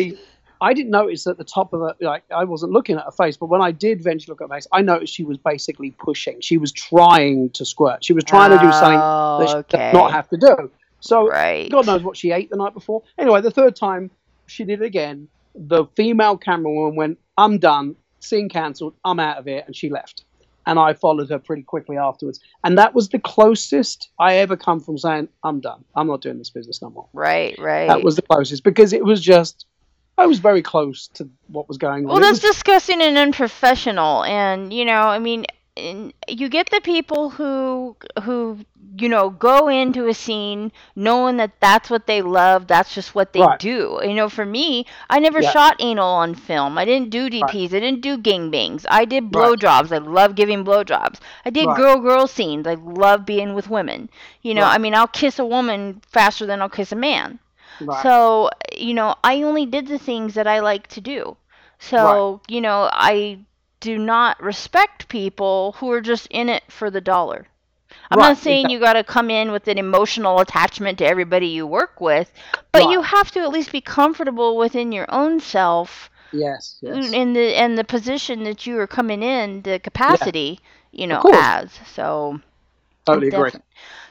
I 0.62 0.74
didn't 0.74 0.92
notice 0.92 1.26
at 1.26 1.38
the 1.38 1.44
top 1.44 1.74
of 1.74 1.82
her, 1.82 1.96
like 2.02 2.24
I 2.32 2.44
wasn't 2.44 2.74
looking 2.74 2.98
at 2.98 3.06
her 3.06 3.12
face, 3.12 3.38
but 3.38 3.48
when 3.48 3.62
I 3.62 3.72
did 3.72 4.02
eventually 4.02 4.34
look 4.34 4.42
at 4.42 4.50
her 4.50 4.56
face, 4.56 4.68
I 4.72 4.82
noticed 4.82 5.14
she 5.14 5.24
was 5.24 5.38
basically 5.38 5.92
pushing. 5.92 6.42
She 6.42 6.58
was 6.58 6.72
trying 6.72 7.52
to 7.52 7.66
squirt. 7.66 8.04
She 8.04 8.14
was 8.14 8.26
trying 8.26 8.52
to 8.52 8.58
do 8.58 8.68
oh, 8.68 8.72
something 8.72 9.00
that 9.00 9.48
she 9.50 9.56
Oh, 9.56 9.64
did 9.70 9.94
not 9.94 10.12
have 10.12 10.30
to 10.30 10.38
do. 10.38 10.72
So 11.00 11.30
Right. 11.30 11.72
God 11.72 11.86
knows 11.86 12.04
what 12.04 12.18
she 12.18 12.32
ate 12.32 12.50
the 12.50 12.58
night 12.58 12.74
before. 12.74 13.04
Anyway, 13.18 13.40
the 13.42 13.52
third 13.52 13.76
time 13.76 14.12
she 14.48 14.66
did 14.66 14.82
it 14.82 14.86
again. 14.86 15.30
The 15.56 15.86
female 15.96 16.38
camerawoman 16.38 16.96
went, 16.96 17.20
"I'm 17.38 17.58
done. 17.58 17.96
Scene 18.20 18.50
cancelled. 18.50 18.96
I'm 19.06 19.20
out 19.20 19.38
of 19.38 19.46
here," 19.46 19.64
and 19.66 19.76
she 19.76 19.90
left. 19.90 20.26
And 20.66 20.78
I 20.78 20.94
followed 20.94 21.30
her 21.30 21.40
pretty 21.40 21.64
quickly 21.64 21.98
afterwards. 21.98 22.40
And 22.64 22.78
that 22.78 22.94
was 22.94 23.10
the 23.10 23.20
closest 23.20 24.10
I 24.20 24.36
ever 24.36 24.58
come 24.58 24.82
from 24.82 24.98
saying, 24.98 25.30
"I'm 25.44 25.62
done. 25.62 25.86
I'm 25.96 26.08
not 26.08 26.22
doing 26.22 26.38
this 26.38 26.50
business 26.50 26.82
no 26.82 26.90
more." 26.90 27.08
Right, 27.14 27.58
right. 27.58 27.88
That 27.88 28.04
was 28.04 28.18
the 28.18 28.22
closest 28.24 28.64
because 28.64 28.92
it 28.92 29.06
was 29.06 29.22
just 29.22 29.66
I 30.20 30.26
was 30.28 30.40
very 30.40 30.62
close 30.62 31.08
to 31.16 31.30
what 31.48 31.68
was 31.68 31.78
going 31.78 32.06
on. 32.06 32.12
Well, 32.12 32.20
that's 32.20 32.44
was- 32.44 32.52
disgusting 32.54 33.02
and 33.02 33.18
unprofessional. 33.18 34.24
And 34.24 34.72
you 34.74 34.86
know, 34.86 35.02
I 35.02 35.20
mean, 35.20 35.46
you 36.28 36.50
get 36.50 36.70
the 36.70 36.82
people 36.82 37.30
who 37.30 37.96
who 38.24 38.60
you 38.98 39.08
know 39.08 39.30
go 39.30 39.68
into 39.70 40.08
a 40.08 40.14
scene 40.14 40.72
knowing 40.96 41.38
that 41.38 41.52
that's 41.62 41.90
what 41.90 42.06
they 42.08 42.22
love. 42.22 42.68
That's 42.68 42.94
just 42.94 43.16
what 43.16 43.32
they 43.34 43.40
Right. 43.40 43.60
do. 43.60 44.00
You 44.04 44.14
know, 44.14 44.28
for 44.30 44.46
me, 44.46 44.86
I 45.10 45.20
never 45.20 45.42
Yeah. 45.42 45.52
shot 45.52 45.76
anal 45.80 46.08
on 46.08 46.36
film. 46.36 46.78
I 46.78 46.86
didn't 46.86 47.12
do 47.12 47.30
DPs. 47.30 47.74
I 47.74 47.80
didn't 47.80 48.02
do 48.02 48.18
gangbangs. 48.18 48.86
I 48.90 49.06
did 49.06 49.32
blowjobs. 49.32 49.92
I 49.94 50.00
love 50.00 50.36
giving 50.36 50.66
blowjobs. 50.66 51.20
I 51.46 51.50
did 51.50 51.68
Right. 51.68 51.78
girl 51.78 51.98
girl 51.98 52.28
scenes. 52.28 52.68
I 52.68 52.74
love 52.74 53.26
being 53.26 53.54
with 53.54 53.70
women. 53.70 54.10
You 54.42 54.54
know, 54.56 54.64
Right. 54.64 54.76
I 54.76 54.78
mean, 54.80 54.96
I'll 54.96 55.08
kiss 55.08 55.40
a 55.40 55.46
woman 55.46 56.02
faster 56.12 56.46
than 56.46 56.62
I'll 56.62 56.68
kiss 56.70 56.92
a 56.92 56.96
man. 56.98 57.40
Right. 57.80 58.06
So, 58.06 58.50
you 58.76 58.94
know, 58.94 59.16
I 59.24 59.44
only 59.44 59.66
did 59.66 59.88
the 59.88 60.00
things 60.00 60.34
that 60.36 60.48
I 60.48 60.60
like 60.60 60.88
to 60.90 61.02
do. 61.02 61.38
So, 61.80 62.42
you 62.48 62.62
know, 62.62 62.90
I 62.92 63.40
do 63.80 63.98
not 63.98 64.42
respect 64.42 65.08
people 65.10 65.74
who 65.78 65.92
are 65.92 66.02
just 66.02 66.28
in 66.28 66.50
it 66.50 66.64
for 66.72 66.90
the 66.90 67.02
dollar. 67.02 67.48
I'm 68.12 68.20
Right, 68.20 68.30
not 68.30 68.38
saying 68.38 68.70
exact- 68.70 68.72
you 68.72 68.80
got 68.80 68.94
to 68.94 69.04
come 69.04 69.30
in 69.30 69.52
with 69.52 69.68
an 69.68 69.78
emotional 69.78 70.40
attachment 70.40 70.98
to 71.00 71.06
everybody 71.06 71.48
you 71.48 71.66
work 71.68 72.00
with, 72.02 72.32
but 72.72 72.86
Right. 72.86 72.90
you 72.90 73.02
have 73.02 73.32
to 73.32 73.40
at 73.42 73.50
least 73.50 73.72
be 73.72 73.82
comfortable 73.82 74.58
within 74.58 74.92
your 74.92 75.06
own 75.10 75.40
self 75.40 76.10
yes, 76.32 76.78
yes. 76.82 77.16
in 77.16 77.34
the 77.34 77.56
and 77.56 77.78
the 77.78 77.84
position 77.84 78.44
that 78.44 78.66
you 78.66 78.78
are 78.80 78.88
coming 78.88 79.22
in, 79.24 79.62
the 79.64 79.80
capacity, 79.80 80.60
you 80.92 81.08
know, 81.08 81.26
as. 81.32 81.80
So, 81.94 82.40
totally 83.06 83.28
agree. 83.30 83.52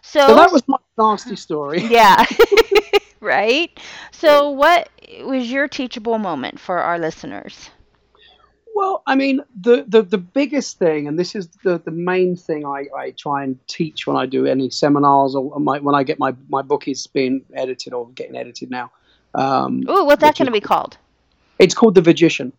So, 0.03 0.27
So 0.27 0.35
that 0.35 0.51
was 0.53 0.63
my 0.69 0.77
nasty 0.99 1.37
story. 1.37 1.83
yeah. 1.89 2.25
right? 3.21 3.79
So, 4.13 4.51
what 4.51 4.89
was 5.23 5.51
your 5.51 5.69
teachable 5.69 6.19
moment 6.19 6.59
for 6.61 6.79
our 6.79 6.99
listeners? 6.99 7.71
Well, 8.75 9.03
I 9.09 9.17
mean, 9.17 9.41
the, 9.61 9.85
the, 9.89 10.03
the 10.03 10.19
biggest 10.19 10.79
thing, 10.79 11.09
and 11.09 11.19
this 11.19 11.35
is 11.35 11.49
the, 11.65 11.79
the 11.79 11.91
main 11.91 12.37
thing 12.37 12.65
I, 12.65 12.87
I 12.97 13.11
try 13.11 13.43
and 13.43 13.59
teach 13.67 14.07
when 14.07 14.17
I 14.17 14.25
do 14.27 14.47
any 14.47 14.71
seminars 14.71 15.35
or 15.35 15.59
my, 15.59 15.81
when 15.81 15.97
I 15.97 16.05
get 16.05 16.21
my, 16.21 16.33
my 16.49 16.63
book 16.63 16.87
is 16.87 17.07
being 17.09 17.45
edited 17.55 17.93
or 17.93 18.09
getting 18.11 18.37
edited 18.37 18.71
now. 18.71 18.93
Um, 19.35 19.83
Ooh, 19.91 20.05
what's 20.05 20.21
that 20.21 20.37
going 20.39 20.47
to 20.47 20.53
be 20.53 20.61
called? 20.61 20.97
It's 21.59 21.75
called 21.75 21.97
The 21.97 22.03
Magician. 22.03 22.53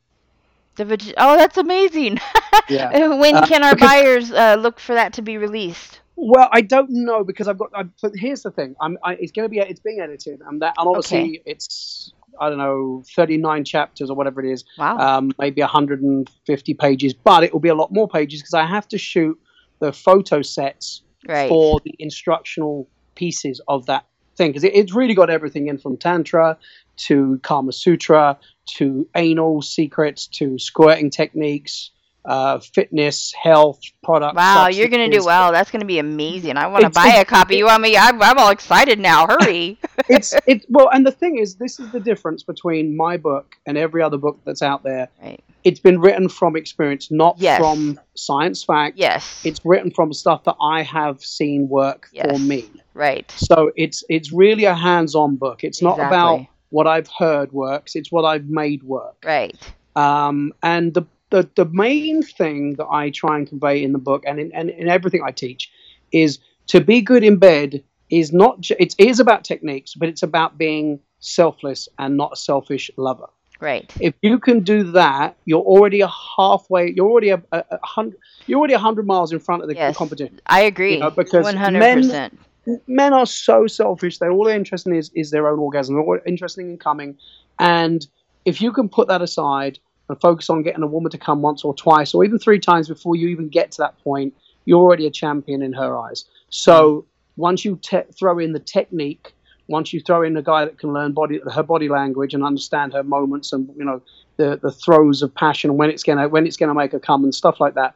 The 0.75 0.83
vag- 0.85 1.13
oh, 1.17 1.37
that's 1.37 1.57
amazing. 1.57 2.19
Yeah. 2.67 3.15
when 3.15 3.35
Uh, 3.35 3.47
can 3.47 3.63
our 3.63 3.73
because- 3.73 3.89
buyers 3.89 4.31
uh, 4.31 4.55
look 4.59 4.79
for 4.79 4.93
that 4.93 5.13
to 5.13 5.21
be 5.23 5.37
released? 5.37 6.01
Well, 6.21 6.49
I 6.51 6.59
don't 6.59 6.89
know 6.89 7.23
because 7.23 7.47
I've 7.47 7.57
got. 7.57 7.69
I, 7.73 7.83
but 8.01 8.11
here's 8.13 8.43
the 8.43 8.51
thing: 8.51 8.75
I'm. 8.81 8.97
I, 9.03 9.13
it's 9.13 9.31
going 9.31 9.45
to 9.45 9.49
be. 9.49 9.59
It's 9.59 9.79
being 9.79 10.01
edited, 10.01 10.41
and 10.41 10.61
that. 10.61 10.75
And 10.77 10.87
obviously, 10.87 11.41
it's. 11.45 12.13
I 12.39 12.47
don't 12.47 12.59
know, 12.59 13.03
39 13.15 13.65
chapters 13.65 14.09
or 14.09 14.15
whatever 14.15 14.41
it 14.41 14.49
is. 14.49 14.63
Wow. 14.77 14.97
Um, 14.97 15.31
maybe 15.39 15.61
150 15.61 16.73
pages, 16.75 17.13
but 17.13 17.43
it 17.43 17.51
will 17.51 17.59
be 17.59 17.69
a 17.69 17.75
lot 17.75 17.91
more 17.91 18.07
pages 18.07 18.41
because 18.41 18.53
I 18.53 18.65
have 18.65 18.87
to 18.89 18.97
shoot 18.97 19.37
the 19.79 19.91
photo 19.91 20.41
sets 20.41 21.01
right. 21.27 21.49
for 21.49 21.81
the 21.83 21.93
instructional 21.99 22.87
pieces 23.15 23.59
of 23.67 23.87
that 23.87 24.05
thing 24.37 24.51
because 24.51 24.63
it, 24.63 24.73
it's 24.73 24.93
really 24.93 25.13
got 25.13 25.29
everything 25.29 25.67
in 25.67 25.77
from 25.77 25.97
tantra 25.97 26.57
to 26.97 27.39
Kama 27.43 27.71
Sutra 27.71 28.37
to 28.77 29.07
anal 29.15 29.61
secrets 29.61 30.27
to 30.27 30.59
squirting 30.59 31.09
techniques, 31.09 31.91
uh, 32.29 32.59
fitness, 32.59 33.33
health, 33.33 33.81
products. 34.03 34.35
Wow, 34.35 34.67
you're 34.67 34.87
going 34.87 35.09
to 35.11 35.17
do 35.17 35.25
well. 35.25 35.51
That's 35.51 35.71
going 35.71 35.81
to 35.81 35.85
be 35.85 35.99
amazing. 35.99 36.55
I 36.55 36.67
want 36.67 36.83
to 36.83 36.89
buy 36.89 37.07
a 37.07 37.21
it's- 37.21 37.25
copy. 37.27 37.57
You 37.57 37.65
want 37.65 37.81
me? 37.81 37.97
I'm, 37.97 38.21
I'm 38.21 38.37
all 38.37 38.51
excited 38.51 38.99
now. 38.99 39.27
Hurry. 39.27 39.77
it's 40.09 40.33
it 40.47 40.65
well 40.69 40.89
and 40.93 41.05
the 41.05 41.11
thing 41.11 41.37
is 41.37 41.55
this 41.55 41.79
is 41.79 41.91
the 41.91 41.99
difference 41.99 42.41
between 42.43 42.95
my 42.95 43.17
book 43.17 43.55
and 43.65 43.77
every 43.77 44.01
other 44.01 44.17
book 44.17 44.39
that's 44.45 44.61
out 44.61 44.81
there 44.83 45.09
right. 45.21 45.43
it's 45.63 45.79
been 45.79 45.99
written 45.99 46.29
from 46.29 46.55
experience 46.55 47.11
not 47.11 47.35
Yes. 47.37 47.59
from 47.59 47.99
science 48.15 48.63
fact 48.63 48.97
Yes. 48.97 49.41
it's 49.45 49.59
written 49.65 49.91
from 49.91 50.13
stuff 50.13 50.43
that 50.45 50.55
i 50.61 50.81
have 50.83 51.23
seen 51.23 51.67
work 51.67 52.09
for 52.15 52.39
me 52.39 52.69
right. 52.93 53.29
so 53.31 53.71
it's 53.75 54.03
it's 54.09 54.31
really 54.31 54.63
a 54.65 54.73
hands-on 54.73 55.35
book 55.35 55.63
it's 55.63 55.81
not 55.81 55.99
about 55.99 56.45
what 56.69 56.87
i've 56.87 57.09
heard 57.17 57.51
works 57.51 57.95
it's 57.95 58.11
what 58.11 58.23
i've 58.23 58.45
made 58.45 58.81
work 58.83 59.17
Right. 59.25 59.57
um, 59.95 60.53
and 60.63 60.93
the, 60.93 61.03
the 61.29 61.49
the 61.55 61.65
main 61.65 62.21
thing 62.23 62.75
that 62.75 62.87
I 62.87 63.09
try 63.11 63.37
and 63.37 63.47
convey 63.47 63.83
in 63.83 63.91
the 63.93 63.99
book 63.99 64.23
and 64.25 64.39
in, 64.39 64.51
and 64.53 64.69
in 64.69 64.87
everything 64.89 65.21
I 65.25 65.31
teach 65.31 65.71
is 66.11 66.39
to 66.67 66.81
be 66.81 67.01
good 67.01 67.23
in 67.23 67.37
bed 67.37 67.83
is 68.09 68.33
not 68.33 68.61
ju- 68.61 68.75
it 68.79 68.95
is 68.97 69.19
about 69.19 69.43
techniques, 69.43 69.93
but 69.95 70.09
it's 70.09 70.23
about 70.23 70.57
being 70.57 70.99
selfless 71.19 71.87
and 71.99 72.17
not 72.17 72.33
a 72.33 72.35
selfish 72.35 72.89
lover. 72.97 73.27
Right. 73.61 73.91
If 73.99 74.13
you 74.21 74.39
can 74.39 74.61
do 74.61 74.83
that, 74.93 75.35
you're 75.45 75.61
already 75.61 75.99
a 76.01 76.07
halfway. 76.37 76.91
You're 76.91 77.09
already 77.09 77.29
a, 77.29 77.41
a, 77.51 77.63
a 77.71 77.85
hundred. 77.85 78.17
You're 78.47 78.57
already 78.59 78.73
a 78.73 78.79
hundred 78.79 79.05
miles 79.05 79.31
in 79.33 79.39
front 79.39 79.61
of 79.63 79.67
the 79.67 79.75
Yes. 79.75 79.97
competition. 79.97 80.39
I 80.45 80.61
agree. 80.61 80.93
You 80.93 80.99
know, 81.01 81.11
because 81.11 81.43
One 81.43 81.57
hundred 81.57 81.79
men- 81.79 81.97
percent. 81.97 82.39
Men 82.87 83.13
are 83.13 83.25
so 83.25 83.67
selfish. 83.67 84.19
They 84.19 84.27
all 84.27 84.45
they're 84.45 84.55
interested 84.55 84.91
in 84.91 84.97
is, 84.97 85.11
is 85.15 85.31
their 85.31 85.47
own 85.47 85.59
orgasm. 85.59 85.95
They're 85.95 86.03
all 86.03 86.19
interested 86.25 86.61
in 86.61 86.77
coming, 86.77 87.17
and 87.59 88.05
if 88.45 88.61
you 88.61 88.71
can 88.71 88.87
put 88.89 89.07
that 89.07 89.21
aside 89.21 89.79
and 90.09 90.19
focus 90.19 90.49
on 90.49 90.63
getting 90.63 90.83
a 90.83 90.87
woman 90.87 91.11
to 91.11 91.17
come 91.17 91.41
once 91.41 91.63
or 91.63 91.73
twice 91.73 92.13
or 92.13 92.25
even 92.25 92.39
three 92.39 92.59
times 92.59 92.87
before 92.87 93.15
you 93.15 93.27
even 93.27 93.47
get 93.47 93.71
to 93.71 93.77
that 93.77 93.97
point, 94.03 94.33
you're 94.65 94.79
already 94.79 95.05
a 95.05 95.11
champion 95.11 95.61
in 95.61 95.71
her 95.73 95.97
eyes. 95.97 96.25
So 96.49 97.05
once 97.37 97.63
you 97.63 97.79
te- 97.81 98.11
throw 98.17 98.39
in 98.39 98.53
the 98.53 98.59
technique, 98.59 99.33
once 99.67 99.93
you 99.93 100.01
throw 100.01 100.23
in 100.23 100.35
a 100.35 100.41
guy 100.41 100.65
that 100.65 100.79
can 100.79 100.91
learn 100.93 101.13
body 101.13 101.39
her 101.53 101.63
body 101.63 101.87
language 101.87 102.33
and 102.33 102.43
understand 102.43 102.91
her 102.91 103.03
moments 103.03 103.53
and 103.53 103.69
you 103.77 103.85
know 103.85 104.01
the 104.37 104.57
the 104.57 104.71
throes 104.71 105.21
of 105.21 105.33
passion 105.33 105.69
and 105.69 105.79
when 105.79 105.89
it's 105.89 106.03
gonna 106.03 106.27
when 106.27 106.47
it's 106.47 106.57
gonna 106.57 106.73
make 106.73 106.91
her 106.91 106.99
come 106.99 107.23
and 107.23 107.33
stuff 107.33 107.59
like 107.59 107.75
that. 107.75 107.95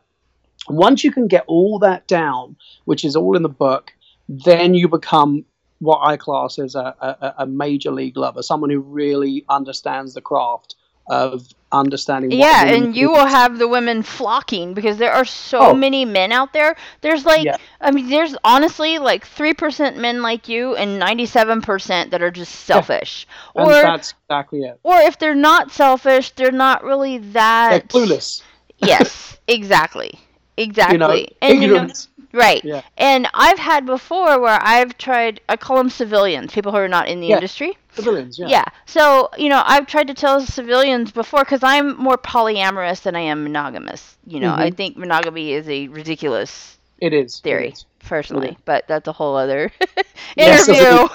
Once 0.70 1.04
you 1.04 1.12
can 1.12 1.28
get 1.28 1.44
all 1.48 1.78
that 1.80 2.08
down, 2.08 2.56
which 2.86 3.04
is 3.04 3.18
all 3.18 3.36
in 3.36 3.44
the 3.44 3.50
book, 3.50 3.92
then 4.30 4.74
you 4.74 4.88
become 4.88 5.44
what 5.80 6.00
I 6.08 6.16
class 6.16 6.58
as 6.58 6.76
a, 6.76 6.96
a, 7.02 7.34
a 7.40 7.46
major 7.46 7.92
league 7.92 8.16
lover, 8.16 8.42
someone 8.42 8.70
who 8.70 8.80
really 8.80 9.44
understands 9.50 10.14
the 10.14 10.22
craft 10.22 10.76
of 11.08 11.50
understanding. 11.74 12.30
What 12.32 12.38
Yeah, 12.40 12.66
and 12.66 12.96
you 12.96 13.10
will 13.12 13.26
have 13.26 13.58
the 13.58 13.68
women 13.68 14.04
flocking 14.04 14.74
because 14.74 14.98
there 14.98 15.12
are 15.12 15.26
so 15.26 15.60
Oh. 15.60 15.74
many 15.74 16.06
men 16.06 16.32
out 16.32 16.54
there. 16.54 16.76
There's 17.02 17.26
like, 17.26 17.44
Yeah. 17.46 17.58
I 17.82 17.92
mean, 17.92 18.10
there's 18.10 18.36
honestly 18.44 19.00
like 19.00 19.26
3% 19.26 19.98
men 19.98 20.22
like 20.22 20.48
you 20.48 20.76
and 20.76 21.00
97% 21.00 22.12
that 22.12 22.22
are 22.22 22.32
just 22.32 22.54
selfish. 22.54 23.28
and 23.56 23.68
Or, 23.68 23.74
that's 23.74 24.14
exactly 24.30 24.62
it. 24.62 24.80
or 24.84 24.98
if 25.00 25.18
they're 25.20 25.36
not 25.36 25.72
selfish, 25.72 26.32
they're 26.32 26.52
not 26.52 26.84
really 26.84 27.18
They're 27.18 27.34
that. 27.34 27.88
clueless. 27.90 28.42
yes, 28.78 29.38
exactly. 29.48 30.20
Exactly. 30.56 30.94
You 30.94 31.00
know, 31.00 31.10
and 31.42 31.62
you 31.64 31.68
know, 31.68 31.76
ignorance. 31.76 32.08
Right. 32.34 32.64
Yeah. 32.64 32.82
And 32.98 33.28
I've 33.34 33.60
had 33.60 33.86
before 33.86 34.40
where 34.40 34.60
I've 34.62 34.98
tried, 34.98 35.40
I 35.48 35.56
call 35.58 35.78
them 35.78 35.90
civilians, 35.90 36.52
people 36.52 36.72
who 36.72 36.78
are 36.80 36.88
not 36.88 37.08
in 37.08 37.20
the 37.22 37.28
Yeah. 37.28 37.36
industry. 37.36 37.78
Civilians, 37.94 38.40
yeah. 38.40 38.48
Yeah. 38.48 38.66
So, 38.88 39.30
you 39.38 39.50
know, 39.50 39.62
I've 39.66 39.86
tried 39.88 40.08
to 40.08 40.14
tell 40.14 40.42
civilians 40.42 41.12
before 41.12 41.42
because 41.42 41.62
I'm 41.64 41.96
more 41.98 42.18
polyamorous 42.18 43.04
than 43.04 43.16
I 43.16 43.20
am 43.22 43.44
monogamous. 43.44 44.18
You 44.26 44.40
know, 44.40 44.54
I 44.54 44.72
Mhm. 44.72 44.78
think 44.78 44.98
monogamy 44.98 45.54
is 45.54 45.70
a 45.70 45.88
ridiculous 45.90 46.78
It 47.00 47.14
is. 47.14 47.40
theory, 47.40 47.70
is. 47.70 47.86
personally, 48.00 48.50
is. 48.50 48.56
but 48.66 48.86
that's 48.88 49.08
a 49.08 49.12
whole 49.14 49.36
other 49.36 49.72
interview. 50.38 51.08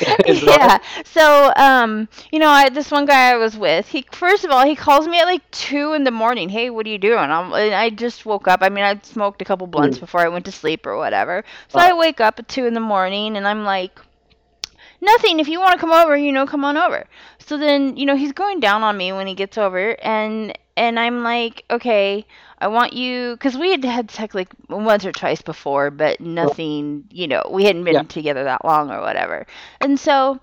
It 0.00 0.20
is, 0.26 0.42
right? 0.42 0.60
yeah. 0.60 0.78
So, 1.04 1.52
um, 1.56 2.08
you 2.30 2.38
know, 2.38 2.48
I, 2.48 2.68
this 2.70 2.90
one 2.90 3.04
guy 3.06 3.30
I 3.30 3.36
was 3.36 3.56
with, 3.56 3.88
he 3.88 4.04
first 4.12 4.44
of 4.44 4.50
all 4.50 4.64
he 4.64 4.74
calls 4.76 5.06
me 5.06 5.18
at 5.18 5.24
like 5.24 5.48
two 5.50 5.92
in 5.94 6.04
the 6.04 6.10
morning. 6.10 6.48
Hey, 6.48 6.70
what 6.70 6.86
are 6.86 6.90
you 6.90 6.98
doing? 6.98 7.18
I'm, 7.18 7.52
and 7.52 7.74
I 7.74 7.90
just 7.90 8.24
woke 8.26 8.48
up. 8.48 8.60
I 8.62 8.68
mean, 8.68 8.84
I 8.84 8.98
smoked 9.02 9.42
a 9.42 9.44
couple 9.44 9.66
blunts 9.66 9.98
Mm. 9.98 10.00
before 10.00 10.20
I 10.20 10.28
went 10.28 10.44
to 10.46 10.52
sleep 10.52 10.86
or 10.86 10.96
whatever. 10.96 11.44
So. 11.68 11.78
I 11.78 11.92
wake 11.94 12.20
up 12.20 12.38
at 12.38 12.48
two 12.48 12.66
in 12.66 12.74
the 12.74 12.80
morning, 12.80 13.36
and 13.36 13.46
I'm 13.46 13.64
like, 13.64 13.98
nothing. 15.00 15.40
If 15.40 15.48
you 15.48 15.60
want 15.60 15.74
to 15.74 15.78
come 15.80 15.92
over, 15.92 16.16
you 16.16 16.32
know, 16.32 16.46
come 16.46 16.64
on 16.64 16.76
over. 16.76 17.06
So 17.38 17.56
then, 17.58 17.96
you 17.96 18.06
know, 18.06 18.16
he's 18.16 18.32
going 18.32 18.60
down 18.60 18.82
on 18.82 18.96
me 18.96 19.12
when 19.12 19.26
he 19.26 19.34
gets 19.34 19.58
over, 19.58 19.96
and 20.02 20.56
and 20.76 20.98
I'm 20.98 21.22
like, 21.22 21.64
okay, 21.70 22.26
I 22.62 22.68
want 22.68 22.92
you, 22.92 23.32
because 23.34 23.56
we 23.56 23.70
had 23.72 23.84
had 23.84 24.10
sex 24.10 24.34
like 24.34 24.48
once 24.68 25.04
or 25.04 25.12
twice 25.12 25.42
before, 25.42 25.90
but 25.90 26.20
nothing, 26.20 27.04
you 27.10 27.26
know, 27.26 27.42
we 27.50 27.64
hadn't 27.64 27.84
been 27.84 27.94
Yeah. 27.94 28.02
together 28.04 28.44
that 28.44 28.64
long 28.64 28.90
or 28.90 29.00
whatever. 29.00 29.46
And 29.80 29.98
so 29.98 30.40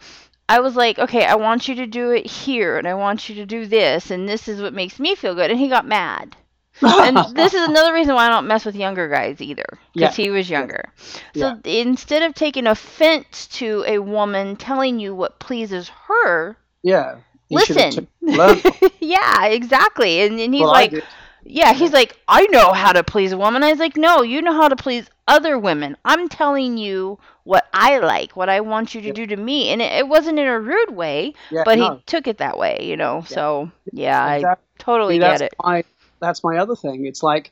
I 0.49 0.59
was 0.59 0.75
like, 0.75 0.99
okay, 0.99 1.25
I 1.25 1.35
want 1.35 1.67
you 1.67 1.75
to 1.75 1.85
do 1.87 2.11
it 2.11 2.25
here, 2.27 2.77
and 2.77 2.87
I 2.87 2.93
want 2.95 3.29
you 3.29 3.35
to 3.35 3.45
do 3.45 3.65
this, 3.65 4.11
and 4.11 4.27
this 4.27 4.47
is 4.47 4.61
what 4.61 4.73
makes 4.73 4.99
me 4.99 5.15
feel 5.15 5.33
good. 5.35 5.49
And 5.49 5.59
he 5.59 5.69
got 5.69 5.85
mad. 5.87 6.35
and 6.81 7.17
this 7.35 7.53
is 7.53 7.67
another 7.67 7.93
reason 7.93 8.15
why 8.15 8.25
I 8.25 8.29
don't 8.29 8.47
mess 8.47 8.65
with 8.65 8.75
younger 8.75 9.07
guys 9.09 9.41
either, 9.41 9.65
because 9.93 10.17
Yeah. 10.17 10.23
he 10.23 10.29
was 10.29 10.49
younger. 10.49 10.91
Yeah. 11.33 11.55
So 11.55 11.61
instead 11.69 12.23
of 12.23 12.33
taking 12.35 12.67
offense 12.67 13.47
to 13.59 13.83
a 13.87 13.99
woman 13.99 14.55
telling 14.55 14.99
you 14.99 15.13
what 15.15 15.39
pleases 15.39 15.89
her, 16.07 16.57
yeah. 16.83 17.15
Listen. 17.51 17.91
took- 17.91 18.07
learned 18.21 18.61
from 18.61 18.71
it. 18.81 18.93
yeah, 18.99 19.45
exactly. 19.45 20.21
And, 20.21 20.39
and 20.39 20.53
he's 20.53 20.61
Well, 20.63 20.71
like. 20.71 21.03
Yeah, 21.43 21.73
he's 21.73 21.91
like, 21.91 22.17
I 22.27 22.45
know 22.47 22.73
how 22.73 22.91
to 22.93 23.03
please 23.03 23.31
a 23.31 23.37
woman. 23.37 23.63
I 23.63 23.69
was 23.71 23.79
like, 23.79 23.97
no, 23.97 24.21
you 24.21 24.41
know 24.41 24.53
how 24.53 24.67
to 24.67 24.75
please 24.75 25.09
other 25.27 25.57
women. 25.57 25.95
I'm 26.05 26.27
telling 26.29 26.77
you 26.77 27.19
what 27.43 27.67
I 27.73 27.99
like, 27.99 28.35
what 28.35 28.49
I 28.49 28.61
want 28.61 28.93
you 28.93 29.01
to 29.01 29.07
Yeah. 29.07 29.13
do 29.13 29.27
to 29.27 29.37
me. 29.37 29.69
And 29.69 29.81
it, 29.81 29.91
it 29.93 30.07
wasn't 30.07 30.39
in 30.39 30.47
a 30.47 30.59
rude 30.59 30.91
way, 30.91 31.33
Yeah, 31.49 31.63
but 31.65 31.77
no. 31.77 31.95
he 31.95 32.01
took 32.05 32.27
it 32.27 32.37
that 32.39 32.57
way, 32.57 32.79
you 32.81 32.97
know. 32.97 33.23
So, 33.27 33.71
yeah, 33.91 34.21
I 34.23 34.55
totally 34.77 35.15
See, 35.15 35.19
get 35.19 35.39
that's 35.39 35.41
it. 35.41 35.53
My, 35.63 35.83
that's 36.19 36.43
my 36.43 36.57
other 36.57 36.75
thing. 36.75 37.05
It's 37.05 37.23
like, 37.23 37.51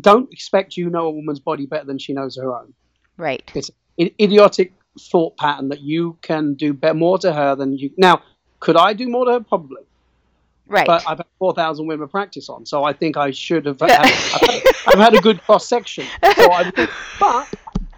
don't 0.00 0.32
expect 0.32 0.76
you 0.76 0.88
know 0.90 1.06
a 1.06 1.10
woman's 1.10 1.40
body 1.40 1.66
better 1.66 1.84
than 1.84 1.98
she 1.98 2.12
knows 2.12 2.36
her 2.36 2.54
own. 2.54 2.72
Right. 3.16 3.50
It's 3.54 3.70
an 3.98 4.10
idiotic 4.20 4.72
thought 4.98 5.36
pattern 5.36 5.68
that 5.68 5.80
you 5.80 6.18
can 6.22 6.54
do 6.54 6.78
more 6.94 7.18
to 7.18 7.32
her 7.32 7.54
than 7.54 7.76
you. 7.76 7.90
Now, 7.98 8.22
could 8.60 8.76
I 8.76 8.92
do 8.92 9.08
more 9.08 9.26
to 9.26 9.32
her? 9.32 9.40
Probably. 9.40 9.82
Right. 10.70 10.86
But 10.86 11.02
I've 11.06 11.18
had 11.18 11.26
4,000 11.40 11.86
women 11.86 12.06
practice 12.08 12.48
on, 12.48 12.64
so 12.64 12.84
I 12.84 12.92
think 12.92 13.16
I 13.16 13.32
should 13.32 13.66
have. 13.66 13.80
Had, 13.80 13.90
I've, 14.00 14.08
had, 14.08 14.62
I've 14.86 14.98
had 14.98 15.14
a 15.14 15.20
good 15.20 15.42
cross 15.42 15.66
section. 15.66 16.06
So 16.36 16.48
but 17.18 17.48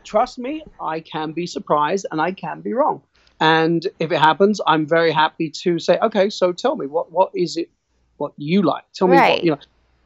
trust 0.04 0.38
me, 0.38 0.64
I 0.80 1.00
can 1.00 1.32
be 1.32 1.46
surprised 1.46 2.06
and 2.10 2.20
I 2.20 2.32
can 2.32 2.62
be 2.62 2.72
wrong. 2.72 3.02
And 3.40 3.86
if 3.98 4.10
it 4.10 4.18
happens, 4.18 4.58
I'm 4.66 4.86
very 4.86 5.12
happy 5.12 5.50
to 5.50 5.78
say, 5.78 5.98
okay, 5.98 6.30
so 6.30 6.50
tell 6.52 6.74
me 6.76 6.86
what 6.86 7.12
what 7.12 7.30
is 7.34 7.58
it, 7.58 7.68
what 8.16 8.32
you 8.38 8.62
like? 8.62 8.84
Tell 8.94 9.06
me 9.06 9.18
Right. 9.18 9.30
what 9.30 9.44
you 9.44 9.50
know, 9.50 9.58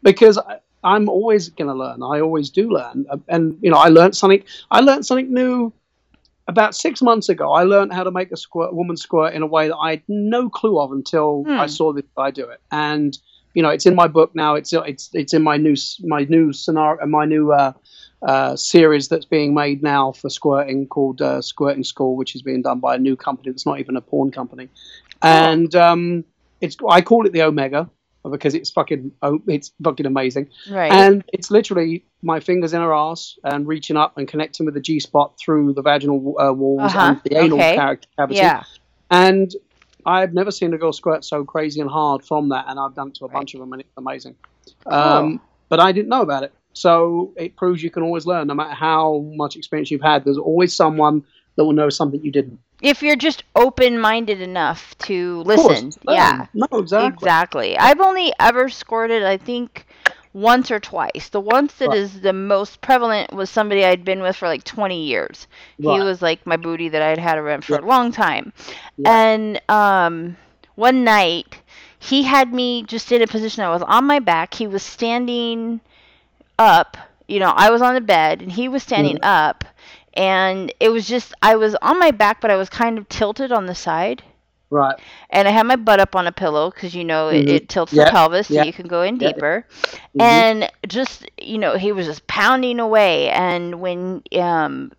because 0.02 0.37
I, 0.37 0.59
I'm 0.83 1.09
always 1.09 1.48
going 1.50 1.68
to 1.68 1.74
learn. 1.74 2.02
I 2.02 2.20
always 2.20 2.50
do 2.50 2.68
learn, 2.70 3.07
and 3.29 3.59
you 3.61 3.70
know, 3.70 3.79
I 3.79 3.88
learned 3.88 4.16
something. 4.16 4.42
I 4.72 4.81
learned 4.81 5.07
something 5.07 5.33
new 5.33 5.72
about 6.49 6.75
six 6.75 7.03
months 7.03 7.29
ago. 7.29 7.53
I 7.53 7.65
learned 7.65 7.93
how 7.93 8.05
to 8.05 8.11
make 8.11 8.31
a 8.33 8.37
squirt, 8.37 8.75
woman 8.75 8.97
squirt 8.97 9.35
in 9.35 9.43
a 9.43 9.47
way 9.47 9.69
that 9.69 9.77
I 9.77 9.91
had 9.91 10.03
no 10.09 10.49
clue 10.49 10.79
of 10.79 10.93
until 10.93 11.45
Hmm. 11.45 11.61
I 11.61 11.67
saw 11.67 11.93
this 11.93 12.05
guy 12.17 12.31
do 12.31 12.49
it. 12.49 12.61
And 12.71 13.19
you 13.55 13.63
know, 13.63 13.71
it's 13.71 13.87
in 13.87 13.95
my 13.95 14.07
book 14.07 14.35
now. 14.35 14.55
It's 14.55 14.73
it's 14.73 15.09
it's 15.15 15.33
in 15.33 15.43
my 15.43 15.57
new 15.57 15.75
my 16.05 16.25
new 16.29 16.53
scenario, 16.53 17.05
my 17.07 17.25
new 17.25 17.53
uh, 17.53 17.73
uh, 18.23 18.55
series 18.55 19.09
that's 19.09 19.25
being 19.25 19.55
made 19.55 19.83
now 19.83 20.13
for 20.13 20.29
squirting 20.29 20.87
called 20.87 21.23
uh, 21.23 21.41
Squirting 21.41 21.85
School, 21.85 22.17
which 22.17 22.35
is 22.35 22.43
being 22.43 22.61
done 22.61 22.81
by 22.81 22.97
a 22.97 22.99
new 22.99 23.17
company 23.17 23.51
that's 23.51 23.65
not 23.65 23.81
even 23.81 23.97
a 23.97 24.03
porn 24.03 24.31
company. 24.31 24.69
And 25.23 25.75
um, 25.75 26.25
it's 26.61 26.77
I 26.89 27.01
call 27.01 27.27
it 27.27 27.33
the 27.33 27.43
Omega 27.43 27.89
because 28.31 28.55
it's 28.55 28.71
fucking 28.71 29.12
oh, 29.23 29.41
it's 29.47 29.73
fucking 29.83 30.07
amazing. 30.07 30.49
right. 30.71 30.91
And 30.93 31.25
it's 31.33 31.51
literally 31.51 32.05
my 32.23 32.41
fingers 32.41 32.73
in 32.73 32.81
her 32.81 32.93
ass 32.95 33.37
and 33.45 33.67
reaching 33.67 33.97
up 33.97 34.17
and 34.19 34.27
connecting 34.27 34.67
with 34.67 34.75
the 34.75 34.81
G 34.81 34.99
spot 35.01 35.39
through 35.39 35.75
the 35.75 35.83
vaginal 35.83 36.35
uh, 36.41 36.53
walls 36.53 36.95
Uh-huh. 36.95 37.01
and 37.15 37.21
the 37.25 37.37
anal 37.39 37.59
Okay. 37.59 37.77
ca- 37.77 37.97
cavity. 38.19 38.39
yeah. 38.39 38.62
And 39.11 39.51
I've 40.05 40.33
never 40.35 40.51
seen 40.51 40.73
a 40.75 40.79
girl 40.79 40.93
squirt 40.93 41.25
so 41.25 41.45
crazy 41.45 41.81
and 41.81 41.91
hard 41.91 42.25
from 42.25 42.49
that, 42.51 42.67
and 42.69 42.79
I've 42.79 42.95
done 42.95 43.09
it 43.09 43.15
to 43.17 43.25
a 43.25 43.29
Right. 43.29 43.35
bunch 43.35 43.55
of 43.55 43.61
them, 43.61 43.73
and 43.73 43.83
it's 43.83 43.91
amazing. 43.97 44.37
Um, 44.87 45.41
but 45.69 45.81
I 45.81 45.93
didn't 45.93 46.09
know 46.09 46.23
about 46.23 46.43
it, 46.45 46.53
so 46.75 47.33
it 47.37 47.57
proves 47.57 47.83
you 47.83 47.91
can 47.91 48.03
always 48.05 48.25
learn, 48.27 48.47
no 48.47 48.55
matter 48.55 48.75
how 48.75 49.25
much 49.35 49.57
experience 49.57 49.91
you've 49.91 50.03
had. 50.03 50.25
There's 50.25 50.39
always 50.39 50.75
someone 50.75 51.25
that 51.57 51.65
will 51.65 51.73
know 51.73 51.89
something 51.89 52.23
you 52.23 52.31
didn't. 52.31 52.59
If 52.83 53.03
you're 53.03 53.17
just 53.17 53.45
open 53.55 53.99
minded 53.99 54.41
enough 54.41 54.97
to 54.99 55.43
listen. 55.43 55.93
learn. 56.05 56.17
Yeah. 56.17 56.47
No, 56.55 56.67
exactly. 56.79 57.15
Exactly. 57.15 57.79
I've 57.79 58.01
only 58.01 58.33
ever 58.39 58.69
scored 58.69 59.11
it 59.11 59.23
I 59.23 59.37
think, 59.39 59.87
once 60.35 60.71
or 60.71 60.79
twice. 60.79 61.31
The 61.31 61.41
once 61.41 61.73
that 61.75 61.89
Right. 61.89 61.99
is 61.99 62.21
the 62.21 62.33
most 62.35 62.81
prevalent 62.83 63.33
was 63.33 63.49
somebody 63.49 63.85
I'd 63.85 64.05
been 64.05 64.21
with 64.21 64.37
for 64.37 64.47
like 64.49 64.65
20 64.65 65.05
years. 65.05 65.47
He 65.79 65.87
was 65.87 66.21
like 66.21 66.47
my 66.47 66.57
booty 66.59 66.91
that 66.91 67.01
I'd 67.03 67.19
had 67.19 67.39
around 67.39 67.65
for 67.65 67.73
Yeah. 67.73 67.81
a 67.81 67.87
long 67.87 68.12
time. 68.12 68.53
Yeah. 68.99 69.11
And 69.11 69.61
um, 69.71 70.37
one 70.75 71.05
night, 71.05 71.59
he 71.99 72.23
had 72.25 72.53
me 72.53 72.83
just 72.83 73.11
in 73.11 73.23
a 73.23 73.27
position 73.27 73.62
I 73.65 73.71
was 73.71 73.83
on 73.83 74.05
my 74.05 74.19
back. 74.19 74.53
He 74.53 74.67
was 74.67 74.83
standing 74.83 75.81
up. 76.59 76.97
You 77.29 77.41
know, 77.41 77.53
I 77.57 77.71
was 77.71 77.83
on 77.83 77.95
the 77.95 78.01
bed 78.01 78.43
and 78.43 78.53
he 78.53 78.69
was 78.69 78.83
standing 78.83 79.17
Mm-hmm. 79.17 79.25
up. 79.25 79.65
And 80.16 80.72
it 80.81 80.88
was 80.88 81.07
just, 81.07 81.35
I 81.42 81.57
was 81.57 81.74
on 81.83 81.98
my 81.98 82.11
back, 82.11 82.40
but 82.40 82.50
I 82.50 82.57
was 82.57 82.68
kind 82.70 82.98
of 82.98 83.09
tilted 83.09 83.52
on 83.52 83.66
the 83.66 83.74
side 83.74 84.22
Right. 84.70 84.96
and 85.31 85.46
I 85.46 85.52
had 85.52 85.64
my 85.66 85.76
butt 85.76 86.00
up 86.00 86.16
on 86.16 86.26
a 86.26 86.33
pillow 86.33 86.70
because 86.70 86.94
you 86.94 87.05
know 87.05 87.29
it, 87.29 87.46
Mhm. 87.46 87.48
it 87.48 87.68
tilts 87.68 87.92
Yeah, 87.92 88.07
the 88.07 88.11
pelvis 88.11 88.48
so 88.48 88.55
yeah. 88.55 88.64
you 88.64 88.72
can 88.72 88.88
go 88.88 89.02
in 89.02 89.16
deeper. 89.18 89.64
Mhm. 90.16 90.22
And 90.22 90.72
just 90.88 91.24
you 91.40 91.59
know 91.59 91.76
he 91.76 91.92
was 91.92 92.07
just 92.07 92.26
pounding 92.26 92.81
away, 92.81 93.31
and 93.31 93.81
when 93.81 94.22
um 94.37 94.90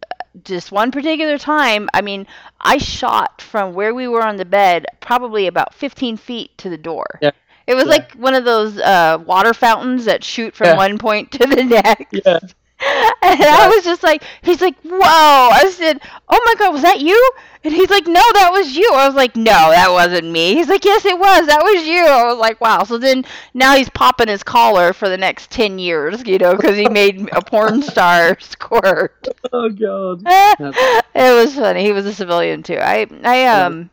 just 0.43 0.71
one 0.71 0.91
particular 0.91 1.37
time, 1.37 1.89
I 1.93 2.01
mean, 2.01 2.27
I 2.61 2.77
shot 2.77 3.41
from 3.41 3.73
where 3.73 3.93
we 3.93 4.07
were 4.07 4.23
on 4.23 4.37
the 4.37 4.45
bed 4.45 4.85
probably 5.01 5.47
about 5.47 5.73
15 5.73 6.15
feet 6.15 6.57
to 6.59 6.69
the 6.69 6.77
door. 6.77 7.19
Yeah. 7.21 7.31
It 7.65 7.73
was 7.75 7.85
Yeah. 7.85 7.91
like 7.91 8.13
one 8.13 8.35
of 8.35 8.45
those 8.45 8.79
uh, 8.79 9.17
water 9.25 9.53
fountains 9.53 10.05
that 10.05 10.23
shoot 10.23 10.55
from 10.55 10.67
Yeah. 10.67 10.77
one 10.77 10.97
point 10.99 11.31
to 11.33 11.39
the 11.39 11.63
next. 11.83 12.53
Yeah. 12.81 13.09
And 13.27 13.43
I 13.43 13.67
was 13.67 13.83
just 13.83 14.03
like, 14.03 14.23
he's 14.41 14.61
like, 14.61 14.75
whoa. 14.83 14.99
I 15.01 15.69
said, 15.75 15.99
oh 16.29 16.41
my 16.45 16.55
God, 16.57 16.71
was 16.73 16.81
that 16.83 17.01
you? 17.01 17.31
And 17.63 17.73
he's 17.73 17.89
like, 17.89 18.07
no, 18.07 18.13
that 18.13 18.49
was 18.53 18.75
you. 18.77 18.89
I 18.93 19.05
was 19.05 19.15
like, 19.15 19.35
no, 19.35 19.43
that 19.51 19.91
wasn't 19.91 20.31
me. 20.31 20.55
He's 20.55 20.69
like, 20.69 20.85
yes, 20.85 21.03
it 21.03 21.17
was. 21.19 21.47
That 21.47 21.61
was 21.61 21.85
you. 21.85 22.05
I 22.05 22.23
was 22.25 22.37
like, 22.37 22.61
wow. 22.61 22.83
So 22.83 22.97
then 22.97 23.25
now 23.53 23.75
he's 23.75 23.89
popping 23.89 24.29
his 24.29 24.43
collar 24.43 24.93
for 24.93 25.09
the 25.09 25.17
next 25.17 25.51
10 25.51 25.77
years, 25.77 26.25
you 26.25 26.37
know, 26.37 26.55
because 26.55 26.77
he 26.77 26.87
made 26.89 27.27
a 27.33 27.41
porn 27.41 27.81
star 27.81 28.39
squirt. 28.39 29.27
Oh 29.51 29.69
God. 29.69 30.21
it 30.25 31.35
was 31.35 31.53
funny. 31.55 31.83
He 31.83 31.91
was 31.91 32.05
a 32.05 32.13
civilian 32.13 32.63
too. 32.63 32.77
I, 32.77 33.07
I, 33.23 33.45
um, 33.47 33.89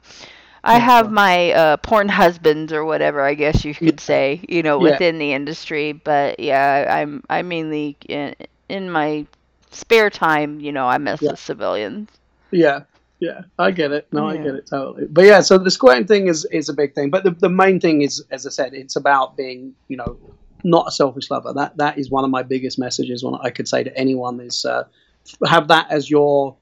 I 0.63 0.79
have 0.79 1.11
my 1.11 1.53
uh, 1.53 1.77
porn 1.79 2.09
husbands 2.09 2.73
or 2.73 2.85
whatever 2.85 3.21
I 3.21 3.35
guess 3.35 3.65
you 3.65 3.75
could 3.75 4.01
say, 4.01 4.45
you 4.49 4.63
know, 4.63 4.79
Yeah. 4.79 4.93
within 4.93 5.19
the 5.19 5.33
industry. 5.33 5.93
But 5.93 6.39
yeah, 6.41 6.87
I'm 6.91 7.23
I 7.29 7.43
mainly 7.43 7.97
in, 8.09 8.35
in 8.69 8.91
my 8.91 9.27
spare 9.71 10.11
time, 10.11 10.61
you 10.61 10.73
know, 10.73 10.87
I 10.87 10.99
mess 10.99 11.21
Yeah. 11.21 11.33
with 11.33 11.41
civilians. 11.41 12.09
Yeah, 12.51 12.83
yeah, 13.21 13.43
I 13.59 13.71
get 13.71 13.93
it. 13.93 14.07
No, 14.13 14.29
I 14.29 14.37
get 14.37 14.55
it 14.55 14.67
totally. 14.67 15.07
But 15.07 15.25
yeah, 15.25 15.41
so 15.41 15.59
the 15.59 15.71
squirting 15.71 16.07
thing 16.07 16.29
is 16.29 16.45
is 16.47 16.69
a 16.69 16.75
big 16.75 16.95
thing. 16.95 17.11
But 17.11 17.25
the, 17.25 17.31
the 17.31 17.49
main 17.49 17.81
thing 17.81 18.03
is, 18.03 18.25
as 18.31 18.47
I 18.47 18.51
said, 18.51 18.75
it's 18.75 18.97
about 18.97 19.37
being, 19.37 19.75
you 19.89 19.97
know, 19.97 20.17
not 20.63 20.89
a 20.89 20.91
selfish 20.91 21.31
lover. 21.31 21.53
That 21.53 21.77
that 21.79 21.99
is 21.99 22.11
one 22.11 22.25
of 22.25 22.31
my 22.31 22.43
biggest 22.43 22.79
messages. 22.79 23.25
When 23.25 23.35
I 23.43 23.51
could 23.51 23.69
say 23.69 23.83
to 23.85 23.97
anyone 23.97 24.41
is, 24.41 24.65
uh, 24.65 24.85
have 25.47 25.69
that 25.69 25.91
as 25.91 26.11
your 26.11 26.57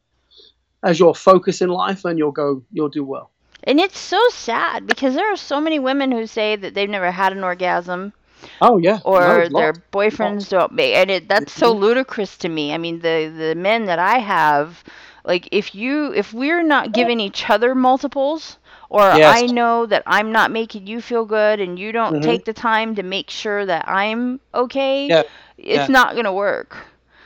as 0.83 0.99
your 0.99 1.15
focus 1.15 1.61
in 1.63 1.69
life, 1.69 2.05
and 2.05 2.19
you'll 2.19 2.33
go, 2.33 2.63
you'll 2.73 2.89
do 2.89 3.05
well. 3.05 3.31
And 3.65 3.79
it's 3.79 3.99
so 3.99 4.21
sad 4.31 4.87
because 4.87 5.15
there 5.15 5.33
are 5.33 5.37
so 5.37 5.61
many 5.61 5.79
women 5.79 6.11
who 6.11 6.27
say 6.27 6.57
that 6.57 6.75
they've 6.75 6.91
never 6.91 7.13
had 7.13 7.33
an 7.33 7.45
orgasm 7.45 8.13
Oh 8.61 8.79
yeah, 8.79 9.01
or 9.05 9.49
No, 9.49 9.49
their 9.49 9.73
boyfriends 9.93 10.49
don't 10.49 10.73
make 10.73 10.95
and 10.95 11.11
it 11.11 11.29
that's 11.29 11.53
so 11.53 11.71
Mhm. 11.71 11.75
ludicrous 11.75 12.37
to 12.39 12.49
me. 12.49 12.73
I 12.73 12.79
mean 12.79 13.01
the 13.01 13.33
the 13.37 13.55
men 13.55 13.85
that 13.87 13.99
I 13.99 14.19
have 14.19 14.83
like 15.25 15.49
if 15.53 15.75
you 15.75 16.13
if 16.15 16.33
we're 16.33 16.63
not 16.63 16.93
giving 16.93 17.21
each 17.21 17.49
other 17.51 17.75
multiples 17.75 18.59
or 18.91 19.03
Yes. 19.11 19.37
I 19.37 19.47
know 19.47 19.87
that 19.87 20.03
I'm 20.07 20.33
not 20.33 20.51
making 20.51 20.87
you 20.87 21.01
feel 21.01 21.25
good 21.25 21.61
and 21.61 21.79
you 21.79 21.93
don't 21.93 22.21
Mhm. 22.21 22.23
take 22.23 22.45
the 22.45 22.53
time 22.53 22.95
to 22.97 23.03
make 23.03 23.31
sure 23.31 23.65
that 23.67 23.89
I'm 23.89 24.41
okay, 24.55 25.15
Yeah. 25.15 25.23
it's 25.57 25.89
Yeah. 25.89 25.89
not 25.89 26.13
going 26.15 26.25
to 26.25 26.33
work. 26.33 26.77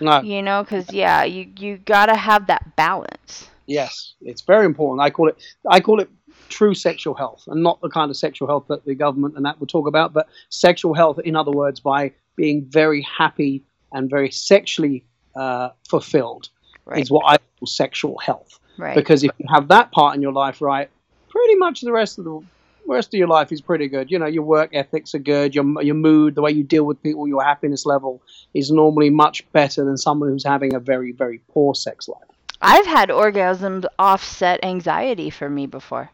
No, 0.00 0.22
You 0.22 0.42
know 0.42 0.64
cuz 0.64 0.92
yeah, 0.92 1.24
you 1.24 1.52
you 1.58 1.78
got 1.78 2.06
to 2.06 2.16
have 2.16 2.46
that 2.46 2.76
balance. 2.76 3.48
yes, 3.66 4.14
it's 4.20 4.42
very 4.42 4.64
important. 4.66 5.04
I 5.04 5.10
call 5.10 5.28
it 5.28 5.36
I 5.70 5.80
call 5.80 6.00
it 6.00 6.08
true 6.48 6.74
sexual 6.74 7.14
health, 7.14 7.44
and 7.46 7.62
not 7.62 7.80
the 7.80 7.88
kind 7.88 8.10
of 8.10 8.16
sexual 8.16 8.48
health 8.48 8.66
that 8.68 8.84
the 8.84 8.94
government 8.94 9.36
and 9.36 9.44
that 9.44 9.58
will 9.60 9.66
talk 9.66 9.86
about, 9.86 10.12
but 10.12 10.28
sexual 10.48 10.94
health, 10.94 11.18
in 11.24 11.36
other 11.36 11.50
words, 11.52 11.80
by 11.80 12.12
being 12.36 12.64
very 12.68 13.02
happy 13.02 13.64
and 13.92 14.10
very 14.10 14.30
sexually 14.30 15.04
uh, 15.36 15.70
fulfilled 15.88 16.48
Right. 16.84 17.00
is 17.02 17.10
what 17.10 17.24
I 17.26 17.38
call 17.58 17.66
sexual 17.66 18.16
health. 18.18 18.60
right. 18.78 18.94
Because 18.94 19.24
if 19.24 19.32
you 19.38 19.46
have 19.48 19.66
that 19.68 19.90
part 19.90 20.14
in 20.14 20.22
your 20.22 20.32
life 20.32 20.60
right, 20.62 20.88
pretty 21.28 21.56
much 21.56 21.80
the 21.80 21.90
rest 21.92 22.18
of 22.18 22.24
the 22.24 22.40
rest 22.86 23.12
of 23.12 23.18
your 23.18 23.26
life 23.26 23.50
is 23.50 23.60
pretty 23.60 23.88
good. 23.88 24.08
You 24.08 24.20
know, 24.20 24.26
your 24.26 24.44
work 24.44 24.70
ethics 24.72 25.12
are 25.14 25.18
good, 25.18 25.52
your 25.52 25.64
your 25.82 25.96
mood, 25.96 26.36
the 26.36 26.42
way 26.42 26.52
you 26.52 26.62
deal 26.62 26.84
with 26.84 27.02
people, 27.02 27.26
your 27.26 27.42
happiness 27.42 27.84
level 27.86 28.22
is 28.54 28.70
normally 28.70 29.10
much 29.10 29.50
better 29.50 29.84
than 29.84 29.96
someone 29.96 30.28
who's 30.28 30.44
having 30.44 30.74
a 30.74 30.78
very 30.78 31.10
very 31.10 31.40
poor 31.52 31.74
sex 31.74 32.06
life. 32.08 32.22
I've 32.62 32.86
had 32.86 33.08
orgasms 33.08 33.84
offset 33.98 34.60
anxiety 34.62 35.30
for 35.30 35.50
me 35.50 35.66
before. 35.66 36.10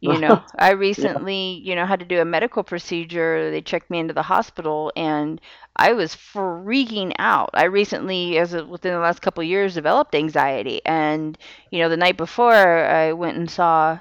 You 0.00 0.18
know, 0.18 0.42
I 0.58 0.70
recently, 0.72 1.60
you 1.64 1.74
know, 1.74 1.86
had 1.86 2.00
to 2.00 2.06
do 2.06 2.20
a 2.20 2.24
medical 2.24 2.62
procedure. 2.62 3.50
They 3.50 3.60
checked 3.62 3.90
me 3.90 3.98
into 3.98 4.14
the 4.14 4.22
hospital 4.22 4.92
and 4.96 5.40
I 5.76 5.92
was 5.92 6.14
freaking 6.14 7.12
out. 7.18 7.50
I 7.54 7.64
recently, 7.64 8.38
as 8.38 8.54
a, 8.54 8.64
within 8.64 8.92
the 8.92 8.98
last 9.00 9.22
couple 9.22 9.42
of 9.42 9.48
years, 9.48 9.74
developed 9.74 10.14
anxiety. 10.14 10.80
And, 10.84 11.36
you 11.70 11.78
know, 11.80 11.88
the 11.88 11.96
night 11.96 12.16
before, 12.16 12.52
I 12.54 13.12
went 13.12 13.36
and 13.38 13.50
saw 13.50 13.98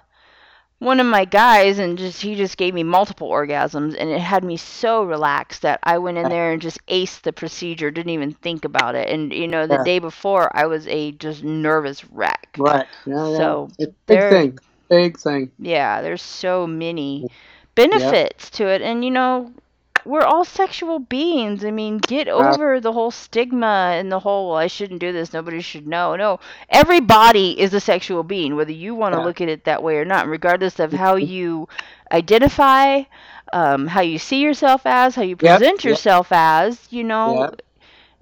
one 0.79 0.99
of 0.99 1.05
my 1.07 1.25
guys 1.25 1.79
and 1.79 1.97
just 1.97 2.21
he 2.21 2.35
just 2.35 2.57
gave 2.57 2.73
me 2.73 2.83
multiple 2.83 3.29
orgasms 3.29 3.95
and 3.97 4.09
it 4.09 4.19
had 4.19 4.43
me 4.43 4.57
so 4.57 5.03
relaxed 5.03 5.61
that 5.61 5.79
I 5.83 5.97
went 5.99 6.17
in 6.17 6.27
there 6.29 6.51
and 6.51 6.61
just 6.61 6.85
aced 6.87 7.21
the 7.21 7.33
procedure, 7.33 7.91
didn't 7.91 8.11
even 8.11 8.33
think 8.33 8.65
about 8.65 8.95
it. 8.95 9.09
And 9.09 9.31
you 9.33 9.47
know, 9.47 9.67
the 9.67 9.77
Yeah. 9.77 9.79
day 9.79 9.99
before 9.99 10.55
I 10.55 10.65
was 10.67 10.87
a 10.87 11.11
just 11.13 11.43
nervous 11.43 12.03
wreck. 12.05 12.59
Right. 12.59 12.87
Yeah. 13.05 13.29
yeah. 13.29 13.47
So, 13.47 13.69
it's 13.77 13.91
a 13.91 13.95
big 14.07 14.23
thing. 14.23 14.59
Big 14.89 15.17
thing. 15.19 15.51
Yeah, 15.59 16.01
there's 16.01 16.21
so 16.21 16.67
many 16.67 17.27
benefits 17.75 18.49
to 18.51 18.67
it. 18.67 18.81
And, 18.81 19.03
you 19.03 19.11
know, 19.11 19.53
we're 20.05 20.21
all 20.23 20.45
sexual 20.45 20.99
beings. 20.99 21.63
I 21.65 21.71
mean, 21.71 21.97
get 21.97 22.27
over 22.27 22.79
the 22.79 22.91
whole 22.93 23.11
stigma 23.11 23.93
and 23.97 24.11
the 24.11 24.19
whole, 24.19 24.49
well, 24.49 24.57
I 24.57 24.67
shouldn't 24.67 24.99
do 24.99 25.11
this, 25.11 25.33
nobody 25.33 25.61
should 25.61 25.87
know. 25.87 26.15
No, 26.15 26.39
every 26.69 26.99
body 26.99 27.59
is 27.59 27.73
a 27.73 27.79
sexual 27.79 28.23
being, 28.23 28.55
whether 28.55 28.71
you 28.71 28.95
want 28.95 29.13
to 29.15 29.19
Yeah. 29.19 29.23
look 29.23 29.41
at 29.41 29.49
it 29.49 29.63
that 29.65 29.83
way 29.83 29.97
or 29.97 30.05
not, 30.05 30.27
regardless 30.27 30.79
of 30.79 30.93
how 30.93 31.15
you 31.15 31.67
identify, 32.11 33.03
um, 33.53 33.87
how 33.87 34.01
you 34.01 34.17
see 34.19 34.41
yourself 34.41 34.81
as, 34.85 35.15
how 35.15 35.23
you 35.23 35.35
present 35.35 35.83
yep. 35.83 35.83
yourself 35.83 36.27
as, 36.31 36.87
you 36.91 37.03
know, 37.03 37.41
Yep. 37.41 37.61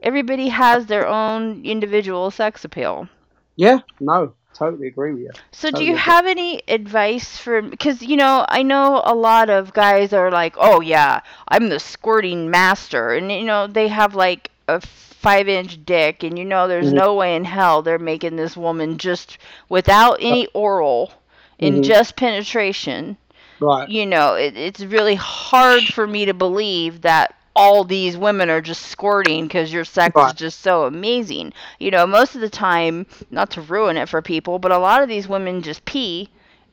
everybody 0.01 0.49
has 0.49 0.85
their 0.87 1.07
own 1.07 1.63
individual 1.65 2.31
sex 2.31 2.63
appeal. 2.65 3.07
Yeah, 3.55 3.79
no, 3.99 4.35
totally 4.57 4.87
agree 4.87 5.13
with 5.13 5.21
you. 5.21 5.33
So, 5.51 5.71
do 5.71 5.83
you 5.83 5.95
agree. 5.95 5.97
have 5.97 6.25
any 6.25 6.61
advice 6.67 7.37
for? 7.37 7.61
Because 7.61 8.01
you 8.01 8.15
know, 8.17 8.45
I 8.49 8.61
know 8.63 9.01
a 9.05 9.13
lot 9.15 9.49
of 9.49 9.73
guys 9.73 10.13
are 10.13 10.29
like, 10.31 10.55
"Oh 10.57 10.81
yeah, 10.81 11.21
I'm 11.47 11.69
the 11.69 11.79
squirting 11.79 12.49
master," 12.49 13.11
and 13.13 13.31
you 13.31 13.43
know, 13.43 13.67
they 13.67 13.87
have 13.87 14.15
like 14.15 14.51
a 14.67 14.81
five-inch 14.81 15.85
dick, 15.85 16.23
and 16.23 16.37
you 16.37 16.45
know, 16.45 16.67
there's 16.67 16.91
Mhm. 16.91 16.93
no 16.93 17.15
way 17.15 17.35
in 17.35 17.45
hell 17.45 17.81
they're 17.81 17.97
making 17.99 18.35
this 18.35 18.57
woman 18.57 18.97
just 18.97 19.37
without 19.69 20.17
any 20.21 20.47
oral 20.47 21.13
and 21.59 21.81
Mhm. 21.81 21.83
just 21.83 22.15
penetration. 22.15 23.17
Right. 23.59 23.89
You 23.89 24.05
know, 24.05 24.35
it, 24.35 24.57
it's 24.57 24.81
really 24.81 25.15
hard 25.15 25.87
for 25.89 26.07
me 26.07 26.25
to 26.25 26.33
believe 26.33 27.01
that 27.01 27.35
all 27.55 27.83
these 27.83 28.17
women 28.17 28.49
are 28.49 28.61
just 28.61 28.83
squirting 28.87 29.43
because 29.45 29.71
your 29.71 29.85
sex 29.85 30.19
is 30.19 30.33
just 30.33 30.61
so 30.61 30.85
amazing. 30.85 31.53
You 31.79 31.91
know, 31.91 32.07
most 32.07 32.35
of 32.35 32.41
the 32.41 32.49
time, 32.49 33.05
not 33.31 33.51
to 33.51 33.61
ruin 33.61 33.97
it 33.97 34.09
for 34.09 34.21
people, 34.21 34.59
but 34.59 34.71
a 34.71 34.77
lot 34.77 35.03
of 35.03 35.09
these 35.09 35.27
women 35.27 35.61
just 35.61 35.85
pee 35.85 36.29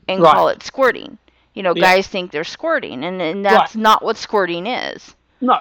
and 0.09 0.23
Right. 0.23 0.33
call 0.35 0.49
it 0.49 0.63
squirting. 0.63 1.19
You 1.55 1.63
know, 1.63 1.75
Yeah. 1.75 1.83
guys 1.83 2.07
think 2.07 2.31
they're 2.31 2.45
squirting, 2.45 3.05
and, 3.05 3.21
and 3.21 3.45
that's 3.45 3.77
not 3.77 4.03
what 4.05 4.17
squirting 4.17 4.67
is. 4.67 5.15
No, 5.41 5.61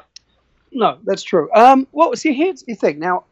no, 0.71 0.99
that's 1.03 1.23
true. 1.23 1.49
Um, 1.53 1.87
well, 1.91 2.15
see, 2.15 2.33
here's 2.33 2.63
the 2.63 2.75
thing. 2.75 2.99
Now, 2.99 3.25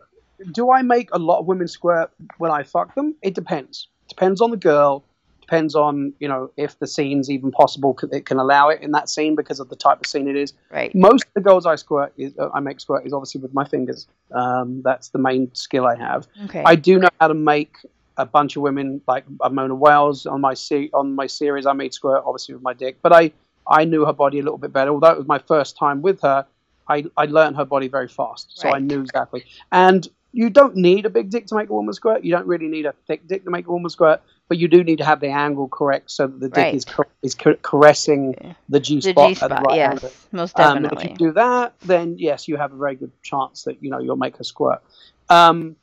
do 0.52 0.72
I 0.72 0.82
make 0.82 1.10
a 1.14 1.20
lot 1.20 1.40
of 1.40 1.46
women 1.46 1.68
squirt 1.68 2.12
when 2.38 2.52
I 2.52 2.64
fuck 2.64 2.96
them? 2.96 3.16
It 3.22 3.34
depends. 3.34 3.88
Depends 4.10 4.42
on 4.42 4.52
the 4.52 4.58
girl. 4.58 5.04
Depends 5.48 5.76
on 5.76 6.12
you 6.20 6.28
know 6.28 6.52
if 6.58 6.78
the 6.80 6.88
scene's 6.88 7.30
even 7.30 7.52
possible. 7.52 7.98
It 8.12 8.26
can 8.26 8.38
allow 8.38 8.68
it 8.68 8.82
in 8.82 8.92
that 8.92 9.08
scene 9.08 9.34
because 9.34 9.62
of 9.62 9.70
the 9.70 9.78
type 9.78 10.02
of 10.02 10.06
scene 10.06 10.28
it 10.28 10.36
is. 10.36 10.54
Right. 10.70 10.94
Most 10.94 11.24
of 11.24 11.34
the 11.36 11.42
girls 11.42 11.66
I 11.66 11.76
squirt, 11.76 12.12
is, 12.18 12.34
uh, 12.38 12.50
I 12.54 12.60
make 12.60 12.82
squirt 12.82 13.06
is 13.06 13.14
obviously 13.14 13.40
with 13.40 13.54
my 13.54 13.64
fingers. 13.64 14.08
Um, 14.34 14.82
that's 14.84 15.08
the 15.10 15.20
main 15.20 15.54
skill 15.56 15.86
I 15.88 15.96
have. 15.96 16.28
Okay. 16.46 16.64
I 16.66 16.76
do 16.76 17.00
know 17.00 17.10
how 17.22 17.30
to 17.30 17.34
make 17.34 17.78
a 18.18 18.26
bunch 18.26 18.58
of 18.58 18.62
women 18.62 19.02
like 19.08 19.24
Mona 19.52 19.76
Wales 19.76 20.26
on 20.26 20.42
my 20.42 20.54
se- 20.54 20.90
on 20.94 21.16
my 21.16 21.28
series. 21.28 21.66
I 21.66 21.74
made 21.74 21.94
squirt 21.94 22.24
obviously 22.26 22.56
with 22.56 22.64
my 22.64 22.74
dick, 22.74 22.98
but 23.02 23.14
I 23.14 23.32
I 23.70 23.86
knew 23.86 24.06
her 24.06 24.14
body 24.14 24.40
a 24.40 24.44
little 24.44 24.58
bit 24.58 24.74
better. 24.74 24.92
Although 24.92 25.12
it 25.12 25.18
was 25.18 25.28
my 25.28 25.40
first 25.40 25.78
time 25.78 26.02
with 26.02 26.22
her, 26.22 26.46
I 26.90 27.06
I 27.16 27.26
learned 27.26 27.56
her 27.56 27.66
body 27.66 27.88
very 27.88 28.08
fast, 28.08 28.52
so 28.54 28.70
I 28.70 28.80
knew 28.80 29.02
exactly. 29.02 29.46
And 29.72 30.08
you 30.34 30.50
don't 30.50 30.76
need 30.76 31.06
a 31.06 31.10
big 31.10 31.30
dick 31.30 31.48
to 31.48 31.56
make 31.56 31.70
a 31.70 31.74
woman 31.74 31.94
squirt. 31.94 32.24
You 32.24 32.32
don't 32.32 32.48
really 32.48 32.68
need 32.68 32.86
a 32.86 32.94
thick 33.08 33.28
dick 33.28 33.44
to 33.46 33.50
make 33.50 33.68
a 33.68 33.72
woman 33.72 33.90
squirt, 33.90 34.22
but 34.50 34.58
you 34.58 34.68
do 34.68 34.84
need 34.84 34.98
to 34.98 35.06
have 35.06 35.20
the 35.20 35.28
angle 35.30 35.68
correct 35.68 36.12
so 36.12 36.28
that 36.28 36.40
the 36.40 36.50
dick 36.50 36.58
Right. 36.58 36.74
is 36.74 36.86
car- 36.86 37.08
is 37.22 37.36
ca- 37.36 37.58
caressing 37.62 38.36
the 38.70 38.80
G 38.80 38.96
the 38.96 39.02
spot 39.02 39.30
G 39.30 39.34
the 39.36 39.40
spot, 39.40 39.68
right 39.68 39.76
yes, 39.76 39.92
angle. 39.94 40.12
most 40.32 40.60
Um, 40.60 40.86
if 40.86 41.04
you 41.04 41.16
do 41.16 41.32
that, 41.34 41.74
then 41.84 42.16
yes, 42.18 42.48
you 42.48 42.58
have 42.58 42.74
a 42.74 42.78
very 42.78 42.96
good 42.96 43.12
chance 43.24 43.64
that 43.64 43.82
you 43.82 43.90
know 43.90 44.00
you'll 44.00 44.18
make 44.18 44.38
her 44.38 44.44
squirt. 44.44 44.82
Um, 45.30 45.76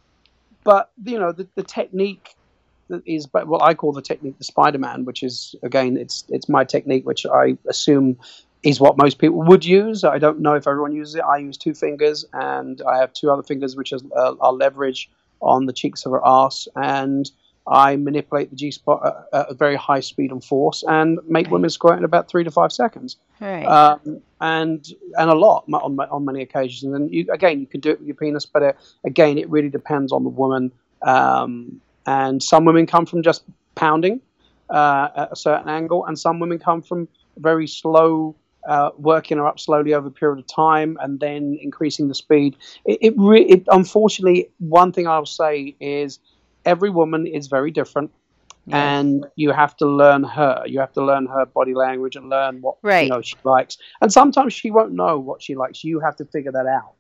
but 0.65 0.91
you 1.05 1.19
know 1.19 1.33
the, 1.33 1.49
the 1.55 1.63
technique 1.63 2.35
that 2.89 3.03
is 3.07 3.27
but 3.27 3.47
what 3.47 3.63
I 3.63 3.75
call 3.75 3.93
the 3.93 4.03
technique 4.03 4.39
the 4.39 4.45
Spider-Man, 4.45 5.05
which 5.05 5.23
is 5.23 5.55
again 5.63 5.97
it's 5.97 6.25
it's 6.29 6.49
my 6.49 6.65
technique, 6.65 7.07
which 7.07 7.27
I 7.27 7.57
assume 7.69 8.19
is 8.63 8.81
what 8.81 8.97
most 8.97 9.19
people 9.19 9.43
would 9.43 9.65
use. 9.65 10.05
I 10.05 10.19
don't 10.19 10.41
know 10.41 10.55
if 10.55 10.67
everyone 10.67 10.93
uses 10.93 11.17
it. 11.17 11.23
I 11.23 11.37
use 11.39 11.59
two 11.59 11.75
fingers, 11.75 12.25
and 12.33 12.81
I 12.89 12.99
have 12.99 13.13
two 13.13 13.31
other 13.31 13.43
fingers 13.43 13.77
which 13.77 13.93
is 13.93 14.03
uh, 14.17 14.35
are 14.41 14.53
leverage 14.53 15.11
on 15.41 15.67
the 15.67 15.73
cheeks 15.73 16.07
of 16.07 16.13
her 16.13 16.27
ass, 16.27 16.67
and 16.75 17.31
I 17.67 17.97
manipulate 17.97 18.51
the 18.51 18.57
G 18.57 18.71
spot 18.71 19.27
at, 19.33 19.51
a 19.51 19.55
very 19.55 19.77
high 19.77 20.01
speed 20.01 20.31
and 20.31 20.45
force, 20.45 20.85
and 20.87 21.19
make 21.27 21.51
women 21.51 21.71
squirt 21.71 21.99
in 21.99 22.05
about 22.05 22.29
three 22.29 22.45
to 22.45 22.51
five 22.51 22.73
seconds 22.73 23.17
right. 23.41 23.65
um, 23.65 24.21
and 24.41 24.87
and 25.19 25.31
a 25.31 25.35
lot 25.35 25.65
on 25.73 25.99
on 25.99 26.25
many 26.25 26.43
occasions. 26.43 26.95
And 26.95 27.13
you, 27.13 27.27
again, 27.33 27.61
you 27.61 27.67
can 27.67 27.81
do 27.81 27.91
it 27.91 28.01
with 28.01 28.07
your 28.07 28.17
penis, 28.17 28.45
but 28.45 28.63
uh, 28.63 28.73
again, 29.05 29.39
it 29.39 29.49
really 29.49 29.71
depends 29.71 30.13
on 30.13 30.25
the 30.25 30.31
woman. 30.31 30.73
Um, 31.03 31.81
and 32.07 32.43
some 32.43 32.67
women 32.67 32.87
come 32.87 33.07
from 33.07 33.23
just 33.23 33.45
pounding 33.75 34.21
uh, 34.69 35.09
at 35.17 35.33
a 35.33 35.37
certain 35.37 35.69
angle, 35.69 36.05
and 36.05 36.19
some 36.19 36.41
women 36.41 36.59
come 36.59 36.83
from 36.83 37.09
very 37.39 37.67
slow. 37.67 38.37
Uh, 38.67 38.89
working 38.97 39.37
her 39.37 39.47
up 39.47 39.61
slowly 39.61 39.93
over 39.93 40.09
a 40.09 40.11
period 40.11 40.39
of 40.39 40.47
time 40.47 40.97
and 41.03 41.21
then 41.21 41.59
increasing 41.61 42.09
the 42.09 42.15
speed. 42.15 42.57
It, 42.87 42.99
it, 43.03 43.15
re- 43.15 43.45
it 43.45 43.65
unfortunately, 43.71 44.49
one 44.57 44.91
thing 44.91 45.07
I'll 45.07 45.27
say 45.27 45.77
is 45.81 46.19
every 46.65 46.91
woman 46.91 47.27
is 47.27 47.47
very 47.49 47.71
different 47.71 48.11
Yes. 48.67 48.77
and 49.05 49.27
you 49.37 49.53
have 49.53 49.77
to 49.77 49.87
learn 49.87 50.25
her. 50.25 50.63
You 50.67 50.81
have 50.81 50.93
to 50.95 51.05
learn 51.05 51.27
her 51.27 51.45
body 51.45 51.75
language 51.75 52.17
and 52.17 52.31
learn 52.31 52.63
what 52.63 52.77
Right. 52.83 53.05
you 53.05 53.11
know 53.11 53.21
she 53.21 53.37
likes. 53.45 53.77
And 54.01 54.11
sometimes 54.11 54.55
she 54.55 54.71
won't 54.71 54.93
know 54.93 55.19
what 55.19 55.43
she 55.43 55.55
likes. 55.55 55.85
You 55.85 56.01
have 56.01 56.17
to 56.17 56.25
figure 56.25 56.51
that 56.53 56.67
out. 56.67 56.95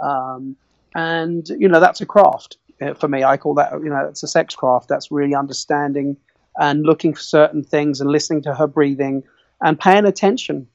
Um, 0.00 0.54
and 0.94 1.48
you 1.48 1.68
know 1.68 1.80
that's 1.80 2.00
a 2.00 2.06
craft 2.06 2.58
uh, 2.80 2.94
for 2.94 3.08
me. 3.08 3.24
I 3.24 3.36
call 3.36 3.54
that 3.54 3.72
you 3.72 3.90
know 3.90 4.06
it's 4.08 4.22
a 4.22 4.28
sex 4.28 4.54
craft. 4.54 4.88
That's 4.88 5.10
really 5.10 5.34
understanding 5.34 6.16
and 6.56 6.84
looking 6.84 7.14
for 7.14 7.20
certain 7.20 7.64
things 7.64 8.00
and 8.00 8.10
listening 8.10 8.42
to 8.42 8.54
her 8.54 8.66
breathing 8.68 9.22
and 9.60 9.78
paying 9.78 10.04
attention 10.06 10.68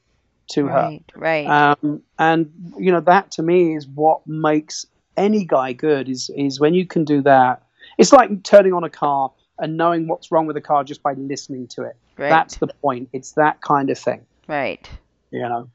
to 0.50 0.66
her. 0.66 0.72
right. 0.90 1.02
Right. 1.16 1.46
Um, 1.46 2.02
and 2.18 2.50
you 2.78 2.92
know 2.92 3.00
that 3.00 3.30
to 3.32 3.42
me 3.42 3.74
is 3.76 3.86
what 3.88 4.26
makes 4.26 4.84
any 5.16 5.46
guy 5.46 5.72
good. 5.72 6.10
Is 6.10 6.30
is 6.36 6.60
when 6.60 6.74
you 6.74 6.86
can 6.86 7.04
do 7.06 7.22
that. 7.22 7.62
It's 7.98 8.12
like 8.12 8.42
turning 8.42 8.72
on 8.72 8.84
a 8.84 8.90
car 8.90 9.30
and 9.58 9.76
knowing 9.76 10.08
what's 10.08 10.30
wrong 10.32 10.46
with 10.46 10.54
the 10.54 10.60
car 10.60 10.84
just 10.84 11.02
by 11.02 11.12
listening 11.14 11.68
to 11.68 11.82
it. 11.82 11.96
right. 12.16 12.28
That's 12.28 12.56
the 12.56 12.66
point. 12.68 13.08
It's 13.12 13.32
that 13.32 13.60
kind 13.60 13.90
of 13.90 13.98
thing, 13.98 14.24
right. 14.48 14.88
you 15.30 15.40
know. 15.42 15.68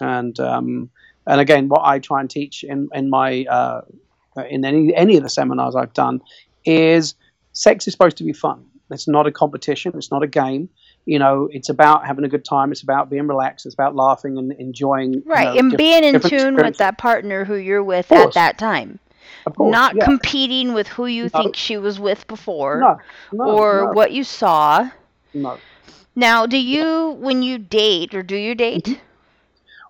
And 0.00 0.38
um, 0.40 0.90
and 1.26 1.40
again, 1.40 1.68
what 1.68 1.82
I 1.84 1.98
try 1.98 2.20
and 2.20 2.28
teach 2.28 2.64
in 2.64 2.88
in 2.92 3.10
my 3.10 3.44
uh, 3.44 3.82
in 4.48 4.64
any 4.64 4.94
any 4.96 5.16
of 5.16 5.22
the 5.22 5.28
seminars 5.28 5.76
I've 5.76 5.92
done 5.92 6.20
is 6.64 7.14
sex 7.52 7.86
is 7.86 7.92
supposed 7.92 8.16
to 8.16 8.24
be 8.24 8.32
fun. 8.32 8.64
It's 8.90 9.08
not 9.08 9.26
a 9.26 9.32
competition. 9.32 9.92
It's 9.94 10.10
not 10.10 10.22
a 10.22 10.26
game. 10.26 10.68
You 11.06 11.18
know, 11.18 11.48
it's 11.50 11.68
about 11.68 12.06
having 12.06 12.24
a 12.24 12.28
good 12.28 12.44
time. 12.44 12.70
It's 12.72 12.82
about 12.82 13.08
being 13.10 13.26
relaxed. 13.26 13.66
It's 13.66 13.74
about 13.74 13.96
laughing 13.96 14.38
and 14.38 14.52
enjoying. 14.52 15.14
you 15.14 15.22
Right, 15.26 15.54
know, 15.54 15.58
and 15.58 15.76
being 15.76 16.04
in 16.04 16.20
tune 16.20 16.56
with 16.56 16.76
that 16.76 16.98
partner 16.98 17.44
who 17.44 17.54
you're 17.54 17.82
with 17.82 18.12
at 18.12 18.34
that 18.34 18.58
time. 18.58 18.98
Course, 19.56 19.72
Not 19.72 19.96
yeah. 19.96 20.04
competing 20.04 20.72
with 20.72 20.86
who 20.86 21.06
you 21.06 21.24
No. 21.24 21.28
think 21.30 21.56
she 21.56 21.76
was 21.76 21.98
with 21.98 22.26
before 22.28 22.78
No, 22.78 22.98
no, 23.32 23.44
or 23.44 23.92
what 23.92 24.12
you 24.12 24.22
saw. 24.24 24.88
no. 25.34 25.58
Now, 26.14 26.44
do 26.46 26.58
you, 26.58 27.16
when 27.20 27.42
you 27.42 27.56
date, 27.58 28.14
or 28.14 28.22
do 28.22 28.36
you 28.36 28.54
date? 28.54 28.84
Mm-hmm. 28.84 29.00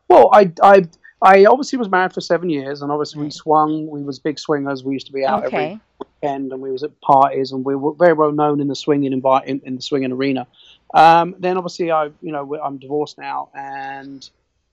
Well, 0.08 0.30
I, 0.32 0.52
I, 0.62 0.84
I 1.20 1.44
obviously 1.46 1.78
was 1.78 1.88
married 1.88 2.12
for 2.12 2.20
seven 2.20 2.48
years, 2.48 2.80
and 2.82 2.92
obviously 2.92 3.22
we 3.22 3.30
swung. 3.30 3.86
We 3.88 4.02
was 4.02 4.18
big 4.18 4.38
swingers. 4.38 4.84
We 4.84 4.92
used 4.94 5.06
to 5.06 5.12
be 5.12 5.24
out 5.24 5.46
Okay. 5.46 5.56
every 5.56 5.80
weekend, 6.22 6.52
and 6.52 6.60
we 6.62 6.70
was 6.70 6.82
at 6.82 7.00
parties, 7.00 7.52
and 7.52 7.64
we 7.64 7.74
were 7.74 7.92
very 7.94 8.12
well 8.12 8.30
known 8.32 8.60
in 8.60 8.68
the 8.68 8.76
swinging 8.76 9.20
envi- 9.20 9.44
in, 9.46 9.60
in 9.64 9.76
the 9.76 9.82
swinging 9.82 10.12
arena. 10.12 10.46
Um, 10.94 11.34
then 11.38 11.56
obviously 11.56 11.90
I, 11.90 12.06
you 12.20 12.32
know, 12.32 12.56
I'm 12.62 12.78
divorced 12.78 13.18
now, 13.18 13.48
and 13.54 14.28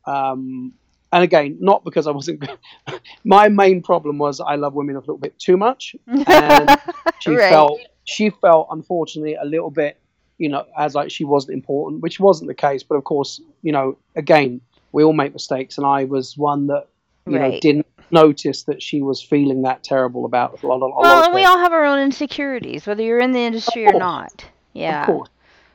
um, 0.05 0.74
and 1.12 1.24
again, 1.24 1.57
not 1.60 1.84
because 1.84 2.07
I 2.07 2.12
wasn't. 2.12 2.39
good. 2.41 2.57
my 3.24 3.49
main 3.49 3.82
problem 3.82 4.18
was 4.18 4.39
I 4.39 4.55
love 4.55 4.74
women 4.74 4.95
a 4.95 4.99
little 4.99 5.18
bit 5.18 5.38
too 5.39 5.57
much, 5.57 5.95
and 6.07 6.80
she 7.20 7.36
Right. 7.36 7.49
felt 7.49 7.80
she 8.03 8.30
felt 8.30 8.68
unfortunately 8.72 9.36
a 9.36 9.45
little 9.45 9.70
bit 9.70 9.97
you 10.39 10.49
know 10.49 10.66
as 10.78 10.95
like 10.95 11.12
she 11.12 11.24
wasn't 11.26 11.53
important 11.53 12.01
which 12.01 12.18
wasn't 12.20 12.47
the 12.47 12.53
case 12.55 12.82
but 12.82 12.95
of 12.95 13.03
course 13.03 13.41
you 13.62 13.72
know 13.74 13.97
again 14.16 14.62
we 14.93 15.03
all 15.03 15.12
make 15.14 15.34
mistakes 15.34 15.78
and 15.78 15.86
i 15.86 16.05
was 16.05 16.38
one 16.38 16.68
that 16.68 16.88
you 17.28 17.38
know 17.38 17.60
didn't 17.60 17.86
notice 18.10 18.64
that 18.64 18.82
she 18.82 19.01
was 19.01 19.22
feeling 19.22 19.62
that 19.64 19.84
terrible 19.84 20.24
about 20.26 20.64
a 20.64 20.66
lot, 20.66 20.78
of- 20.78 20.82
a 20.82 20.86
lot 20.86 21.01
well, 21.01 21.24
and 21.26 21.34
we 21.36 21.43
all 21.43 21.60
have 21.60 21.74
our 21.74 21.84
own 21.86 21.99
insecurities, 21.99 22.88
whether 22.88 23.03
you're 23.03 23.20
in 23.20 23.32
the 23.34 23.39
industry 23.41 23.86
or 23.86 23.93
not. 23.99 24.45
Yeah. 24.74 25.01
of 25.01 25.05
course 25.07 25.30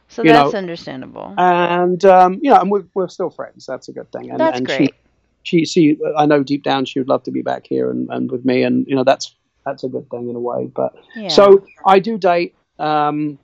So 0.09 0.23
You 0.23 0.33
that's 0.33 0.53
know, 0.55 0.59
understandable. 0.59 1.35
and 1.37 2.03
um, 2.07 2.41
you 2.43 2.51
know 2.51 2.61
and 2.61 2.71
we're, 2.71 2.85
we're 2.95 3.09
still 3.09 3.31
friends 3.31 3.67
that's 3.67 3.89
a 3.89 3.93
good 3.93 4.11
thing 4.13 4.31
and, 4.31 4.41
that's 4.41 4.57
and 4.59 4.67
great. 4.67 4.79
she 4.79 4.91
she 5.45 5.65
she 5.65 5.97
i 6.19 6.27
know 6.27 6.43
deep 6.43 6.65
down 6.65 6.85
she 6.85 6.99
would 6.99 7.09
love 7.09 7.23
to 7.23 7.31
be 7.31 7.43
back 7.43 7.65
here 7.69 7.91
and, 7.91 8.09
and 8.11 8.31
with 8.33 8.45
me 8.45 8.63
and 8.65 8.87
you 8.89 8.97
know 8.97 9.05
that's 9.05 9.37
that's 9.65 9.85
a 9.85 9.89
good 9.89 10.09
thing 10.11 10.29
in 10.29 10.35
a 10.37 10.41
way 10.41 10.67
but 10.75 10.93
yeah. 11.15 11.29
So 11.29 11.65
I 11.87 12.01
do 12.01 12.19
date. 12.19 12.55
Um, 12.79 13.39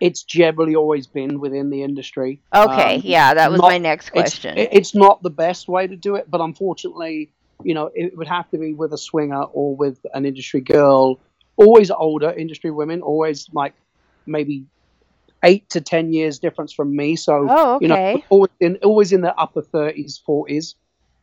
it's 0.00 0.24
generally 0.24 0.74
always 0.74 1.06
been 1.06 1.38
within 1.40 1.70
the 1.70 1.82
industry. 1.82 2.40
okay, 2.54 2.96
Um, 2.96 3.02
yeah, 3.04 3.32
that 3.32 3.50
was 3.50 3.60
not- 3.60 3.70
my 3.70 3.78
next 3.78 4.06
It's, 4.08 4.12
question. 4.12 4.58
it- 4.58 4.70
it's 4.72 4.94
not 4.94 5.22
the 5.22 5.30
best 5.30 5.68
way 5.68 5.86
to 5.86 5.96
do 5.96 6.16
it, 6.16 6.28
but 6.30 6.40
unfortunately, 6.40 7.32
you 7.62 7.74
know, 7.74 7.90
it 7.94 8.16
would 8.16 8.26
have 8.28 8.50
to 8.50 8.58
be 8.58 8.74
with 8.74 8.92
a 8.92 8.98
swinger 8.98 9.42
or 9.44 9.74
with 9.76 10.04
an 10.12 10.26
industry 10.26 10.60
girl. 10.60 11.20
Always 11.56 11.90
older 11.90 12.30
industry 12.30 12.70
women, 12.70 13.00
always 13.02 13.48
like 13.52 13.72
maybe 14.26 14.66
eight 15.44 15.68
to 15.70 15.80
ten 15.80 16.12
years 16.12 16.38
difference 16.40 16.72
from 16.72 16.94
me. 16.94 17.14
So 17.16 17.46
Oh, 17.48 17.78
you 17.80 17.88
know, 17.88 18.20
always 18.30 18.50
in 18.60 18.76
always 18.82 19.12
in 19.12 19.20
the 19.22 19.34
upper 19.38 19.62
thirties, 19.62 20.20
forties, 20.26 20.74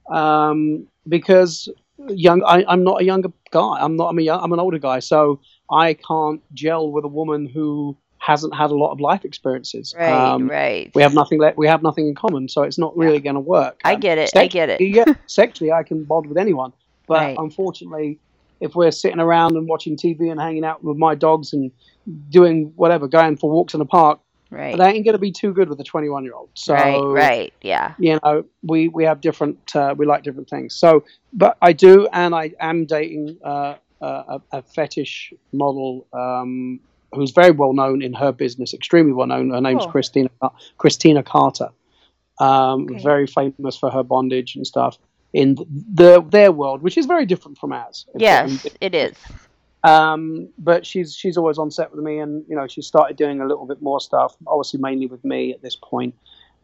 um, 0.10 0.88
because 1.08 1.70
young. 2.10 2.44
I, 2.44 2.66
I'm 2.68 2.84
not 2.84 3.02
a 3.02 3.06
younger 3.06 3.30
guy. 3.52 3.78
I'm 3.80 3.96
not. 3.96 4.10
I'm 4.10 4.20
a 4.20 4.22
young, 4.22 4.42
I'm 4.44 4.54
an 4.54 4.60
older 4.60 4.80
guy, 4.80 5.00
so 5.00 5.40
I 5.72 5.94
can't 5.94 6.42
gel 6.54 6.92
with 6.92 7.06
a 7.06 7.10
woman 7.10 7.46
who 7.46 7.98
hasn't 8.20 8.56
had 8.56 8.72
a 8.72 8.76
lot 8.76 8.92
of 8.92 9.02
life 9.02 9.26
experiences. 9.26 9.94
Right, 9.98 10.10
Um, 10.34 10.50
right. 10.50 10.90
We 10.96 11.02
have 11.02 11.14
nothing. 11.14 11.40
Le- 11.40 11.54
we 11.58 11.68
have 11.68 11.84
nothing 11.84 12.08
in 12.08 12.16
common, 12.16 12.48
so 12.48 12.64
it's 12.64 12.78
not 12.78 12.96
really 12.98 13.20
going 13.20 13.36
to 13.36 13.42
work. 13.42 13.82
I 13.84 13.96
Um, 13.96 14.00
get 14.00 14.18
it. 14.18 14.32
I 14.36 14.48
get 14.48 14.70
it. 14.70 14.80
yeah, 14.82 15.14
sexually, 15.28 15.72
I 15.74 15.84
can 15.84 16.06
bond 16.06 16.28
with 16.28 16.38
anyone, 16.38 16.72
but 17.08 17.16
Right. 17.20 17.38
unfortunately, 17.38 18.20
if 18.62 18.76
we're 18.76 18.92
sitting 18.92 19.20
around 19.20 19.58
and 19.58 19.68
watching 19.68 19.98
TV 19.98 20.30
and 20.32 20.40
hanging 20.40 20.64
out 20.64 20.82
with 20.86 20.96
my 20.96 21.16
dogs 21.16 21.52
and 21.52 21.70
doing 22.30 22.72
whatever, 22.78 23.08
going 23.10 23.36
for 23.36 23.50
walks 23.52 23.74
in 23.74 23.80
the 23.80 23.86
park, 23.86 24.20
Right. 24.54 24.80
I 24.80 24.92
ain't 24.92 25.06
going 25.06 25.14
to 25.14 25.20
be 25.20 25.32
too 25.32 25.54
good 25.54 25.70
with 25.70 25.80
a 25.80 25.84
21 25.84 26.24
year 26.24 26.34
old. 26.34 26.50
So, 26.54 26.74
right. 26.74 27.02
Right. 27.02 27.54
Yeah. 27.62 27.96
you 27.98 28.20
know, 28.24 28.46
we, 28.62 28.88
we 28.88 29.04
have 29.06 29.22
different, 29.22 29.76
uh, 29.76 29.96
we 29.98 30.06
like 30.06 30.24
different 30.24 30.50
things. 30.50 30.76
So, 30.76 31.04
but 31.34 31.58
I 31.62 31.74
do, 31.74 32.08
and 32.14 32.36
I 32.36 32.52
am 32.60 32.86
dating 32.86 33.40
uh, 33.44 33.76
a, 34.02 34.42
a 34.52 34.62
fetish 34.62 35.34
model 35.52 36.08
um, 36.14 36.80
who's 37.14 37.32
very 37.32 37.52
well 37.52 37.74
known 37.74 38.02
in 38.02 38.14
her 38.14 38.32
business, 38.32 38.74
extremely 38.74 39.14
well 39.14 39.28
known. 39.28 39.52
Her 39.52 39.62
name's 39.62 39.84
Cool. 39.84 39.92
Christina 39.92 40.30
Christina 40.78 41.24
Carter. 41.24 41.70
Um, 42.40 42.88
Okay. 42.90 43.04
Very 43.04 43.28
famous 43.28 43.78
for 43.78 43.92
her 43.92 44.04
bondage 44.04 44.56
and 44.56 44.66
stuff 44.66 44.98
in 45.34 45.56
the 45.56 46.22
their 46.28 46.52
world, 46.52 46.82
which 46.82 46.98
is 46.98 47.06
very 47.06 47.26
different 47.26 47.58
from 47.58 47.72
ours. 47.72 48.06
Yes, 48.16 48.66
it 48.82 48.96
is. 48.96 49.16
Um, 49.84 50.50
but 50.58 50.86
she's 50.86 51.14
she's 51.16 51.36
always 51.38 51.58
on 51.58 51.70
set 51.70 51.94
with 51.94 52.04
me, 52.04 52.20
and 52.20 52.46
you 52.48 52.56
know 52.56 52.68
she 52.68 52.82
started 52.82 53.18
doing 53.18 53.42
a 53.42 53.46
little 53.46 53.66
bit 53.66 53.82
more 53.82 54.00
stuff, 54.00 54.36
obviously 54.48 54.80
mainly 54.80 55.08
with 55.08 55.24
me 55.26 55.54
at 55.54 55.62
this 55.62 55.76
point. 55.76 56.16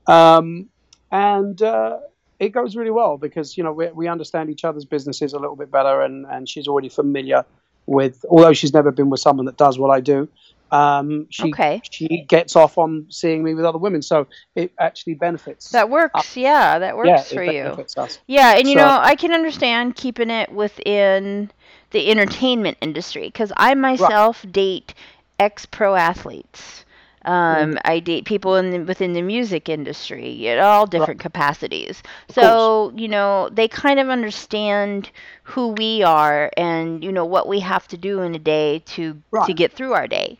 Um, 0.07 0.69
and 1.11 1.61
uh, 1.61 1.99
it 2.39 2.49
goes 2.49 2.75
really 2.75 2.91
well 2.91 3.17
because 3.17 3.57
you 3.57 3.63
know 3.63 3.73
we, 3.73 3.87
we 3.89 4.07
understand 4.07 4.49
each 4.49 4.63
other's 4.63 4.85
businesses 4.85 5.33
a 5.33 5.39
little 5.39 5.57
bit 5.57 5.69
better, 5.71 6.01
and 6.01 6.25
and 6.27 6.47
she's 6.47 6.67
already 6.67 6.89
familiar 6.89 7.43
with. 7.85 8.23
Although 8.29 8.53
she's 8.53 8.73
never 8.73 8.91
been 8.91 9.09
with 9.09 9.19
someone 9.19 9.45
that 9.47 9.57
does 9.57 9.77
what 9.77 9.89
I 9.89 9.99
do, 9.99 10.29
um, 10.71 11.27
she 11.29 11.49
Okay. 11.49 11.81
she 11.89 12.23
gets 12.27 12.55
off 12.55 12.77
on 12.77 13.07
seeing 13.09 13.43
me 13.43 13.53
with 13.53 13.65
other 13.65 13.79
women, 13.79 14.01
so 14.01 14.27
it 14.55 14.71
actually 14.79 15.15
benefits. 15.15 15.71
That 15.71 15.89
works. 15.89 16.37
Yeah, 16.37 16.79
that 16.79 16.95
works 16.95 17.09
yeah, 17.09 17.21
for 17.23 17.43
you. 17.43 17.85
us. 17.97 18.19
Yeah, 18.27 18.55
and 18.55 18.65
you 18.65 18.75
So- 18.75 18.85
know, 18.85 18.97
I 19.01 19.15
can 19.15 19.33
understand 19.33 19.97
keeping 19.97 20.29
it 20.29 20.53
within 20.53 21.51
the 21.91 22.09
entertainment 22.11 22.77
industry 22.81 23.23
because 23.23 23.51
I 23.57 23.73
myself 23.75 24.45
date 24.49 24.93
ex 25.39 25.65
pro 25.65 25.95
athletes. 25.95 26.85
Um, 27.25 27.77
I 27.85 27.99
date 27.99 28.25
people 28.25 28.55
in 28.55 28.69
the, 28.71 28.79
within 28.79 29.13
the 29.13 29.21
music 29.21 29.69
industry 29.69 30.47
at 30.47 30.59
all 30.59 30.85
different 30.87 31.19
capacities. 31.19 32.01
So, 32.29 32.91
you 32.95 33.07
know, 33.07 33.49
they 33.49 33.67
kind 33.67 33.99
of 33.99 34.09
understand 34.09 35.09
who 35.43 35.69
we 35.69 36.03
are 36.03 36.51
and, 36.57 37.03
you 37.03 37.11
know, 37.11 37.25
what 37.25 37.47
we 37.47 37.59
have 37.59 37.87
to 37.89 37.97
do 37.97 38.21
in 38.21 38.35
a 38.35 38.39
day 38.39 38.79
to 38.95 39.21
to 39.41 39.53
get 39.53 39.73
through 39.73 39.93
our 39.93 40.07
day 40.07 40.39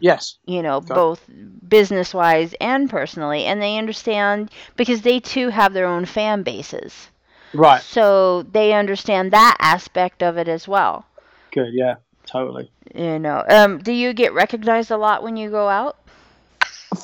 Yes, 0.00 0.38
you 0.46 0.62
know, 0.62 0.80
Okay. 0.80 0.80
both 0.80 1.28
business 1.68 2.12
wise 2.14 2.54
and 2.60 2.88
personally. 2.90 3.44
And 3.44 3.60
they 3.60 3.76
understand 3.78 4.50
because 4.76 5.02
they 5.02 5.20
too 5.20 5.48
have 5.50 5.72
their 5.72 5.86
own 5.86 6.04
fan 6.06 6.42
bases. 6.42 7.08
Right, 7.54 7.80
So 7.82 8.42
they 8.42 8.72
understand 8.72 9.32
that 9.32 9.56
aspect 9.60 10.22
of 10.22 10.36
it 10.36 10.48
as 10.48 10.68
well. 10.68 11.04
good, 11.52 11.72
yeah, 11.72 11.96
totally. 12.26 12.70
You 12.94 13.18
know, 13.18 13.44
um, 13.48 13.78
do 13.78 13.92
you 13.92 14.12
get 14.12 14.32
recognized 14.32 14.90
a 14.90 14.96
lot 14.96 15.22
when 15.22 15.36
you 15.36 15.50
go 15.50 15.68
out? 15.68 15.96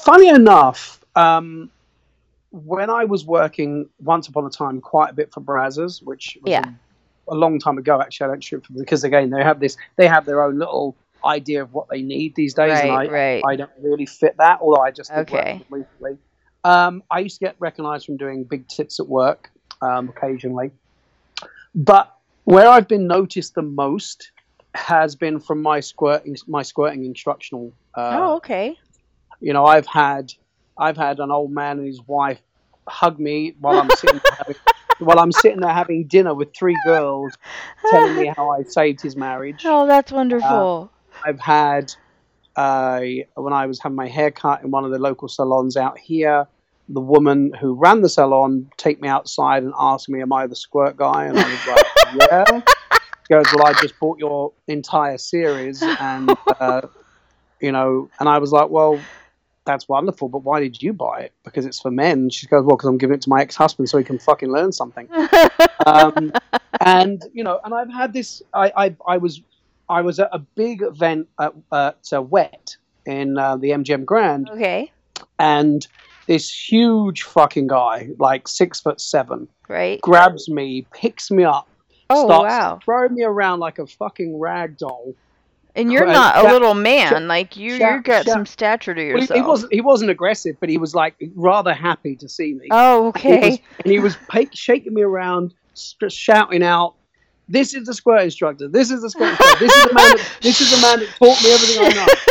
Funny 0.04 0.28
enough, 0.28 1.04
um, 1.14 1.70
when 2.50 2.88
I 2.88 3.04
was 3.04 3.24
working 3.24 3.88
once 3.98 4.28
upon 4.28 4.46
a 4.46 4.50
time 4.50 4.80
quite 4.80 5.10
a 5.10 5.12
bit 5.14 5.32
for 5.32 5.40
Brazzers, 5.40 6.02
which 6.02 6.38
was 6.42 6.52
Yeah. 6.52 6.70
a, 7.28 7.34
a 7.34 7.36
long 7.36 7.58
time 7.58 7.78
ago, 7.78 8.00
actually, 8.00 8.24
I 8.26 8.28
don't 8.28 8.44
shoot 8.44 8.64
for 8.64 8.72
them 8.72 8.80
because 8.80 9.04
again 9.04 9.30
they 9.30 9.42
have 9.42 9.60
this, 9.60 9.76
they 9.96 10.06
have 10.06 10.24
their 10.24 10.42
own 10.42 10.58
little 10.58 10.96
idea 11.24 11.62
of 11.62 11.72
what 11.72 11.88
they 11.88 12.02
need 12.02 12.34
these 12.34 12.54
days, 12.54 12.80
and 12.80 12.90
I, 12.90 13.06
Right, 13.06 13.10
right. 13.10 13.44
I 13.46 13.56
don't 13.56 13.70
really 13.80 14.06
fit 14.06 14.36
that. 14.38 14.60
Although 14.60 14.82
I 14.82 14.90
just 14.90 15.10
Okay. 15.10 15.60
recently. 15.68 16.18
Um, 16.64 17.02
I 17.10 17.18
used 17.18 17.38
to 17.40 17.44
get 17.44 17.56
recognised 17.58 18.06
from 18.06 18.16
doing 18.16 18.44
big 18.44 18.68
tits 18.68 18.98
at 18.98 19.06
work 19.06 19.50
um, 19.82 20.08
occasionally, 20.08 20.70
but 21.74 22.16
where 22.44 22.68
I've 22.68 22.88
been 22.88 23.06
noticed 23.06 23.54
the 23.54 23.62
most 23.62 24.30
has 24.74 25.14
been 25.14 25.40
from 25.40 25.62
my 25.62 25.80
squirting, 25.80 26.36
my 26.46 26.62
squirting 26.62 27.04
instructional. 27.04 27.72
Uh, 27.94 28.18
oh, 28.20 28.36
okay. 28.36 28.76
you 29.40 29.52
know, 29.52 29.64
I've 29.64 29.86
had 29.86 30.32
I've 30.76 30.96
had 30.96 31.20
an 31.20 31.30
old 31.30 31.52
man 31.52 31.78
and 31.78 31.86
his 31.86 32.02
wife 32.06 32.40
hug 32.86 33.18
me 33.18 33.54
while 33.60 33.78
I'm 33.80 33.90
sitting 33.90 34.20
there 34.22 34.36
having, 34.36 34.56
while 34.98 35.18
I'm 35.18 35.32
sitting 35.32 35.60
there 35.60 35.72
having 35.72 36.06
dinner 36.06 36.34
with 36.34 36.54
three 36.54 36.76
girls, 36.84 37.36
telling 37.90 38.16
me 38.16 38.26
how 38.26 38.50
I 38.50 38.62
saved 38.64 39.00
his 39.00 39.16
marriage. 39.16 39.64
Oh, 39.74 39.86
that's 39.86 40.12
wonderful. 40.12 40.90
I've 41.24 41.40
had 41.40 41.94
uh, 42.56 43.00
when 43.34 43.52
I 43.52 43.66
was 43.66 43.80
having 43.80 43.96
my 43.96 44.08
hair 44.08 44.30
cut 44.30 44.62
in 44.62 44.70
one 44.70 44.84
of 44.84 44.90
the 44.90 44.98
local 44.98 45.28
salons 45.28 45.76
out 45.76 45.98
here. 45.98 46.46
The 46.88 47.00
woman 47.00 47.52
who 47.58 47.74
ran 47.74 48.02
the 48.02 48.08
salon 48.08 48.70
take 48.76 49.00
me 49.00 49.08
outside 49.08 49.62
and 49.62 49.72
ask 49.78 50.08
me, 50.08 50.20
"Am 50.20 50.32
I 50.32 50.46
the 50.46 50.56
squirt 50.56 50.96
guy?" 50.96 51.26
And 51.26 51.38
I 51.38 51.50
was 51.50 51.66
like, 51.66 52.30
"Yeah." 52.30 52.60
She 52.92 53.34
goes, 53.34 53.46
"Well, 53.54 53.66
I 53.66 53.72
just 53.80 53.98
bought 53.98 54.18
your 54.18 54.52
entire 54.68 55.16
series, 55.16 55.82
and 55.82 56.36
uh, 56.60 56.82
you 57.60 57.72
know," 57.72 58.10
and 58.20 58.28
I 58.28 58.38
was 58.38 58.52
like, 58.52 58.68
"Well, 58.68 59.00
that's 59.64 59.88
wonderful, 59.88 60.28
but 60.28 60.40
why 60.40 60.60
did 60.60 60.82
you 60.82 60.92
buy 60.92 61.20
it? 61.20 61.32
Because 61.42 61.64
it's 61.64 61.80
for 61.80 61.90
men." 61.90 62.28
She 62.28 62.46
goes, 62.46 62.64
"Well, 62.64 62.76
because 62.76 62.88
I'm 62.88 62.98
giving 62.98 63.14
it 63.14 63.22
to 63.22 63.30
my 63.30 63.40
ex-husband 63.40 63.88
so 63.88 63.96
he 63.96 64.04
can 64.04 64.18
fucking 64.18 64.50
learn 64.50 64.72
something." 64.72 65.08
um, 65.86 66.32
and 66.80 67.22
you 67.32 67.44
know, 67.44 67.60
and 67.64 67.72
I've 67.72 67.90
had 67.90 68.12
this. 68.12 68.42
I 68.52 68.72
I, 68.76 68.96
I 69.06 69.16
was 69.16 69.40
I 69.88 70.02
was 70.02 70.18
at 70.18 70.28
a 70.32 70.38
big 70.38 70.82
event 70.82 71.28
at, 71.40 71.54
at 71.72 71.96
uh, 72.12 72.22
Wet 72.22 72.76
in 73.06 73.38
uh, 73.38 73.56
the 73.56 73.70
MGM 73.70 74.04
Grand, 74.04 74.50
okay. 74.50 74.92
and 75.38 75.86
this 76.26 76.50
huge 76.50 77.22
fucking 77.22 77.66
guy, 77.66 78.08
like 78.18 78.48
six 78.48 78.80
foot 78.80 79.00
seven, 79.00 79.48
Right. 79.68 80.00
grabs 80.00 80.48
me, 80.48 80.86
picks 80.92 81.30
me 81.30 81.44
up, 81.44 81.68
Oh, 82.10 82.26
starts 82.26 82.52
wow. 82.52 82.78
throwing 82.84 83.14
me 83.14 83.24
around 83.24 83.60
like 83.60 83.78
a 83.78 83.86
fucking 83.86 84.38
rag 84.38 84.76
doll. 84.78 85.14
And 85.76 85.90
you're 85.92 86.06
not 86.06 86.36
a 86.44 86.52
little 86.52 86.74
man. 86.74 87.26
like 87.26 87.56
you, 87.56 87.74
you 87.74 88.00
got 88.02 88.26
some 88.26 88.46
stature 88.46 88.94
to 88.94 89.00
Well, 89.08 89.16
he, 89.16 89.20
yourself. 89.22 89.36
he 89.36 89.42
wasn't 89.42 89.72
he 89.74 89.80
wasn't 89.80 90.10
aggressive, 90.12 90.54
but 90.60 90.68
he 90.68 90.78
was 90.78 90.94
like 90.94 91.16
rather 91.34 91.74
happy 91.74 92.14
to 92.16 92.28
see 92.28 92.54
me. 92.54 92.68
Oh, 92.70 93.10
He 93.16 93.28
was- 93.28 93.36
okay. 93.44 93.62
and 93.84 93.90
he 93.92 93.98
was 93.98 94.16
shaking 94.52 94.94
me 94.94 95.02
around, 95.02 95.52
shouting 96.08 96.62
out, 96.62 96.94
"This 97.48 97.74
is 97.74 97.86
the 97.86 97.94
squirt 97.94 98.22
instructor. 98.22 98.68
This 98.68 98.92
is 98.92 99.02
the 99.02 99.10
squirt 99.10 99.30
instructor. 99.30 99.58
This 99.66 99.74
is 99.76 99.84
the 99.84 99.94
man. 99.94 100.16
That, 100.16 100.30
this 100.42 100.60
is 100.60 100.70
the 100.70 100.80
man 100.80 101.00
that 101.00 101.08
taught 101.18 101.42
me 101.42 101.52
everything 101.52 101.84
I 101.84 102.06
know." 102.06 102.06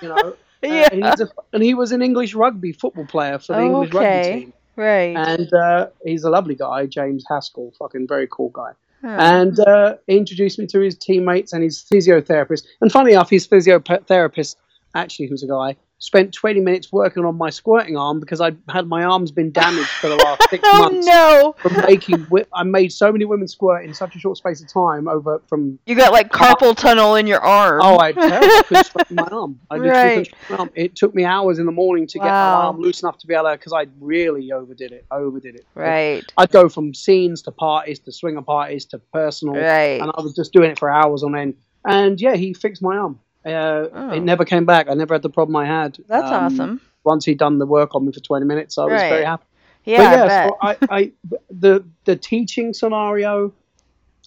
You 0.00 0.08
know, 0.10 0.36
Uh, 0.62 0.66
yeah. 0.68 0.88
and, 0.92 1.04
he's 1.04 1.20
a, 1.20 1.28
and 1.52 1.62
he 1.62 1.74
was 1.74 1.92
an 1.92 2.02
English 2.02 2.34
rugby 2.34 2.72
football 2.72 3.06
player 3.06 3.38
for 3.38 3.54
the 3.54 3.62
English 3.62 3.92
rugby 3.92 4.40
team, 4.40 4.52
Right. 4.76 5.16
and 5.16 5.52
uh, 5.52 5.88
he's 6.04 6.24
a 6.24 6.30
lovely 6.30 6.54
guy, 6.54 6.86
James 6.86 7.24
Haskell, 7.28 7.72
fucking 7.78 8.06
very 8.08 8.26
cool 8.30 8.50
guy. 8.50 8.72
Huh. 9.02 9.08
And 9.20 9.60
uh, 9.60 9.96
he 10.08 10.16
introduced 10.16 10.58
me 10.58 10.66
to 10.68 10.80
his 10.80 10.96
teammates 10.98 11.52
and 11.52 11.62
his 11.62 11.80
physiotherapist. 11.80 12.64
And 12.80 12.90
funny 12.90 13.12
enough, 13.12 13.30
his 13.30 13.46
physiotherapist, 13.46 14.56
actually, 14.94 15.26
who's 15.28 15.44
a 15.44 15.46
guy, 15.46 15.76
spent 16.00 16.32
20 16.32 16.60
minutes 16.60 16.92
working 16.92 17.24
on 17.24 17.36
my 17.36 17.50
squirting 17.50 17.96
arm 17.96 18.20
because 18.20 18.40
I 18.40 18.52
had 18.68 18.86
my 18.86 19.02
arms 19.02 19.32
been 19.32 19.50
damaged 19.50 19.88
for 19.88 20.08
the 20.08 20.14
last 20.16 20.48
six 20.48 20.62
oh 20.66 20.78
months 20.78 21.06
no! 21.06 21.54
from 21.58 21.72
making. 21.86 22.26
I 22.52 22.62
made 22.62 22.92
so 22.92 23.10
many 23.10 23.24
women 23.24 23.48
squirt 23.48 23.84
in 23.84 23.92
such 23.92 24.14
a 24.14 24.18
short 24.18 24.36
space 24.38 24.60
of 24.62 24.68
time 24.68 25.08
over 25.08 25.42
from. 25.48 25.78
You 25.86 25.96
got 25.96 26.12
like 26.12 26.30
carpal 26.30 26.76
tunnel 26.76 27.16
in 27.16 27.26
your 27.26 27.40
arm. 27.40 27.80
Oh, 27.82 27.96
I, 27.96 28.08
I 28.16 28.62
couldn't 28.66 28.84
straighten 28.84 29.16
my 29.16 29.28
arm. 29.30 29.58
I 29.70 29.76
Right. 29.78 30.32
my 30.48 30.56
arm. 30.58 30.70
It 30.76 30.94
took 30.94 31.14
me 31.14 31.24
hours 31.24 31.58
in 31.58 31.66
the 31.66 31.72
morning 31.72 32.06
to 32.06 32.18
get 32.18 32.26
my 32.26 32.30
arm 32.30 32.78
loose 32.78 33.02
enough 33.02 33.18
to 33.18 33.26
be 33.26 33.34
able 33.34 33.46
to, 33.50 33.56
because 33.56 33.72
I 33.72 33.86
really 34.00 34.52
overdid 34.52 34.92
it. 34.92 35.04
Overdid 35.10 35.56
it. 35.56 35.66
right. 35.74 36.24
I'd 36.36 36.50
go 36.50 36.68
from 36.68 36.94
scenes 36.94 37.42
to 37.42 37.50
parties 37.50 37.98
to 38.00 38.12
swinger 38.12 38.42
parties 38.42 38.84
to 38.86 38.98
personal 38.98 39.54
Right. 39.56 40.00
and 40.00 40.12
I 40.16 40.20
was 40.22 40.34
just 40.34 40.52
doing 40.52 40.70
it 40.70 40.78
for 40.78 40.88
hours 40.88 41.22
on 41.24 41.34
end. 41.36 41.54
And 41.84 42.20
yeah, 42.20 42.34
he 42.36 42.54
fixed 42.54 42.82
my 42.82 42.96
arm. 42.96 43.18
Uh, 43.44 43.86
Oh. 43.92 44.10
It 44.10 44.20
never 44.20 44.44
came 44.44 44.66
back. 44.66 44.88
I 44.88 44.94
never 44.94 45.14
had 45.14 45.22
the 45.22 45.30
problem 45.30 45.56
I 45.56 45.66
had. 45.66 45.98
That's 46.08 46.30
Um, 46.30 46.44
awesome. 46.44 46.80
Once 47.04 47.24
he'd 47.24 47.38
done 47.38 47.58
the 47.58 47.66
work 47.66 47.94
on 47.94 48.04
me 48.06 48.12
for 48.12 48.20
20 48.20 48.44
minutes, 48.44 48.76
I 48.78 48.84
was 48.84 48.92
Right. 48.92 49.08
very 49.08 49.24
happy. 49.24 49.44
Yeah, 49.84 49.98
but 49.98 50.20
I 50.20 50.26
bet. 50.26 50.48
so 50.48 50.56
I, 50.60 50.76
I, 50.98 51.12
the, 51.50 51.84
the 52.04 52.16
teaching 52.16 52.74
scenario 52.74 53.52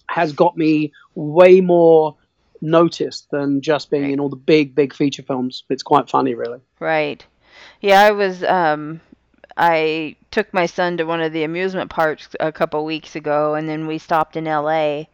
has 0.08 0.32
got 0.32 0.56
me 0.56 0.92
way 1.14 1.60
more 1.60 2.16
noticed 2.60 3.30
than 3.30 3.60
just 3.60 3.90
being 3.90 4.04
Right. 4.04 4.12
in 4.12 4.20
all 4.20 4.28
the 4.28 4.36
big, 4.36 4.74
big 4.74 4.94
feature 4.94 5.22
films. 5.22 5.64
It's 5.68 5.82
quite 5.82 6.08
funny, 6.10 6.34
really. 6.34 6.60
Right. 6.80 7.24
Yeah, 7.80 8.00
I 8.00 8.10
was 8.12 8.42
um 8.44 9.00
I 9.56 10.16
took 10.30 10.52
my 10.54 10.66
son 10.66 10.96
to 10.96 11.04
one 11.04 11.20
of 11.20 11.32
the 11.32 11.44
amusement 11.44 11.90
parks 11.90 12.28
a 12.40 12.50
couple 12.50 12.84
weeks 12.84 13.14
ago 13.16 13.54
and 13.54 13.68
then 13.68 13.86
we 13.86 13.98
stopped 13.98 14.36
in 14.36 14.44
LA 14.46 15.04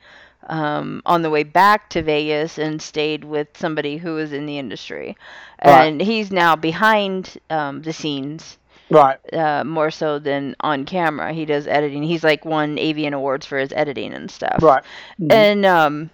um, 0.48 1.02
on 1.06 1.22
the 1.22 1.30
way 1.30 1.42
back 1.44 1.88
to 1.90 2.02
Vegas 2.02 2.58
and 2.58 2.80
stayed 2.80 3.24
with 3.24 3.48
somebody 3.56 3.96
who 3.98 4.14
was 4.14 4.32
in 4.32 4.46
the 4.46 4.58
industry, 4.58 5.16
Right. 5.64 5.84
and 5.86 6.00
he's 6.00 6.30
now 6.30 6.56
behind 6.56 7.38
um, 7.50 7.82
the 7.82 7.92
scenes 7.92 8.58
Right. 8.90 9.18
uh, 9.34 9.64
more 9.64 9.90
so 9.90 10.18
than 10.18 10.56
on 10.60 10.84
camera. 10.84 11.32
He 11.32 11.44
does 11.44 11.66
editing. 11.66 12.02
He's 12.02 12.24
like 12.24 12.44
won 12.44 12.76
AVN 12.78 13.12
awards 13.12 13.44
for 13.46 13.58
his 13.58 13.72
editing 13.72 14.14
and 14.14 14.30
stuff. 14.30 14.62
Right. 14.62 14.82
Mhm. 15.20 15.32
And 15.32 15.66
um, 15.66 16.10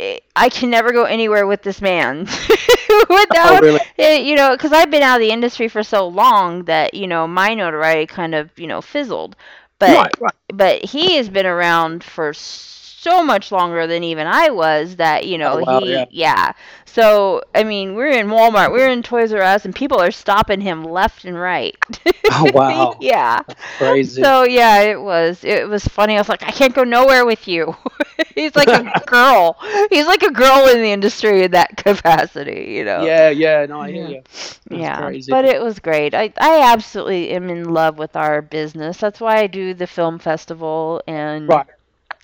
I- 0.00 0.20
I 0.36 0.48
can 0.48 0.70
never 0.70 0.92
go 0.92 1.04
anywhere 1.04 1.46
with 1.46 1.62
this 1.62 1.80
man 1.80 2.20
without, 3.08 3.58
Oh, 3.58 3.60
really? 3.60 3.80
eh, 3.98 4.18
you 4.18 4.36
know, 4.36 4.52
because 4.52 4.72
I've 4.72 4.90
been 4.90 5.02
out 5.02 5.16
of 5.16 5.20
the 5.20 5.32
industry 5.32 5.68
for 5.68 5.82
so 5.82 6.06
long 6.06 6.64
that 6.64 6.94
you 6.94 7.06
know 7.06 7.26
my 7.26 7.54
notoriety 7.54 8.06
kind 8.06 8.34
of 8.34 8.50
you 8.58 8.66
know 8.66 8.80
fizzled. 8.80 9.34
But 9.78 9.90
right. 9.96 10.12
Right. 10.20 10.34
but 10.52 10.84
he 10.84 11.16
has 11.16 11.28
been 11.28 11.46
around 11.46 12.02
for 12.04 12.32
so 12.32 12.77
much 13.16 13.42
longer 13.42 13.86
than 13.86 14.02
even 14.02 14.26
I 14.26 14.50
was 14.50 14.96
that 14.96 15.26
you 15.26 15.36
know 15.38 15.52
Oh, 15.52 15.62
wow, 15.64 15.80
he 15.80 16.06
yeah. 16.10 16.52
So 16.84 17.42
I 17.54 17.62
mean, 17.64 17.94
we're 17.94 18.08
in 18.10 18.26
Walmart, 18.28 18.70
we're 18.72 18.88
in 18.88 19.02
Toys 19.02 19.32
R 19.32 19.40
Us, 19.42 19.64
and 19.64 19.74
people 19.74 20.00
are 20.00 20.10
stopping 20.10 20.60
him 20.60 20.84
left 20.84 21.24
and 21.24 21.38
right. 21.38 21.76
Oh, 22.30 22.46
wow. 22.52 23.00
yeah. 23.00 23.40
Crazy. 23.78 24.24
So 24.24 24.42
yeah, 24.44 24.80
it 24.80 25.00
was 25.00 25.44
it 25.44 25.68
was 25.68 25.84
funny. 25.86 26.14
I 26.16 26.18
was 26.20 26.28
like, 26.28 26.42
I 26.42 26.50
can't 26.50 26.74
go 26.74 26.84
nowhere 26.84 27.24
with 27.24 27.46
you. 27.48 27.76
He's 28.34 28.54
like 28.56 28.72
a 28.72 28.92
girl. 29.06 29.56
He's 29.90 30.06
like 30.06 30.22
a 30.22 30.30
girl 30.32 30.68
in 30.68 30.82
the 30.82 30.90
industry 30.92 31.44
in 31.44 31.52
that 31.52 31.76
capacity, 31.76 32.66
you 32.70 32.84
know. 32.84 33.10
yeah. 33.10 33.30
Yeah. 33.30 33.66
No, 33.66 33.80
I 33.80 33.90
hear 33.90 34.04
Yeah. 34.04 34.08
you. 34.08 34.22
That's 34.70 34.88
Yeah, 34.88 35.00
crazy. 35.00 35.28
but 35.28 35.44
it 35.44 35.60
was 35.62 35.78
great. 35.78 36.14
I, 36.14 36.32
I 36.40 36.72
absolutely 36.72 37.30
am 37.30 37.48
in 37.50 37.64
love 37.72 37.98
with 37.98 38.16
our 38.16 38.40
business. 38.42 38.98
That's 38.98 39.20
why 39.20 39.38
I 39.38 39.46
do 39.46 39.74
the 39.74 39.86
film 39.86 40.18
festival 40.18 41.02
and 41.06 41.56
Right. 41.56 41.66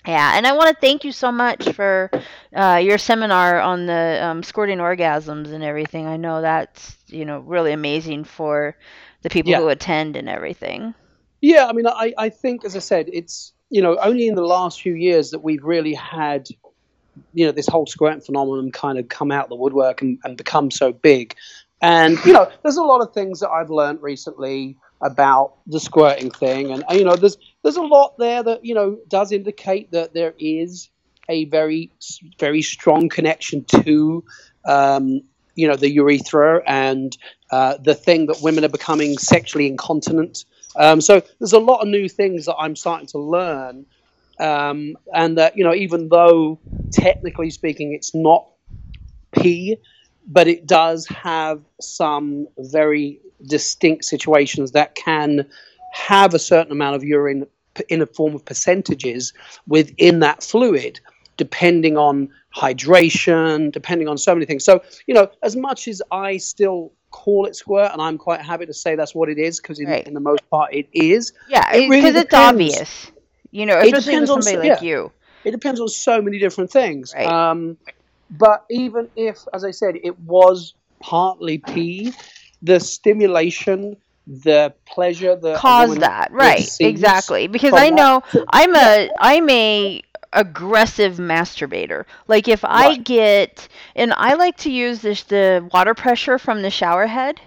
Yeah. 0.07 0.37
And 0.37 0.45
I 0.45 0.53
want 0.53 0.73
to 0.75 0.79
thank 0.79 1.03
you 1.03 1.11
so 1.11 1.31
much 1.31 1.69
for 1.69 2.09
uh, 2.55 2.79
your 2.83 2.97
seminar 2.97 3.59
on 3.59 3.85
the 3.85 4.19
um, 4.23 4.43
squirting 4.43 4.79
orgasms 4.79 5.51
and 5.51 5.63
everything. 5.63 6.07
I 6.07 6.17
know 6.17 6.41
that's 6.41 6.95
you 7.07 7.25
know 7.25 7.39
really 7.39 7.71
amazing 7.73 8.23
for 8.23 8.75
the 9.21 9.29
people 9.29 9.51
Yeah. 9.51 9.59
who 9.59 9.69
attend 9.69 10.15
and 10.15 10.29
everything. 10.29 10.93
Yeah, 11.41 11.67
I 11.67 11.73
mean, 11.73 11.85
I, 11.87 12.13
I 12.17 12.29
think, 12.29 12.65
as 12.65 12.75
I 12.75 12.79
said, 12.79 13.09
it's 13.11 13.53
you 13.69 13.81
know 13.81 13.97
only 13.97 14.27
in 14.27 14.35
the 14.35 14.45
last 14.45 14.81
few 14.81 14.93
years 14.93 15.31
that 15.31 15.39
we've 15.39 15.63
really 15.63 15.93
had 15.93 16.47
you 17.33 17.45
know 17.45 17.51
this 17.51 17.67
whole 17.67 17.85
squirting 17.85 18.21
phenomenon 18.21 18.71
kind 18.71 18.97
of 18.99 19.07
come 19.09 19.31
out 19.31 19.45
of 19.45 19.49
the 19.49 19.55
woodwork 19.55 20.01
and, 20.01 20.19
and 20.23 20.37
become 20.37 20.69
so 20.71 20.91
big. 20.91 21.35
And 21.81 22.17
you 22.25 22.33
know, 22.33 22.49
there's 22.63 22.77
a 22.77 22.83
lot 22.83 23.01
of 23.01 23.13
things 23.13 23.39
that 23.41 23.49
I've 23.49 23.69
learned 23.69 24.01
recently 24.01 24.77
about 25.01 25.55
the 25.67 25.79
squirting 25.79 26.31
thing, 26.31 26.71
and 26.71 26.83
you 26.91 27.03
know, 27.03 27.15
there's 27.15 27.37
there's 27.65 27.77
a 27.77 27.81
lot 27.81 28.15
there 28.19 28.43
that 28.43 28.63
you 28.63 28.75
know 28.75 28.99
does 29.07 29.31
indicate 29.31 29.89
that 29.91 30.13
there 30.13 30.35
is 30.37 30.87
a 31.29 31.45
very 31.45 31.91
very 32.39 32.61
strong 32.61 33.09
connection 33.09 33.65
to 33.65 34.23
um, 34.67 35.21
you 35.55 35.67
know 35.67 35.75
the 35.75 35.89
urethra 35.89 36.61
and 36.67 37.17
uh, 37.49 37.75
the 37.83 37.95
thing 37.95 38.27
that 38.27 38.39
women 38.43 38.63
are 38.63 38.69
becoming 38.69 39.17
sexually 39.17 39.65
incontinent. 39.65 40.45
Um, 40.75 41.01
so 41.01 41.23
there's 41.39 41.53
a 41.53 41.59
lot 41.59 41.81
of 41.81 41.87
new 41.87 42.07
things 42.07 42.45
that 42.45 42.55
I'm 42.55 42.75
starting 42.75 43.07
to 43.07 43.17
learn, 43.17 43.87
um, 44.39 44.95
and 45.15 45.35
that 45.39 45.57
you 45.57 45.63
know 45.63 45.73
even 45.73 46.09
though 46.09 46.59
technically 46.91 47.49
speaking 47.49 47.93
it's 47.93 48.13
not 48.13 48.45
pee, 49.31 49.77
but 50.27 50.47
it 50.47 50.67
does 50.67 51.07
have 51.07 51.63
some 51.81 52.47
very 52.59 53.21
distinct 53.47 54.05
situations 54.05 54.73
that 54.73 54.93
can 54.93 55.47
have 55.93 56.35
a 56.35 56.39
certain 56.39 56.71
amount 56.71 56.95
of 56.95 57.03
urine 57.03 57.47
in 57.89 58.01
a 58.01 58.05
form 58.05 58.35
of 58.35 58.43
percentages 58.45 59.33
within 59.67 60.19
that 60.19 60.43
fluid, 60.43 60.99
depending 61.37 61.97
on 61.97 62.29
hydration, 62.55 63.71
depending 63.71 64.07
on 64.07 64.17
so 64.17 64.33
many 64.33 64.45
things. 64.45 64.63
So, 64.63 64.81
you 65.07 65.13
know, 65.13 65.29
as 65.43 65.55
much 65.55 65.87
as 65.87 66.01
I 66.11 66.37
still 66.37 66.91
call 67.11 67.45
it 67.45 67.55
squirt, 67.55 67.91
and 67.91 68.01
I'm 68.01 68.17
quite 68.17 68.41
happy 68.41 68.65
to 68.65 68.73
say 68.73 68.95
that's 68.95 69.15
what 69.15 69.29
it 69.29 69.37
is, 69.37 69.59
because 69.59 69.79
in, 69.79 69.87
Right. 69.87 70.05
in 70.07 70.13
the 70.13 70.19
most 70.19 70.47
part 70.49 70.73
it 70.73 70.87
is, 70.93 71.33
Yeah, 71.49 71.67
It 71.73 71.89
because 71.89 71.89
really 71.89 72.19
it's 72.19 72.33
obvious. 72.33 73.11
You 73.51 73.65
know, 73.65 73.77
It 73.79 73.85
especially 73.85 73.95
with 73.97 74.05
depends 74.05 74.29
on 74.29 74.41
somebody 74.41 74.69
like 74.69 74.81
yeah. 74.81 74.87
you. 74.87 75.11
it 75.45 75.51
depends 75.51 75.79
on 75.79 75.87
so 75.87 76.21
many 76.21 76.39
different 76.39 76.71
things. 76.71 77.13
Right. 77.15 77.25
Um, 77.27 77.77
but 78.31 78.65
even 78.69 79.07
if, 79.15 79.39
as 79.53 79.63
I 79.63 79.71
said, 79.71 79.95
it 80.03 80.19
was 80.21 80.73
partly 80.99 81.59
pee, 81.59 82.11
the 82.61 82.79
stimulation, 82.79 83.95
the 84.27 84.73
pleasure, 84.85 85.35
the 85.35 85.61
Cause 85.61 85.97
that, 85.97 86.31
right? 86.31 86.73
Exactly. 86.81 87.47
Because 87.47 87.77
I 87.77 87.89
know 87.89 88.21
I'm 88.49 88.75
a 88.75 89.09
I'm 89.19 89.49
a 89.49 90.01
aggressive 90.33 91.15
masturbator. 91.17 92.05
Like 92.27 92.47
if 92.47 92.63
I 92.63 92.95
get 92.95 93.67
and 93.95 94.13
I 94.15 94.33
like 94.33 94.57
to 94.57 94.71
use 94.71 95.01
this 95.01 95.23
the 95.23 95.67
water 95.73 95.93
pressure 95.93 96.37
from 96.37 96.61
the 96.61 96.69
shower 96.71 97.07
head. 97.07 97.39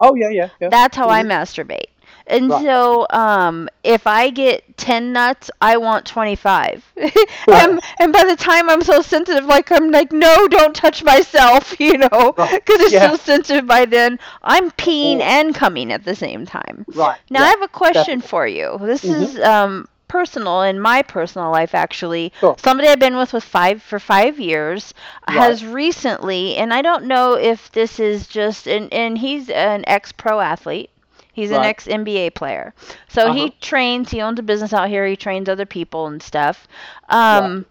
Oh 0.00 0.14
yeah, 0.14 0.28
yeah, 0.30 0.48
yeah. 0.60 0.70
That's 0.70 0.96
how 0.96 1.08
I 1.08 1.22
Mhm. 1.22 1.24
masturbate. 1.24 1.88
And 2.26 2.48
Right. 2.48 2.62
so, 2.62 3.06
um, 3.10 3.68
if 3.82 4.06
I 4.06 4.30
get 4.30 4.76
10 4.78 5.12
nuts, 5.12 5.50
I 5.60 5.76
want 5.76 6.06
25. 6.06 6.82
Right. 6.96 7.68
and, 7.68 7.80
and 7.98 8.12
by 8.12 8.24
the 8.24 8.36
time 8.36 8.70
I'm 8.70 8.82
so 8.82 9.02
sensitive, 9.02 9.44
like, 9.44 9.70
I'm 9.70 9.90
like, 9.90 10.10
no, 10.12 10.48
don't 10.48 10.74
touch 10.74 11.04
myself, 11.04 11.78
you 11.80 11.98
know, 11.98 12.08
because 12.08 12.38
Right. 12.38 12.60
it's 12.80 12.92
Yeah. 12.92 13.10
so 13.10 13.16
sensitive 13.16 13.66
by 13.66 13.84
then. 13.84 14.18
I'm 14.42 14.70
peeing 14.72 15.20
and 15.20 15.54
coming 15.54 15.92
at 15.92 16.04
the 16.04 16.14
same 16.14 16.46
time. 16.46 16.86
Right. 16.94 17.18
Now, 17.30 17.40
yeah. 17.40 17.46
I 17.46 17.50
have 17.50 17.62
a 17.62 17.68
question 17.68 18.20
for 18.22 18.46
you. 18.46 18.78
This 18.80 19.04
Mhm. 19.04 19.22
is 19.22 19.38
um, 19.40 19.88
personal 20.08 20.62
in 20.62 20.80
my 20.80 21.02
personal 21.02 21.50
life, 21.50 21.74
actually. 21.74 22.32
Sure. 22.40 22.56
Somebody 22.58 22.88
I've 22.88 22.98
been 23.00 23.16
with 23.16 23.32
with 23.34 23.44
five 23.44 23.82
for 23.82 23.98
five 23.98 24.40
years 24.40 24.94
Right. 25.28 25.36
has 25.36 25.64
recently, 25.64 26.56
and 26.56 26.72
I 26.72 26.80
don't 26.80 27.04
know 27.04 27.34
if 27.34 27.70
this 27.72 28.00
is 28.00 28.26
just, 28.28 28.66
and, 28.66 28.90
and 28.94 29.18
he's 29.18 29.50
an 29.50 29.84
ex 29.86 30.12
pro 30.12 30.40
athlete. 30.40 30.88
He's 31.34 31.50
an 31.52 31.64
ex 31.64 31.86
NBA 31.88 32.30
player. 32.30 32.74
So 33.08 33.28
he 33.28 33.50
Uh-huh. 33.50 33.52
trains, 33.60 34.10
he 34.10 34.22
owns 34.22 34.40
a 34.40 34.42
business 34.42 34.72
out 34.72 34.88
here, 34.88 35.06
he 35.06 35.16
trains 35.16 35.48
other 35.50 35.66
people 35.66 36.06
and 36.06 36.22
stuff. 36.22 36.68
Um, 37.10 37.66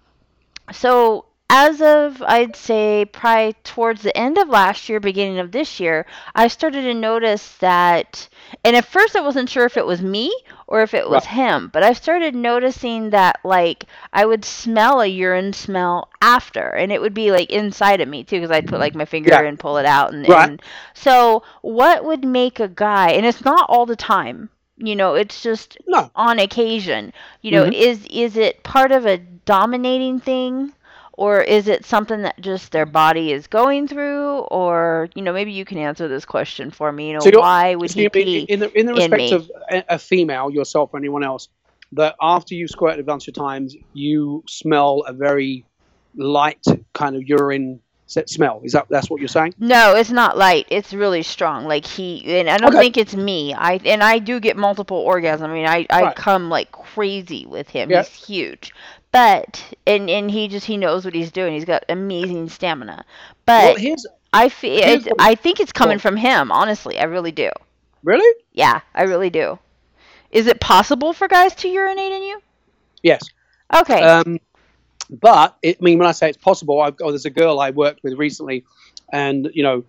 so 0.71 1.25
as 1.55 1.83
of 1.83 2.19
I'd 2.23 2.55
say 2.55 3.05
probably 3.05 3.53
towards 3.63 4.01
the 4.01 4.17
end 4.17 4.39
of 4.39 4.49
last 4.49 4.89
year, 4.89 4.99
beginning 4.99 5.37
of 5.37 5.51
this 5.51 5.79
year, 5.79 6.07
I 6.33 6.47
started 6.47 6.81
to 6.81 6.95
notice 6.95 7.57
that 7.57 8.27
and 8.63 8.75
at 8.75 8.85
first 8.85 9.15
I 9.15 9.21
wasn't 9.21 9.49
sure 9.49 9.65
if 9.65 9.77
it 9.77 9.85
was 9.85 10.01
me 10.01 10.35
or 10.65 10.81
if 10.81 10.95
it 10.95 11.07
was 11.07 11.25
Right. 11.25 11.35
him, 11.35 11.69
but 11.71 11.83
I 11.83 11.93
started 11.93 12.33
noticing 12.33 13.11
that 13.11 13.39
like 13.43 13.85
I 14.11 14.25
would 14.25 14.43
smell 14.43 14.99
a 15.01 15.05
urine 15.05 15.53
smell 15.53 16.09
after 16.23 16.69
and 16.69 16.91
it 16.91 16.99
would 16.99 17.13
be 17.13 17.29
like 17.29 17.51
inside 17.51 18.01
of 18.01 18.07
me 18.07 18.23
too 18.23 18.37
because 18.37 18.49
I'd 18.49 18.67
put 18.67 18.79
like 18.79 18.95
my 18.95 19.05
finger 19.05 19.29
Yeah. 19.31 19.41
and 19.43 19.59
pull 19.59 19.77
it 19.77 19.85
out 19.85 20.11
and, 20.11 20.27
Right. 20.27 20.49
and 20.49 20.61
so 20.95 21.43
what 21.61 22.03
would 22.03 22.25
make 22.25 22.59
a 22.59 22.67
guy 22.67 23.11
and 23.11 23.27
it's 23.27 23.45
not 23.45 23.67
all 23.69 23.85
the 23.85 23.95
time 23.95 24.49
you 24.77 24.95
know 24.95 25.13
it's 25.13 25.43
just 25.43 25.77
No. 25.87 26.09
on 26.15 26.39
occasion 26.39 27.13
you 27.43 27.51
know 27.51 27.65
Mhm. 27.65 27.73
is 27.73 28.07
is 28.09 28.37
it 28.37 28.63
part 28.63 28.91
of 28.91 29.05
a 29.05 29.19
dominating 29.45 30.19
thing 30.19 30.73
or 31.13 31.41
is 31.41 31.67
it 31.67 31.85
something 31.85 32.21
that 32.23 32.39
just 32.41 32.71
their 32.71 32.85
mm. 32.85 32.91
body 32.91 33.31
is 33.31 33.47
going 33.47 33.87
through 33.87 34.39
or 34.51 35.09
you 35.15 35.21
know 35.21 35.33
maybe 35.33 35.51
you 35.51 35.65
can 35.65 35.77
answer 35.77 36.07
this 36.07 36.25
question 36.25 36.71
for 36.71 36.91
me 36.91 37.07
you 37.09 37.13
know 37.13 37.23
So 37.23 37.31
why 37.39 37.75
would 37.75 37.91
So 37.91 37.99
he 37.99 38.09
pee 38.09 38.45
in 38.49 38.59
the 38.59 38.71
in 38.79 38.85
the 38.85 38.93
respect 38.93 39.31
me? 39.31 39.31
of 39.31 39.51
a, 39.89 39.99
female, 39.99 40.49
yourself 40.51 40.89
or 40.93 40.97
anyone 40.99 41.23
else, 41.23 41.47
that 41.93 42.15
after 42.21 42.55
you 42.55 42.67
squirted 42.67 42.99
a 42.99 43.03
bunch 43.03 43.27
of 43.27 43.33
times, 43.33 43.75
you 43.93 44.43
smell 44.47 45.03
a 45.07 45.13
very 45.13 45.65
light 46.15 46.63
kind 46.93 47.15
of 47.15 47.23
urine 47.23 47.79
smell. 48.07 48.61
Is 48.63 48.73
that 48.73 48.87
that's 48.89 49.09
what 49.09 49.19
you're 49.21 49.27
saying? 49.27 49.53
no 49.59 49.95
it's 49.95 50.09
not 50.11 50.37
light 50.37 50.65
it's 50.69 50.93
really 50.93 51.21
strong 51.21 51.65
like 51.65 51.85
he 51.85 52.23
and 52.39 52.49
i 52.49 52.57
don't 52.57 52.73
Okay. 52.73 52.79
think 52.79 52.97
it's 52.97 53.15
me 53.15 53.53
i 53.53 53.79
and 53.85 54.03
i 54.03 54.17
do 54.19 54.39
get 54.39 54.57
multiple 54.57 55.05
orgasms 55.05 55.41
i 55.41 55.53
mean 55.53 55.65
i 55.65 55.85
i 55.91 56.01
Right. 56.03 56.15
come 56.15 56.49
like 56.49 56.71
crazy 56.71 57.45
with 57.45 57.69
him 57.69 57.89
Yeah. 57.89 58.03
he's 58.03 58.13
huge 58.25 58.73
but 59.13 59.63
and 59.87 60.09
and 60.09 60.29
he 60.29 60.49
just 60.49 60.65
he 60.65 60.75
knows 60.75 61.05
what 61.05 61.13
he's 61.15 61.31
doing 61.31 61.53
he's 61.53 61.63
got 61.65 61.85
amazing 61.87 62.49
stamina 62.49 63.05
but 63.45 63.77
well, 63.77 63.95
I 64.33 64.49
feel 64.49 64.79
it, 64.83 65.07
I 65.19 65.35
think 65.35 65.59
it's 65.59 65.71
coming 65.71 65.95
Well- 65.97 65.99
from 66.01 66.17
him. 66.17 66.51
Honestly, 66.51 66.97
I 66.99 67.03
really 67.03 67.31
do. 67.31 67.51
really 68.03 68.41
Yeah, 68.53 68.81
I 68.95 69.03
really 69.03 69.29
do. 69.29 69.59
Is 70.31 70.47
it 70.47 70.59
possible 70.59 71.13
for 71.13 71.27
guys 71.27 71.53
to 71.57 71.69
urinate 71.69 72.11
in 72.11 72.23
you? 72.23 72.41
yes. 73.03 73.21
Okay. 73.73 74.01
Um, 74.01 74.39
but 75.09 75.55
it, 75.61 75.77
I 75.79 75.83
mean, 75.83 75.99
when 75.99 76.07
I 76.07 76.11
say 76.13 76.29
it's 76.29 76.37
possible, 76.37 76.81
I've, 76.81 76.95
oh, 77.01 77.09
there's 77.11 77.25
a 77.25 77.29
girl 77.29 77.59
I 77.59 77.69
worked 77.69 78.03
with 78.03 78.13
recently, 78.17 78.63
and 79.11 79.49
you 79.53 79.61
know, 79.63 79.83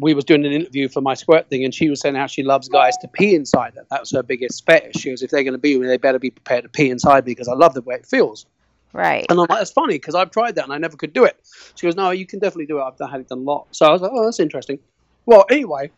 we 0.00 0.14
was 0.14 0.24
doing 0.24 0.44
an 0.44 0.52
interview 0.52 0.88
for 0.88 1.00
my 1.00 1.14
squirt 1.14 1.48
thing, 1.48 1.64
and 1.64 1.72
she 1.74 1.88
was 1.88 2.00
saying 2.00 2.14
how 2.16 2.26
she 2.26 2.42
loves 2.42 2.68
guys 2.68 2.96
to 2.98 3.08
pee 3.08 3.34
inside 3.34 3.74
her. 3.74 3.84
That 3.90 4.00
was 4.00 4.10
her 4.12 4.22
biggest 4.22 4.64
fetish. 4.66 4.96
She 4.96 5.10
goes, 5.10 5.22
if 5.22 5.30
they're 5.30 5.44
going 5.44 5.52
to 5.52 5.58
be 5.58 5.74
with 5.76 5.82
me, 5.82 5.88
they 5.88 5.98
better 5.98 6.18
be 6.18 6.30
prepared 6.30 6.64
to 6.64 6.68
pee 6.68 6.90
inside 6.90 7.26
me 7.26 7.32
because 7.32 7.48
I 7.48 7.54
love 7.54 7.74
the 7.74 7.82
way 7.82 7.94
it 7.96 8.06
feels. 8.06 8.46
Right. 8.94 9.26
And 9.28 9.38
I'm 9.38 9.46
like, 9.48 9.58
that's 9.58 9.70
funny 9.72 9.96
because 9.96 10.14
I've 10.14 10.30
tried 10.30 10.54
that 10.54 10.64
and 10.64 10.72
I 10.72 10.78
never 10.78 10.96
could 10.96 11.12
do 11.12 11.24
it. 11.24 11.36
She 11.74 11.86
goes, 11.86 11.96
no, 11.96 12.10
you 12.10 12.24
can 12.26 12.38
definitely 12.38 12.66
do 12.66 12.78
it. 12.78 12.82
I've 12.82 12.96
done- 12.96 13.10
had 13.10 13.20
it 13.20 13.28
done 13.28 13.38
a 13.38 13.42
lot. 13.42 13.66
So 13.72 13.84
I 13.86 13.92
was 13.92 14.00
like, 14.00 14.12
oh, 14.14 14.24
that's 14.24 14.40
interesting. 14.40 14.78
Well, 15.26 15.44
anyway, 15.50 15.90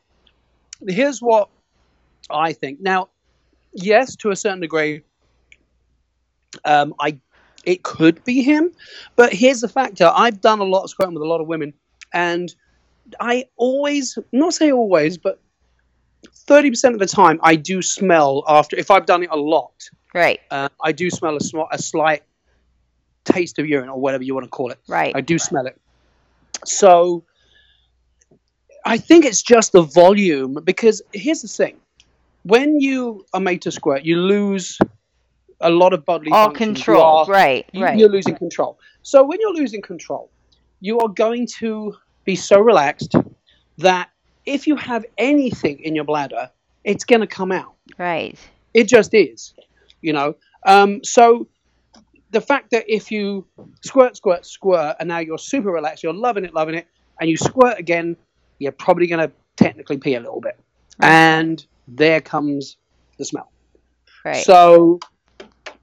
here's 0.88 1.20
what 1.20 1.48
I 2.30 2.52
think. 2.52 2.80
Now, 2.80 3.08
yes, 3.72 4.16
to 4.16 4.30
a 4.30 4.36
certain 4.36 4.60
degree, 4.60 5.02
um, 6.64 6.94
I 7.00 7.20
it 7.64 7.82
could 7.82 8.22
be 8.24 8.42
him. 8.42 8.72
But 9.16 9.32
here's 9.32 9.60
the 9.60 9.68
factor: 9.68 10.10
I've 10.14 10.40
done 10.40 10.60
a 10.60 10.64
lot 10.64 10.84
of 10.84 10.90
squirting 10.90 11.14
with 11.14 11.22
a 11.22 11.26
lot 11.26 11.40
of 11.40 11.46
women, 11.48 11.74
and 12.14 12.54
I 13.20 13.46
always, 13.56 14.16
not 14.32 14.54
say 14.54 14.70
always, 14.72 15.18
but 15.18 15.40
thirty 16.32 16.70
percent 16.70 16.94
of 16.94 17.00
the 17.00 17.06
time, 17.06 17.40
I 17.42 17.56
do 17.56 17.82
smell 17.82 18.44
after. 18.48 18.76
If 18.76 18.90
I've 18.90 19.06
done 19.06 19.24
it 19.24 19.30
a 19.30 19.36
lot, 19.36 19.72
Right. 20.14 20.40
uh, 20.50 20.68
I 20.82 20.92
do 20.92 21.10
smell 21.10 21.36
a, 21.36 21.40
sm- 21.40 21.70
a 21.70 21.78
slight 21.78 22.22
taste 23.32 23.58
of 23.58 23.66
urine 23.66 23.88
or 23.88 23.98
whatever 24.00 24.22
you 24.24 24.34
want 24.34 24.44
to 24.44 24.50
call 24.50 24.70
it. 24.70 24.78
Right. 24.88 25.14
I 25.14 25.20
do 25.20 25.38
smell 25.38 25.66
it. 25.66 25.78
So 26.64 27.24
I 28.84 28.98
think 28.98 29.24
it's 29.24 29.42
just 29.42 29.72
the 29.72 29.82
volume 29.82 30.58
because 30.64 31.02
here's 31.12 31.42
the 31.42 31.48
thing. 31.48 31.76
When 32.44 32.80
you 32.80 33.26
are 33.34 33.40
made 33.40 33.62
to 33.62 33.70
squirt, 33.72 34.04
you 34.04 34.16
lose 34.16 34.78
a 35.60 35.70
lot 35.70 35.92
of 35.92 36.04
bodily 36.04 36.30
All 36.32 36.46
functions. 36.46 36.78
Control. 36.78 37.02
are- 37.02 37.26
right. 37.26 37.66
you- 37.72 37.82
right. 37.84 37.98
You're 37.98 38.08
losing 38.08 38.36
control. 38.36 38.78
So 39.02 39.24
when 39.24 39.40
you're 39.40 39.54
losing 39.54 39.82
control, 39.82 40.30
you 40.80 41.00
are 41.00 41.08
going 41.08 41.46
to 41.58 41.94
be 42.24 42.36
so 42.36 42.60
relaxed 42.60 43.14
that 43.78 44.10
if 44.44 44.66
you 44.66 44.76
have 44.76 45.04
anything 45.18 45.80
in 45.80 45.94
your 45.94 46.04
bladder, 46.04 46.50
it's 46.84 47.04
going 47.04 47.20
to 47.20 47.26
come 47.26 47.50
out. 47.50 47.74
Right. 47.98 48.38
It 48.74 48.84
just 48.88 49.12
is, 49.14 49.54
you 50.02 50.12
know. 50.12 50.36
Um, 50.64 51.02
so 51.02 51.48
the 52.36 52.40
fact 52.42 52.70
that 52.70 52.84
if 52.86 53.10
you 53.10 53.46
squirt, 53.82 54.14
squirt, 54.14 54.44
squirt, 54.44 54.96
and 55.00 55.08
now 55.08 55.20
you're 55.20 55.38
super 55.38 55.70
relaxed, 55.70 56.02
you're 56.02 56.12
loving 56.12 56.44
it, 56.44 56.52
loving 56.52 56.74
it, 56.74 56.86
and 57.18 57.30
you 57.30 57.36
squirt 57.38 57.78
again, 57.78 58.14
you're 58.58 58.72
probably 58.72 59.06
going 59.06 59.26
to 59.26 59.32
technically 59.56 59.96
pee 59.96 60.16
a 60.16 60.20
little 60.20 60.42
bit, 60.42 60.58
and 61.00 61.64
there 61.88 62.20
comes 62.20 62.76
the 63.16 63.24
smell. 63.24 63.50
Right. 64.22 64.44
So 64.44 65.00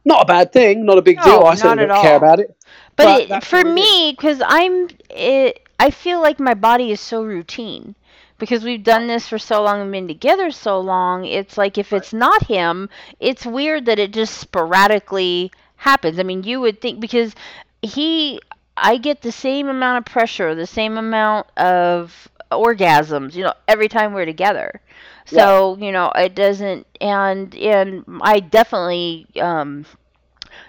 not 0.06 0.22
a 0.22 0.26
bad 0.26 0.54
thing, 0.54 0.86
not 0.86 1.00
a 1.00 1.02
big 1.02 1.18
No, 1.18 1.24
deal. 1.24 1.44
I 1.46 1.56
certainly 1.56 1.88
don't 1.88 2.04
care 2.04 2.18
about 2.18 2.40
it. 2.40 2.56
but 2.96 3.28
but 3.28 3.44
it, 3.44 3.46
for 3.48 3.64
me, 3.64 4.14
because 4.16 4.40
I'm, 4.46 4.90
it, 5.10 5.68
I 5.80 5.90
feel 5.90 6.22
like 6.22 6.40
my 6.40 6.54
body 6.54 6.92
is 6.92 7.02
so 7.02 7.24
routine. 7.24 7.96
Because 8.40 8.64
we've 8.64 8.84
done 8.84 9.08
this 9.08 9.28
for 9.30 9.38
so 9.38 9.64
long 9.64 9.80
and 9.80 9.92
been 9.92 10.08
together 10.08 10.52
so 10.52 10.78
long, 10.80 11.24
it's 11.24 11.58
like 11.58 11.78
if 11.78 11.94
it's 11.94 12.12
not 12.12 12.48
him, 12.48 12.90
it's 13.22 13.46
weird 13.46 13.86
that 13.86 14.00
it 14.00 14.12
just 14.12 14.38
sporadically 14.38 15.52
happens. 15.84 16.20
I 16.20 16.24
mean, 16.24 16.44
you 16.44 16.62
would 16.62 16.82
think 16.82 17.00
because 17.00 17.36
he, 17.82 18.40
I 18.78 18.98
get 18.98 19.22
the 19.22 19.32
same 19.32 19.68
amount 19.68 20.00
of 20.08 20.12
pressure, 20.12 20.56
the 20.56 20.68
same 20.68 20.98
amount 20.98 21.48
of 21.58 22.30
orgasms, 22.52 23.36
you 23.36 23.44
know, 23.44 23.54
every 23.68 23.88
time 23.88 24.14
we're 24.14 24.26
together. 24.26 24.82
So 25.26 25.78
you 25.80 25.92
know, 25.92 26.12
it 26.16 26.36
doesn't, 26.36 26.86
and 27.02 27.56
and 27.56 28.04
I 28.22 28.40
definitely 28.42 29.26
um, 29.40 29.86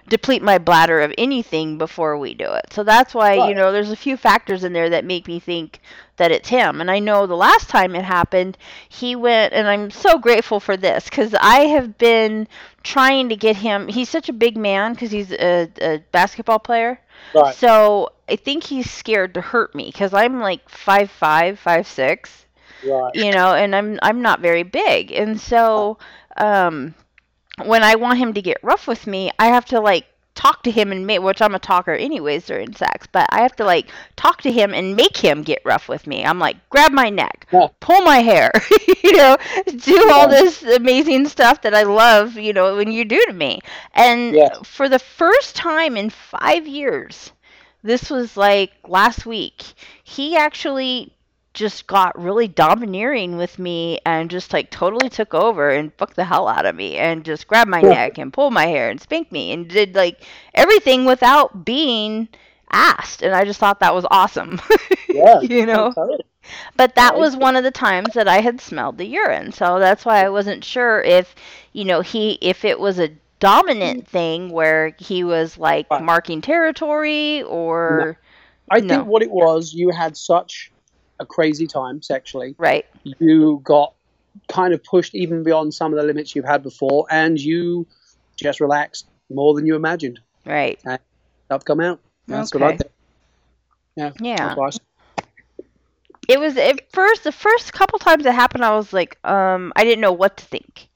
deplete 0.07 0.41
my 0.41 0.57
bladder 0.57 1.01
of 1.01 1.13
anything 1.17 1.77
before 1.77 2.17
we 2.17 2.33
do 2.33 2.51
it. 2.53 2.71
So 2.71 2.83
that's 2.83 3.13
why, 3.13 3.35
you 3.35 3.53
know, 3.55 3.71
there's 3.71 3.91
a 3.91 3.95
few 3.95 4.17
factors 4.17 4.63
in 4.63 4.73
there 4.73 4.89
that 4.89 5.05
make 5.05 5.27
me 5.27 5.39
think 5.39 5.79
that 6.17 6.31
it's 6.31 6.49
him. 6.49 6.81
And 6.81 6.89
I 6.91 6.99
know 6.99 7.27
the 7.27 7.35
last 7.35 7.69
time 7.69 7.95
it 7.95 8.03
happened, 8.05 8.57
he 8.89 9.15
went, 9.15 9.53
and 9.53 9.67
I'm 9.67 9.91
so 9.91 10.17
grateful 10.17 10.59
for 10.59 10.77
this 10.77 11.05
because 11.05 11.35
I 11.39 11.61
have 11.67 11.97
been 11.97 12.47
trying 12.85 13.29
to 13.29 13.37
get 13.37 13.57
him. 13.57 13.89
He's 13.89 14.09
such 14.09 14.29
a 14.29 14.33
big 14.33 14.57
man 14.57 14.93
because 14.93 15.11
he's 15.11 15.31
a, 15.33 15.69
a 15.81 15.99
basketball 16.11 16.59
player. 16.59 17.01
Right. 17.33 17.55
So 17.55 18.11
I 18.29 18.37
think 18.37 18.63
he's 18.63 18.91
scared 18.91 19.35
to 19.35 19.41
hurt 19.41 19.75
me 19.75 19.87
because 19.91 20.13
I'm 20.13 20.39
like 20.41 20.69
five 20.69 21.11
five, 21.11 21.59
five 21.59 21.87
six 21.87 22.45
Right. 22.83 23.13
you 23.13 23.31
know, 23.31 23.53
and 23.53 23.75
I'm 23.75 23.99
I'm 24.03 24.21
not 24.21 24.41
very 24.41 24.63
big, 24.63 25.11
and 25.11 25.39
so 25.39 25.97
um, 26.37 26.95
when 27.65 27.83
I 27.83 27.95
want 27.95 28.19
him 28.19 28.33
to 28.33 28.41
get 28.41 28.57
rough 28.63 28.87
with 28.87 29.07
me, 29.07 29.31
I 29.39 29.47
have 29.47 29.65
to 29.67 29.79
like 29.81 30.05
talk 30.35 30.63
to 30.63 30.71
him 30.71 30.91
and 30.91 31.07
make 31.07 31.21
which 31.21 31.41
I'm 31.41 31.55
a 31.55 31.59
talker 31.59 31.93
anyways 31.93 32.45
during 32.45 32.73
sex, 32.75 33.07
but 33.11 33.25
I 33.31 33.41
have 33.41 33.55
to 33.57 33.65
like 33.65 33.89
talk 34.15 34.41
to 34.43 34.51
him 34.51 34.73
and 34.73 34.95
make 34.95 35.17
him 35.17 35.41
get 35.43 35.61
rough 35.65 35.87
with 35.89 36.05
me. 36.07 36.25
I'm 36.25 36.39
like 36.39 36.57
grab 36.69 36.91
my 36.91 37.09
neck, 37.09 37.47
Yeah. 37.51 37.67
pull 37.79 38.01
my 38.01 38.19
hair, 38.19 38.51
you 39.03 39.13
know, 39.13 39.37
do 39.77 40.11
all 40.11 40.29
Yeah. 40.29 40.39
this 40.41 40.63
amazing 40.63 41.27
stuff 41.27 41.61
that 41.63 41.73
I 41.73 41.83
love, 41.83 42.35
you 42.37 42.53
know, 42.53 42.75
when 42.75 42.91
you 42.91 43.05
do 43.05 43.19
to 43.27 43.33
me. 43.33 43.61
And 43.93 44.35
Yeah. 44.35 44.59
for 44.63 44.89
the 44.89 44.99
first 44.99 45.55
time 45.55 45.97
in 45.97 46.09
5 46.09 46.67
years, 46.67 47.31
this 47.83 48.09
was 48.09 48.35
like 48.37 48.71
last 48.87 49.25
week, 49.25 49.63
he 50.03 50.35
actually 50.35 51.14
just 51.55 51.87
got 51.87 52.19
really 52.21 52.47
domineering 52.47 53.37
with 53.37 53.59
me 53.59 53.99
and 54.05 54.29
just 54.29 54.53
like 54.53 54.69
totally 54.71 55.09
took 55.09 55.33
over 55.33 55.71
and 55.71 55.93
fucked 55.95 56.15
the 56.17 56.25
hell 56.25 56.47
out 56.47 56.65
of 56.65 56.75
me 56.75 56.97
and 56.97 57.25
just 57.25 57.47
grabbed 57.47 57.71
my 57.71 57.81
Yeah. 57.81 57.95
neck 57.95 58.19
and 58.19 58.33
pulled 58.33 58.53
my 58.53 58.67
hair 58.67 58.89
and 58.91 59.01
spanked 59.01 59.31
me 59.33 59.51
and 59.53 59.67
did 59.69 59.95
like 59.95 60.21
everything 60.55 61.05
without 61.05 61.65
being 61.65 62.29
asked 62.71 63.23
and 63.23 63.33
I 63.35 63.45
just 63.45 63.59
thought 63.59 63.79
that 63.81 63.95
was 63.95 64.05
awesome. 64.11 64.61
Yeah. 65.09 65.41
you 65.41 65.65
know. 65.65 65.95
But 66.75 66.95
that 66.95 67.17
was 67.17 67.35
one 67.35 67.55
of 67.55 67.63
the 67.63 67.71
times 67.71 68.13
that 68.13 68.27
I 68.27 68.41
had 68.41 68.61
smelled 68.61 68.97
the 68.97 69.05
urine. 69.05 69.51
So 69.51 69.79
that's 69.79 70.05
why 70.05 70.23
I 70.25 70.29
wasn't 70.29 70.63
sure 70.63 71.01
if, 71.01 71.35
you 71.73 71.85
know, 71.85 72.01
he 72.01 72.33
if 72.41 72.63
it 72.65 72.79
was 72.79 72.99
a 72.99 73.09
dominant 73.39 74.05
mm. 74.05 74.07
thing 74.07 74.49
where 74.49 74.95
he 74.99 75.23
was 75.23 75.57
like 75.57 75.87
Right. 75.89 75.99
marking 75.99 76.41
territory 76.41 77.43
or 77.43 78.19
I 78.69 78.79
No. 78.79 79.05
think 79.05 79.07
what 79.07 79.23
it 79.23 79.31
was, 79.31 79.73
you 79.73 79.89
had 79.89 80.17
such 80.17 80.71
a 81.19 81.25
crazy 81.25 81.67
time 81.67 82.01
sexually. 82.01 82.55
right. 82.57 82.85
You 83.03 83.61
got 83.63 83.93
kind 84.47 84.73
of 84.73 84.83
pushed 84.83 85.15
even 85.15 85.43
beyond 85.43 85.73
some 85.73 85.93
of 85.93 85.99
the 85.99 86.05
limits 86.05 86.35
you've 86.35 86.45
had 86.45 86.63
before, 86.63 87.05
and 87.09 87.39
you 87.39 87.87
just 88.35 88.59
relaxed 88.59 89.07
more 89.29 89.53
than 89.53 89.65
you 89.65 89.75
imagined. 89.75 90.19
Right. 90.45 90.79
Stuff 91.45 91.65
come 91.65 91.79
out. 91.79 91.99
That's 92.27 92.53
what 92.53 92.63
I 92.63 92.77
think. 92.77 92.91
Yeah. 93.95 94.11
Yeah. 94.19 94.55
It 96.27 96.39
was 96.39 96.57
at 96.57 96.91
first 96.91 97.23
the 97.23 97.31
first 97.31 97.71
couple 97.71 97.99
times 97.99 98.25
it 98.25 98.33
happened 98.33 98.65
I 98.65 98.75
was 98.75 98.91
like, 98.91 99.17
um, 99.23 99.71
I 99.75 99.83
didn't 99.83 100.01
know 100.01 100.11
what 100.11 100.37
to 100.37 100.45
think. 100.45 100.89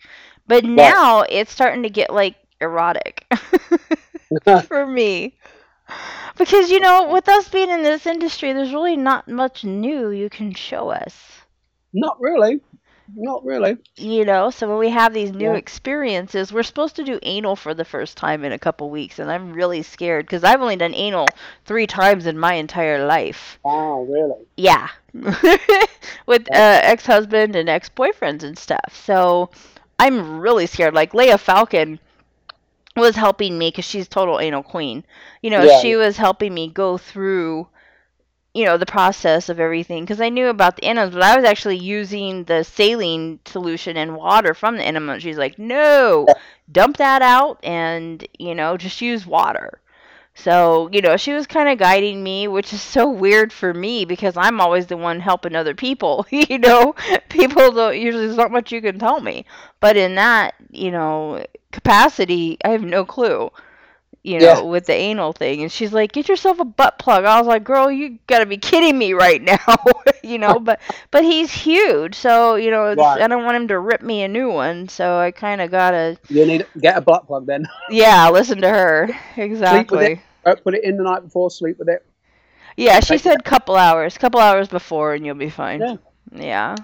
But 0.47 0.63
now 0.63 1.21
it's 1.29 1.51
starting 1.51 1.83
to 1.83 1.89
get 1.89 2.11
like 2.11 2.35
erotic 2.59 3.27
for 4.67 4.87
me. 4.87 5.35
Because 6.37 6.71
you 6.71 6.79
know, 6.79 7.11
with 7.11 7.27
us 7.29 7.47
being 7.49 7.69
in 7.69 7.83
this 7.83 8.05
industry, 8.05 8.51
there's 8.53 8.73
really 8.73 8.97
not 8.97 9.27
much 9.27 9.63
new 9.63 10.09
you 10.09 10.29
can 10.29 10.53
show 10.53 10.89
us. 10.89 11.41
Not 11.93 12.19
really. 12.19 12.61
Not 13.15 13.43
really. 13.45 13.77
You 13.97 14.25
know, 14.25 14.49
so 14.49 14.67
when 14.67 14.77
we 14.79 14.89
have 14.89 15.13
these 15.13 15.31
new 15.31 15.53
Yeah. 15.53 15.55
experiences, 15.55 16.51
we're 16.51 16.63
supposed 16.63 16.95
to 16.95 17.03
do 17.03 17.19
anal 17.21 17.55
for 17.55 17.73
the 17.73 17.85
first 17.85 18.17
time 18.17 18.43
in 18.43 18.51
a 18.51 18.57
couple 18.59 18.89
weeks, 18.89 19.19
and 19.19 19.29
I'm 19.31 19.53
really 19.53 19.83
scared 19.83 20.25
because 20.25 20.43
I've 20.43 20.61
only 20.61 20.75
done 20.77 20.93
anal 20.95 21.33
three 21.65 21.85
times 21.87 22.25
in 22.25 22.37
my 22.39 22.53
entire 22.53 23.05
life. 23.05 23.59
Oh, 23.63 24.05
really? 24.05 24.45
Yeah. 24.57 24.89
With 26.25 26.43
uh, 26.51 26.81
ex 26.83 27.05
husband 27.05 27.55
and 27.55 27.69
ex 27.69 27.89
boyfriends 27.89 28.43
and 28.43 28.57
stuff. 28.57 28.95
So 29.05 29.49
I'm 29.99 30.39
really 30.39 30.65
scared. 30.65 30.93
Like 30.93 31.13
Leia 31.13 31.39
Falcon 31.39 31.99
was 32.99 33.15
helping 33.15 33.57
me 33.57 33.69
because 33.69 33.85
she's 33.85 34.07
total 34.07 34.39
anal 34.39 34.63
queen. 34.63 35.03
You 35.41 35.49
know, 35.51 35.63
Yeah. 35.63 35.79
she 35.81 35.95
was 35.95 36.17
helping 36.17 36.53
me 36.53 36.69
go 36.69 36.97
through, 36.97 37.67
you 38.53 38.65
know, 38.65 38.77
the 38.77 38.85
process 38.85 39.49
of 39.49 39.59
everything 39.59 40.03
because 40.03 40.21
I 40.21 40.29
knew 40.29 40.47
about 40.47 40.75
the 40.77 40.85
enemas, 40.85 41.13
but 41.13 41.23
I 41.23 41.35
was 41.35 41.45
actually 41.45 41.77
using 41.77 42.43
the 42.45 42.63
saline 42.63 43.39
solution 43.45 43.97
and 43.97 44.15
water 44.15 44.53
from 44.53 44.77
the 44.77 44.83
enema. 44.83 45.19
She's 45.19 45.37
like, 45.37 45.57
no, 45.59 46.25
dump 46.71 46.97
that 46.97 47.21
out 47.21 47.59
and, 47.63 48.25
you 48.39 48.55
know, 48.55 48.77
just 48.77 49.01
use 49.01 49.25
water. 49.25 49.81
So, 50.35 50.89
you 50.93 51.01
know, 51.01 51.17
she 51.17 51.33
was 51.33 51.47
kind 51.47 51.67
of 51.69 51.77
guiding 51.79 52.23
me, 52.23 52.47
which 52.47 52.71
is 52.73 52.81
so 52.81 53.09
weird 53.09 53.51
for 53.51 53.73
me 53.73 54.05
because 54.05 54.37
I'm 54.37 54.61
always 54.61 54.87
the 54.87 54.95
one 54.97 55.19
helping 55.19 55.55
other 55.55 55.75
people. 55.75 56.25
you 56.31 56.57
know, 56.57 56.95
people 57.29 57.71
don't 57.71 57.97
usually, 57.99 58.25
there's 58.27 58.37
not 58.37 58.51
much 58.51 58.71
you 58.71 58.81
can 58.81 58.99
tell 58.99 59.19
me. 59.19 59.45
But 59.81 59.97
in 59.97 60.15
that, 60.15 60.55
you 60.71 60.91
know, 60.91 61.43
capacity, 61.71 62.57
I 62.63 62.69
have 62.69 62.83
no 62.83 63.05
clue, 63.05 63.49
you 64.23 64.39
know, 64.39 64.45
Yeah. 64.45 64.61
with 64.61 64.85
the 64.85 64.93
anal 64.93 65.33
thing. 65.33 65.61
And 65.61 65.71
she's 65.71 65.93
like, 65.93 66.11
get 66.11 66.27
yourself 66.27 66.59
a 66.59 66.65
butt 66.65 66.99
plug. 66.99 67.25
I 67.25 67.37
was 67.39 67.47
like, 67.47 67.63
girl, 67.63 67.91
you 67.91 68.19
gotta 68.27 68.45
be 68.45 68.57
kidding 68.57 68.97
me 68.97 69.13
right 69.13 69.41
now, 69.53 69.57
you 70.23 70.37
know, 70.37 70.59
but, 70.59 70.79
but 71.11 71.23
he's 71.23 71.51
huge. 71.51 72.15
So, 72.15 72.55
you 72.55 72.71
know, 72.71 72.93
Right. 72.95 73.21
I 73.21 73.27
don't 73.27 73.43
want 73.45 73.55
him 73.57 73.67
to 73.69 73.79
rip 73.79 74.01
me 74.01 74.23
a 74.23 74.27
new 74.27 74.49
one. 74.49 74.87
So 74.89 75.17
I 75.19 75.31
kind 75.31 75.61
of 75.61 75.71
gotta, 75.71 76.17
You 76.29 76.45
need 76.45 76.65
get 76.79 76.97
a 76.97 77.01
butt 77.01 77.27
plug 77.27 77.45
then. 77.45 77.67
yeah, 77.89 78.29
listen 78.29 78.61
to 78.61 78.69
her. 78.69 79.09
Exactly. 79.37 80.21
Uh, 80.45 80.55
Put 80.55 80.73
it 80.75 80.83
in 80.83 80.97
the 80.97 81.03
night 81.03 81.23
before, 81.23 81.51
sleep 81.51 81.77
with 81.79 81.89
it. 81.89 82.05
Yeah, 82.77 82.99
she 83.01 83.15
Like- 83.15 83.21
said 83.21 83.43
couple 83.43 83.75
hours, 83.75 84.17
couple 84.17 84.39
hours 84.39 84.67
before, 84.69 85.13
and 85.13 85.25
you'll 85.25 85.35
be 85.35 85.49
fine. 85.49 85.81
Yeah. 85.81 85.95
Yeah. 86.33 86.75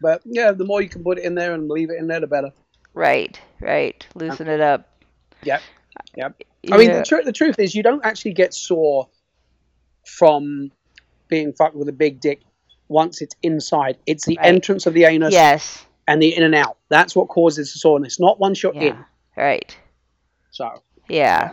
But 0.00 0.22
yeah, 0.24 0.52
the 0.52 0.64
more 0.64 0.80
you 0.80 0.88
can 0.88 1.04
put 1.04 1.18
it 1.18 1.24
in 1.24 1.34
there 1.34 1.52
and 1.52 1.68
leave 1.68 1.90
it 1.90 1.98
in 1.98 2.06
there, 2.06 2.20
the 2.20 2.26
better. 2.26 2.52
Right. 2.94 3.40
Right. 3.60 4.06
Loosen 4.14 4.48
it 4.48 4.60
up. 4.60 4.88
Yep. 5.42 5.62
Yep. 6.16 6.42
I 6.72 6.76
mean, 6.76 6.92
the, 6.92 7.02
tr- 7.02 7.22
the 7.24 7.32
truth 7.32 7.58
is, 7.58 7.74
you 7.74 7.82
don't 7.82 8.04
actually 8.04 8.34
get 8.34 8.52
sore 8.52 9.08
from 10.06 10.70
being 11.28 11.52
fucked 11.52 11.76
with 11.76 11.88
a 11.88 11.92
big 11.92 12.20
dick 12.20 12.40
once 12.88 13.22
it's 13.22 13.34
inside. 13.42 13.96
It's 14.06 14.26
the 14.26 14.36
Right. 14.38 14.46
entrance 14.46 14.86
of 14.86 14.94
the 14.94 15.04
anus 15.04 15.32
yes. 15.32 15.84
and 16.08 16.20
the 16.20 16.34
in 16.36 16.42
and 16.42 16.54
out. 16.54 16.76
That's 16.88 17.14
what 17.14 17.28
causes 17.28 17.72
the 17.72 17.78
soreness, 17.78 18.18
not 18.18 18.38
once 18.40 18.62
you're 18.62 18.74
Yeah. 18.74 18.82
in. 18.82 19.04
Right. 19.36 19.76
So, 20.50 20.82
Yeah. 21.08 21.52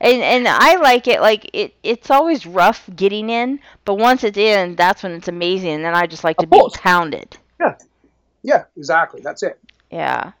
And 0.00 0.22
and 0.22 0.46
I 0.48 0.76
like 0.76 1.08
it 1.08 1.20
like 1.20 1.50
it 1.52 1.74
it's 1.82 2.10
always 2.10 2.46
rough 2.46 2.88
getting 2.94 3.30
in, 3.30 3.58
but 3.84 3.94
once 3.94 4.22
it's 4.22 4.38
in, 4.38 4.76
that's 4.76 5.02
when 5.02 5.12
it's 5.12 5.28
amazing 5.28 5.70
and 5.70 5.84
then 5.84 5.94
I 5.94 6.06
just 6.06 6.24
like 6.24 6.36
to 6.38 6.44
Of 6.44 6.50
be 6.50 6.78
pounded. 6.78 7.36
Yeah, 7.60 7.74
Yeah, 8.42 8.64
exactly. 8.76 9.20
That's 9.22 9.42
it. 9.42 9.58
Yeah. 9.90 10.32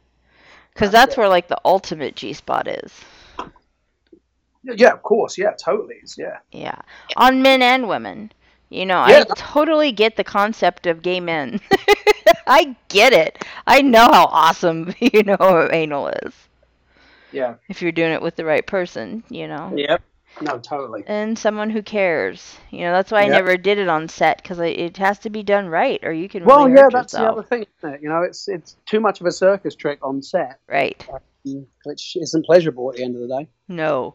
Cuz 0.74 0.90
that's 0.90 1.16
where 1.16 1.28
like 1.28 1.48
the 1.48 1.60
ultimate 1.64 2.16
G-spot 2.16 2.68
is. 2.68 2.92
Yeah, 4.64 4.92
of 4.92 5.02
course. 5.02 5.36
Yeah, 5.38 5.52
totally. 5.52 5.96
It's- 5.96 6.16
Yeah. 6.18 6.38
Yeah. 6.52 6.76
On 7.16 7.42
men 7.42 7.62
and 7.62 7.88
women. 7.88 8.32
You 8.70 8.86
know, 8.86 9.04
Yeah. 9.06 9.24
I 9.30 9.34
totally 9.36 9.92
get 9.92 10.16
the 10.16 10.24
concept 10.24 10.86
of 10.86 11.02
gay 11.02 11.20
men. 11.20 11.60
I 12.46 12.74
get 12.88 13.12
it. 13.12 13.44
I 13.66 13.82
know 13.82 14.08
how 14.10 14.26
awesome, 14.26 14.94
you 15.00 15.22
know, 15.24 15.68
anal 15.70 16.08
is. 16.08 16.32
Yeah. 17.32 17.54
If 17.68 17.82
you're 17.82 17.92
doing 17.92 18.12
it 18.12 18.22
with 18.22 18.36
the 18.36 18.44
right 18.44 18.66
person, 18.66 19.24
you 19.28 19.48
know. 19.48 19.72
Yep. 19.76 20.02
No, 20.42 20.58
totally. 20.58 21.04
And 21.06 21.38
someone 21.38 21.70
who 21.70 21.82
cares. 21.82 22.56
You 22.70 22.80
know, 22.80 22.92
that's 22.92 23.10
why 23.10 23.22
I 23.22 23.28
never 23.28 23.56
did 23.56 23.78
it 23.78 23.88
on 23.88 24.08
set 24.08 24.42
because 24.42 24.58
it 24.58 24.96
has 24.96 25.18
to 25.20 25.30
be 25.30 25.42
done 25.42 25.68
right 25.68 26.00
or 26.02 26.12
you 26.12 26.28
can 26.28 26.44
Well, 26.44 26.66
really 26.66 26.80
yeah, 26.80 26.88
that's 26.90 27.12
the 27.12 27.30
other 27.30 27.42
thing. 27.42 27.66
Isn't 27.78 27.94
it? 27.94 28.02
You 28.02 28.08
know, 28.08 28.22
it's 28.22 28.48
it's 28.48 28.76
too 28.86 29.00
much 29.00 29.20
of 29.20 29.26
a 29.26 29.32
circus 29.32 29.74
trick 29.74 29.98
on 30.02 30.22
set, 30.22 30.58
Right. 30.68 31.06
which 31.84 32.16
isn't 32.20 32.44
pleasurable 32.46 32.90
at 32.90 32.96
the 32.96 33.04
end 33.04 33.14
of 33.16 33.22
the 33.22 33.28
day. 33.28 33.48
No, 33.68 34.14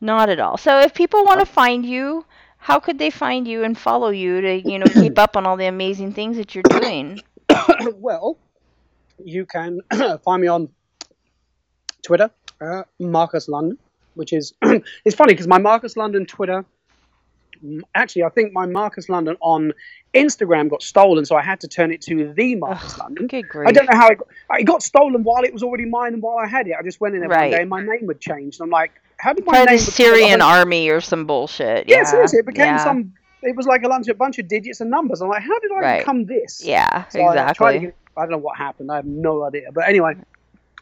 not 0.00 0.28
at 0.28 0.40
all. 0.40 0.56
So 0.56 0.80
if 0.80 0.94
people 0.94 1.24
want 1.24 1.40
to 1.40 1.46
find 1.46 1.84
you, 1.86 2.24
how 2.58 2.78
could 2.78 2.98
they 2.98 3.10
find 3.10 3.48
you 3.48 3.64
and 3.64 3.76
follow 3.76 4.10
you 4.10 4.40
to, 4.40 4.68
you 4.68 4.78
know, 4.78 4.86
keep 4.86 5.18
up 5.18 5.36
on 5.36 5.46
all 5.46 5.56
the 5.56 5.66
amazing 5.66 6.12
things 6.12 6.36
that 6.36 6.54
you're 6.54 6.62
doing? 6.62 7.20
well, 7.94 8.38
you 9.24 9.46
can 9.46 9.80
find 10.24 10.42
me 10.42 10.48
on 10.48 10.68
Twitter, 12.02 12.30
uh, 12.60 12.82
Marcus 12.98 13.48
London, 13.48 13.78
which 14.14 14.32
is 14.32 14.52
it's 15.04 15.14
funny 15.16 15.32
because 15.32 15.46
my 15.46 15.58
Marcus 15.58 15.96
London 15.96 16.26
Twitter. 16.26 16.64
mm, 17.64 17.80
Actually, 17.94 18.24
I 18.24 18.28
think 18.30 18.52
my 18.52 18.66
Marcus 18.66 19.08
London 19.08 19.36
on 19.40 19.72
Instagram 20.14 20.68
got 20.68 20.82
stolen, 20.82 21.24
so 21.24 21.36
I 21.36 21.42
had 21.42 21.60
to 21.60 21.68
turn 21.68 21.92
it 21.92 22.00
to 22.02 22.32
the 22.34 22.56
Marcus 22.56 22.98
London. 22.98 23.26
Good 23.28 23.48
grief. 23.48 23.68
I 23.68 23.72
don't 23.72 23.86
know 23.90 23.96
how 23.98 24.08
it 24.08 24.18
got, 24.18 24.28
it 24.60 24.64
got 24.64 24.82
stolen 24.82 25.22
while 25.22 25.44
it 25.44 25.52
was 25.52 25.62
already 25.62 25.84
mine 25.84 26.14
and 26.14 26.22
while 26.22 26.38
I 26.38 26.46
had 26.46 26.66
it. 26.66 26.74
I 26.78 26.82
just 26.82 27.00
went 27.00 27.14
in 27.14 27.20
there 27.20 27.30
Right. 27.30 27.42
one 27.42 27.50
day 27.52 27.60
and 27.60 27.70
my 27.70 27.82
name 27.82 28.08
had 28.08 28.20
changed. 28.20 28.60
I'm 28.60 28.70
like, 28.70 28.92
how 29.18 29.32
did 29.32 29.44
my 29.46 29.52
name 29.52 29.66
the 29.66 29.72
become- 29.72 29.78
Syrian 29.92 30.40
army 30.42 30.88
or 30.88 31.00
some 31.00 31.26
bullshit. 31.26 31.88
Yeah, 31.88 31.98
Yeah, 31.98 32.04
seriously, 32.04 32.38
it 32.40 32.46
became 32.46 32.74
yeah. 32.74 32.84
some. 32.84 33.12
It 33.42 33.56
was 33.56 33.66
like 33.66 33.82
a 33.84 33.88
bunch, 33.88 34.08
a 34.08 34.14
bunch 34.14 34.38
of 34.38 34.48
digits 34.48 34.80
and 34.82 34.90
numbers. 34.90 35.22
I'm 35.22 35.28
like, 35.28 35.42
how 35.42 35.58
did 35.60 35.70
I 35.72 35.78
Right. 35.80 35.98
become 36.00 36.26
this? 36.26 36.62
Yeah, 36.64 37.04
So 37.08 37.20
I 37.22 37.28
exactly. 37.32 37.78
get- 37.78 37.94
I 38.16 38.22
don't 38.22 38.32
know 38.32 38.38
what 38.38 38.58
happened. 38.58 38.90
I 38.92 38.96
have 38.96 39.06
no 39.06 39.44
idea. 39.46 39.68
But 39.72 39.88
anyway, 39.88 40.14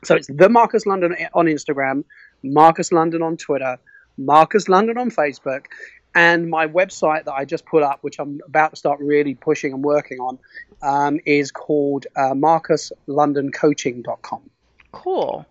so 0.03 0.17
it's 0.17 0.27
the 0.29 0.49
Marcus 0.49 0.87
London 0.87 1.15
on 1.35 1.47
Instagram, 1.47 2.03
Marcus 2.43 2.93
London 2.93 3.23
on 3.23 3.37
Twitter, 3.37 3.79
Marcus 4.17 4.69
London 4.69 4.99
on 4.99 5.11
Facebook, 5.11 5.67
and 6.15 6.49
my 6.49 6.67
website 6.67 7.25
that 7.25 7.35
I 7.35 7.45
just 7.45 7.67
put 7.67 7.83
up, 7.83 7.99
which 8.03 8.19
I'm 8.19 8.41
about 8.47 8.71
to 8.71 8.77
start 8.77 8.99
really 9.01 9.35
pushing 9.35 9.73
and 9.73 9.85
working 9.85 10.19
on, 10.19 10.39
um, 10.83 11.21
is 11.27 11.51
called 11.51 12.07
uh, 12.17 12.35
marcuslondoncoaching.com. 12.35 14.51
Cool. 14.93 15.45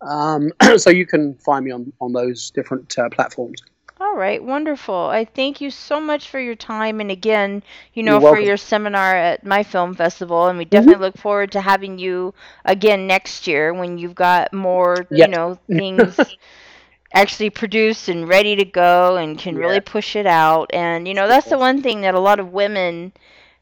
Um, 0.00 0.52
so 0.76 0.90
you 0.90 1.06
can 1.06 1.34
find 1.34 1.64
me 1.64 1.72
on, 1.72 1.92
on 2.00 2.12
those 2.12 2.50
different 2.50 2.96
uh, 2.98 3.08
platforms. 3.10 3.62
All 4.00 4.14
right, 4.16 4.42
wonderful. 4.42 4.94
I 5.08 5.24
thank 5.24 5.60
you 5.60 5.70
so 5.70 6.00
much 6.00 6.28
for 6.28 6.38
your 6.40 6.54
time 6.54 7.00
and 7.00 7.10
again, 7.10 7.62
you 7.92 8.02
know, 8.02 8.18
You're 8.18 8.20
for 8.20 8.38
welcome. 8.38 8.46
Mm-hmm. 8.46 8.48
your 8.48 8.56
seminar 8.56 9.14
at 9.16 9.44
my 9.44 9.62
film 9.62 9.94
festival 9.94 10.46
and 10.46 10.58
we 10.58 10.64
definitely 10.64 11.04
look 11.06 11.16
forward 11.16 11.52
to 11.52 11.60
having 11.60 11.98
you 11.98 12.34
again 12.64 13.06
next 13.06 13.46
year 13.46 13.72
when 13.72 13.98
you've 13.98 14.14
got 14.14 14.52
more, 14.52 15.06
you 15.14 15.28
Yep. 15.28 15.30
know, 15.30 15.58
things 15.76 16.34
actually 17.12 17.50
produced 17.50 18.08
and 18.08 18.28
ready 18.28 18.54
to 18.56 18.64
go 18.64 19.16
and 19.16 19.38
can 19.38 19.56
really 19.56 19.80
Yeah. 19.80 19.80
push 19.80 20.14
it 20.16 20.26
out. 20.26 20.70
And 20.72 21.06
you 21.08 21.14
know, 21.14 21.28
that's 21.28 21.48
the 21.48 21.58
one 21.58 21.82
thing 21.82 22.00
that 22.02 22.14
a 22.14 22.20
lot 22.20 22.38
of 22.40 22.52
women 22.52 23.12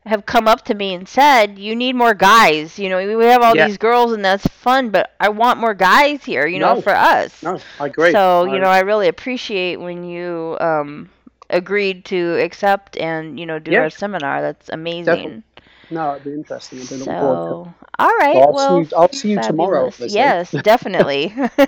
have 0.06 0.26
come 0.26 0.46
up 0.46 0.64
to 0.66 0.74
me 0.74 0.94
and 0.94 1.08
said, 1.08 1.58
"You 1.58 1.74
need 1.74 1.94
more 1.96 2.14
guys. 2.14 2.78
You 2.78 2.88
know, 2.90 3.16
we 3.16 3.24
have 3.26 3.42
all 3.42 3.56
Yeah. 3.56 3.66
these 3.66 3.78
girls 3.78 4.12
and 4.12 4.24
that's 4.24 4.46
fun, 4.48 4.90
but 4.90 5.12
I 5.18 5.30
want 5.30 5.58
more 5.58 5.74
guys 5.74 6.24
here, 6.24 6.46
you 6.46 6.58
know, 6.58 6.80
for 6.80 6.94
us." 6.94 7.42
No, 7.42 7.58
I 7.80 7.86
agree. 7.86 8.12
So, 8.12 8.46
I- 8.46 8.52
you 8.54 8.58
know, 8.60 8.68
I 8.68 8.80
really 8.80 9.08
appreciate 9.08 9.80
when 9.80 10.04
you 10.04 10.56
um, 10.60 11.08
agreed 11.50 12.04
to 12.06 12.38
accept 12.42 12.96
and, 12.98 13.38
you 13.38 13.46
know, 13.46 13.58
do 13.58 13.70
Yeah. 13.72 13.80
our 13.80 13.90
seminar. 13.90 14.40
That's 14.42 14.68
amazing. 14.70 15.04
Definitely. 15.04 15.42
no, 15.90 16.12
it'd 16.12 16.24
be 16.24 16.32
interesting. 16.32 16.80
I'd 16.80 16.88
be 16.88 16.96
looking 16.96 17.18
forward 17.18 17.36
to 17.64 17.70
it. 17.70 17.74
So, 17.74 17.74
all 17.98 18.16
right. 18.18 18.34
Well, 18.36 18.46
I'll 18.48 18.52
well, 18.54 18.84
see 18.84 18.88
you- 18.90 18.96
I'll 18.96 19.12
see 19.12 19.30
you 19.32 19.40
tomorrow. 19.42 19.90
Yes, 20.00 20.50
definitely. 20.62 21.32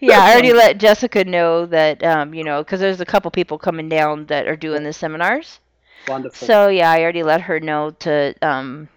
yeah, 0.00 0.20
I 0.20 0.32
already 0.32 0.52
let 0.52 0.78
Jessica 0.78 1.24
know 1.24 1.66
that, 1.66 2.02
um, 2.04 2.34
you 2.34 2.44
know, 2.44 2.62
because 2.62 2.80
there's 2.80 3.00
a 3.00 3.04
couple 3.06 3.30
people 3.30 3.58
coming 3.58 3.88
down 3.88 4.26
that 4.26 4.46
are 4.48 4.56
doing 4.56 4.82
the 4.82 4.92
seminars. 4.92 5.60
Wonderful. 6.06 6.48
So 6.48 6.68
yeah, 6.68 6.90
I 6.90 7.00
already 7.02 7.22
let 7.22 7.42
her 7.42 7.60
know 7.60 7.90
to 8.00 8.34
um, 8.42 8.88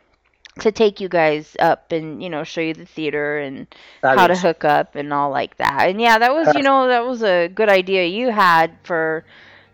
to 0.60 0.72
take 0.72 1.00
you 1.00 1.08
guys 1.10 1.56
up 1.60 1.92
and 1.92 2.22
you 2.24 2.30
know 2.30 2.44
show 2.44 2.62
you 2.62 2.74
the 2.74 2.86
theater 2.86 3.38
and 3.40 3.68
how 4.10 4.28
to 4.28 4.36
hook 4.36 4.64
up 4.64 4.96
and 4.96 5.14
all 5.14 5.30
like 5.30 5.58
that. 5.58 5.90
And 5.90 6.00
yeah, 6.02 6.18
that 6.20 6.34
was 6.34 6.54
you 6.54 6.64
know 6.64 6.88
that 6.88 7.06
was 7.06 7.24
a 7.24 7.48
good 7.48 7.70
idea 7.70 8.06
you 8.06 8.32
had 8.32 8.78
for 8.84 9.26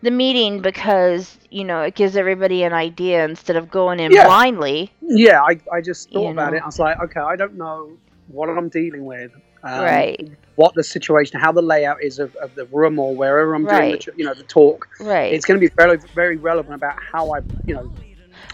the 0.01 0.11
meeting 0.11 0.61
because 0.61 1.37
you 1.49 1.63
know 1.63 1.81
it 1.81 1.95
gives 1.95 2.15
everybody 2.15 2.63
an 2.63 2.73
idea 2.73 3.25
instead 3.25 3.55
of 3.55 3.69
going 3.69 3.99
in 3.99 4.11
Yeah. 4.11 4.23
blindly. 4.23 4.91
Yeah, 5.01 5.41
I, 5.41 5.59
I 5.71 5.81
just 5.81 6.11
thought 6.11 6.31
about 6.31 6.53
know. 6.53 6.57
it. 6.57 6.61
I 6.61 6.65
was 6.65 6.79
like, 6.79 6.99
okay, 7.01 7.19
I 7.19 7.35
don't 7.35 7.55
know 7.57 7.97
what 8.27 8.49
I'm 8.49 8.69
dealing 8.69 9.05
with. 9.05 9.31
Um, 9.63 9.83
Right. 9.83 10.29
What 10.61 10.75
the 10.75 10.83
situation, 10.83 11.39
how 11.39 11.51
the 11.51 11.61
layout 11.63 12.03
is 12.03 12.19
of, 12.19 12.35
of 12.35 12.53
the 12.53 12.65
room 12.65 12.99
or 12.99 13.15
wherever 13.15 13.55
I'm 13.55 13.65
doing 13.65 13.91
the, 13.93 14.13
you 14.15 14.25
know, 14.25 14.35
the 14.35 14.43
talk. 14.43 14.87
Right. 14.99 15.33
It's 15.33 15.43
going 15.45 15.59
to 15.59 15.67
be 15.67 15.73
very, 15.75 15.97
very 16.13 16.37
relevant 16.37 16.75
about 16.75 16.97
how 17.01 17.31
I, 17.33 17.39
you 17.65 17.73
know, 17.73 17.91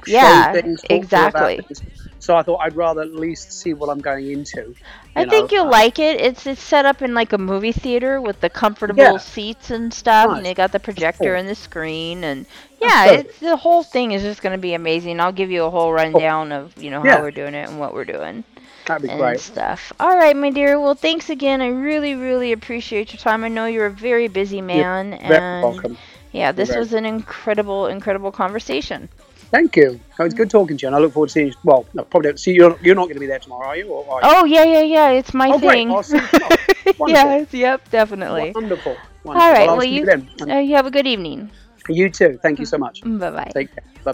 Yeah, 0.06 0.54
things, 0.54 0.82
talk 0.82 0.88
to 0.88 0.96
about 0.96 1.52
exactly. 1.52 1.76
So 2.20 2.36
I 2.36 2.44
thought 2.44 2.60
I'd 2.62 2.76
rather 2.76 3.02
at 3.02 3.14
least 3.14 3.52
see 3.52 3.74
what 3.74 3.90
I'm 3.90 4.00
going 4.00 4.32
into. 4.32 4.74
I 5.16 5.24
you 5.24 5.30
think 5.30 5.52
you'll 5.52 5.70
like 5.70 6.00
it. 6.00 6.20
It's 6.20 6.46
it's 6.48 6.62
set 6.62 6.86
up 6.86 7.02
in 7.02 7.14
like 7.14 7.34
a 7.34 7.38
movie 7.38 7.72
theater 7.72 8.20
with 8.22 8.40
the 8.42 8.50
comfortable 8.50 9.02
Yeah. 9.04 9.18
seats 9.18 9.70
and 9.70 9.94
stuff, 9.94 10.36
and 10.36 10.46
they 10.46 10.54
got 10.54 10.72
the 10.72 10.80
projector 10.80 11.32
cool. 11.32 11.40
and 11.40 11.48
the 11.48 11.56
screen, 11.56 12.24
and 12.24 12.46
yeah, 12.82 13.12
it's 13.12 13.40
the 13.40 13.56
whole 13.58 13.84
thing 13.84 14.12
is 14.12 14.24
just 14.24 14.42
going 14.42 14.54
to 14.54 14.62
be 14.62 14.74
amazing. 14.74 15.20
I'll 15.20 15.32
give 15.32 15.52
you 15.52 15.64
a 15.64 15.70
whole 15.70 15.92
rundown 15.94 16.52
of 16.52 16.82
you 16.82 16.90
know 16.90 17.02
how 17.02 17.08
Yeah. 17.08 17.22
we're 17.22 17.32
doing 17.32 17.54
it 17.54 17.70
and 17.70 17.80
what 17.80 17.94
we're 17.94 18.06
doing 18.06 18.44
That'd 18.88 19.04
be 19.04 19.10
and 19.10 19.20
great. 19.20 19.40
stuff. 19.40 19.94
All 20.00 20.16
right, 20.16 20.36
my 20.36 20.50
dear. 20.50 20.80
Well, 20.80 20.96
thanks 20.96 21.30
again. 21.30 21.62
I 21.62 21.68
really, 21.68 22.16
really 22.16 22.52
appreciate 22.54 23.14
your 23.14 23.20
time. 23.20 23.44
I 23.44 23.50
know 23.50 23.66
you're 23.66 23.86
a 23.86 23.92
very 23.92 24.28
busy 24.28 24.62
man, 24.62 25.12
Very 25.12 25.22
and 25.40 25.64
welcome. 25.64 25.98
yeah, 26.32 26.52
this 26.52 26.74
was 26.76 26.94
an 26.94 27.06
incredible, 27.06 27.88
incredible 27.88 28.32
conversation. 28.32 29.10
Thank 29.52 29.76
you. 29.78 30.00
It 30.20 30.24
was 30.24 30.34
good 30.34 30.50
talking 30.50 30.78
to 30.78 30.82
you, 30.82 30.88
and 30.88 30.96
I 30.96 31.00
look 31.00 31.14
forward 31.14 31.28
to 31.28 31.34
seeing 31.34 31.48
you. 31.48 31.54
Well, 31.64 31.86
no, 31.94 32.04
probably 32.04 32.30
don't 32.32 32.40
see 32.40 32.54
you. 32.54 32.78
You're 32.82 32.96
not 32.96 33.06
going 33.06 33.14
to 33.16 33.20
be 33.20 33.28
there 33.28 33.40
tomorrow, 33.40 33.68
are 33.68 33.78
you? 33.78 33.88
Or 33.88 34.04
are 34.12 34.22
you? 34.22 34.36
Oh 34.36 34.46
yeah, 34.46 34.64
yeah, 34.64 34.82
yeah. 34.82 35.10
It's 35.12 35.34
my 35.34 35.50
Oh, 35.50 35.60
thing. 35.60 35.90
I'll 35.92 36.04
see 36.04 36.18
you 36.18 36.28
tomorrow. 36.28 36.56
Wonderful. 36.98 37.08
yes, 37.08 37.54
yep, 37.54 37.90
definitely. 37.90 38.52
Wonderful. 38.54 38.98
Wonderful. 39.24 39.42
All 39.42 39.52
right. 39.54 39.68
Well, 39.68 39.78
Well, 39.78 39.82
see 39.82 40.00
you 40.00 40.06
uh, 40.50 40.58
you 40.60 40.76
have 40.76 40.86
a 40.86 40.92
good 40.92 41.08
evening. 41.08 41.50
You 41.90 42.10
too. 42.10 42.40
Thank 42.42 42.60
you 42.60 42.66
so 42.66 42.78
much. 42.78 43.02
Bye 43.04 43.32
bye. 43.32 43.52
Take 43.54 43.70
care. 43.74 43.84
Bye 44.04 44.12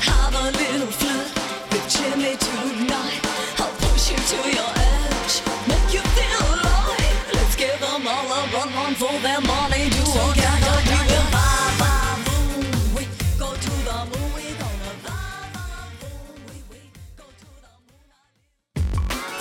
Have 0.00 0.34
a 0.34 0.50
little 0.50 0.90
flirt 0.90 1.30
with 1.72 1.88
Jimmy 1.88 2.36
tonight. 2.36 2.52
I'll 2.64 2.77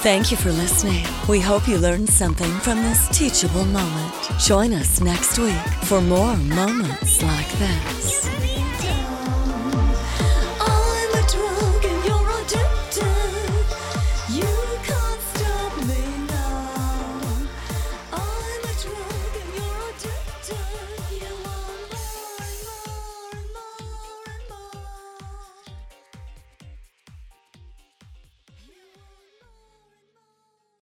Thank 0.09 0.31
you 0.31 0.39
for 0.39 0.51
listening. 0.51 1.05
We 1.29 1.39
hope 1.39 1.69
you 1.69 1.77
learned 1.77 2.09
something 2.09 2.51
from 2.61 2.79
this 2.79 3.09
teachable 3.09 3.67
moment. 3.67 4.15
Join 4.39 4.73
us 4.73 5.03
next 5.03 5.39
week 5.39 5.53
for 5.83 6.01
more 6.01 6.35
moments 6.35 7.23
like 7.23 7.53
this. 7.59 8.48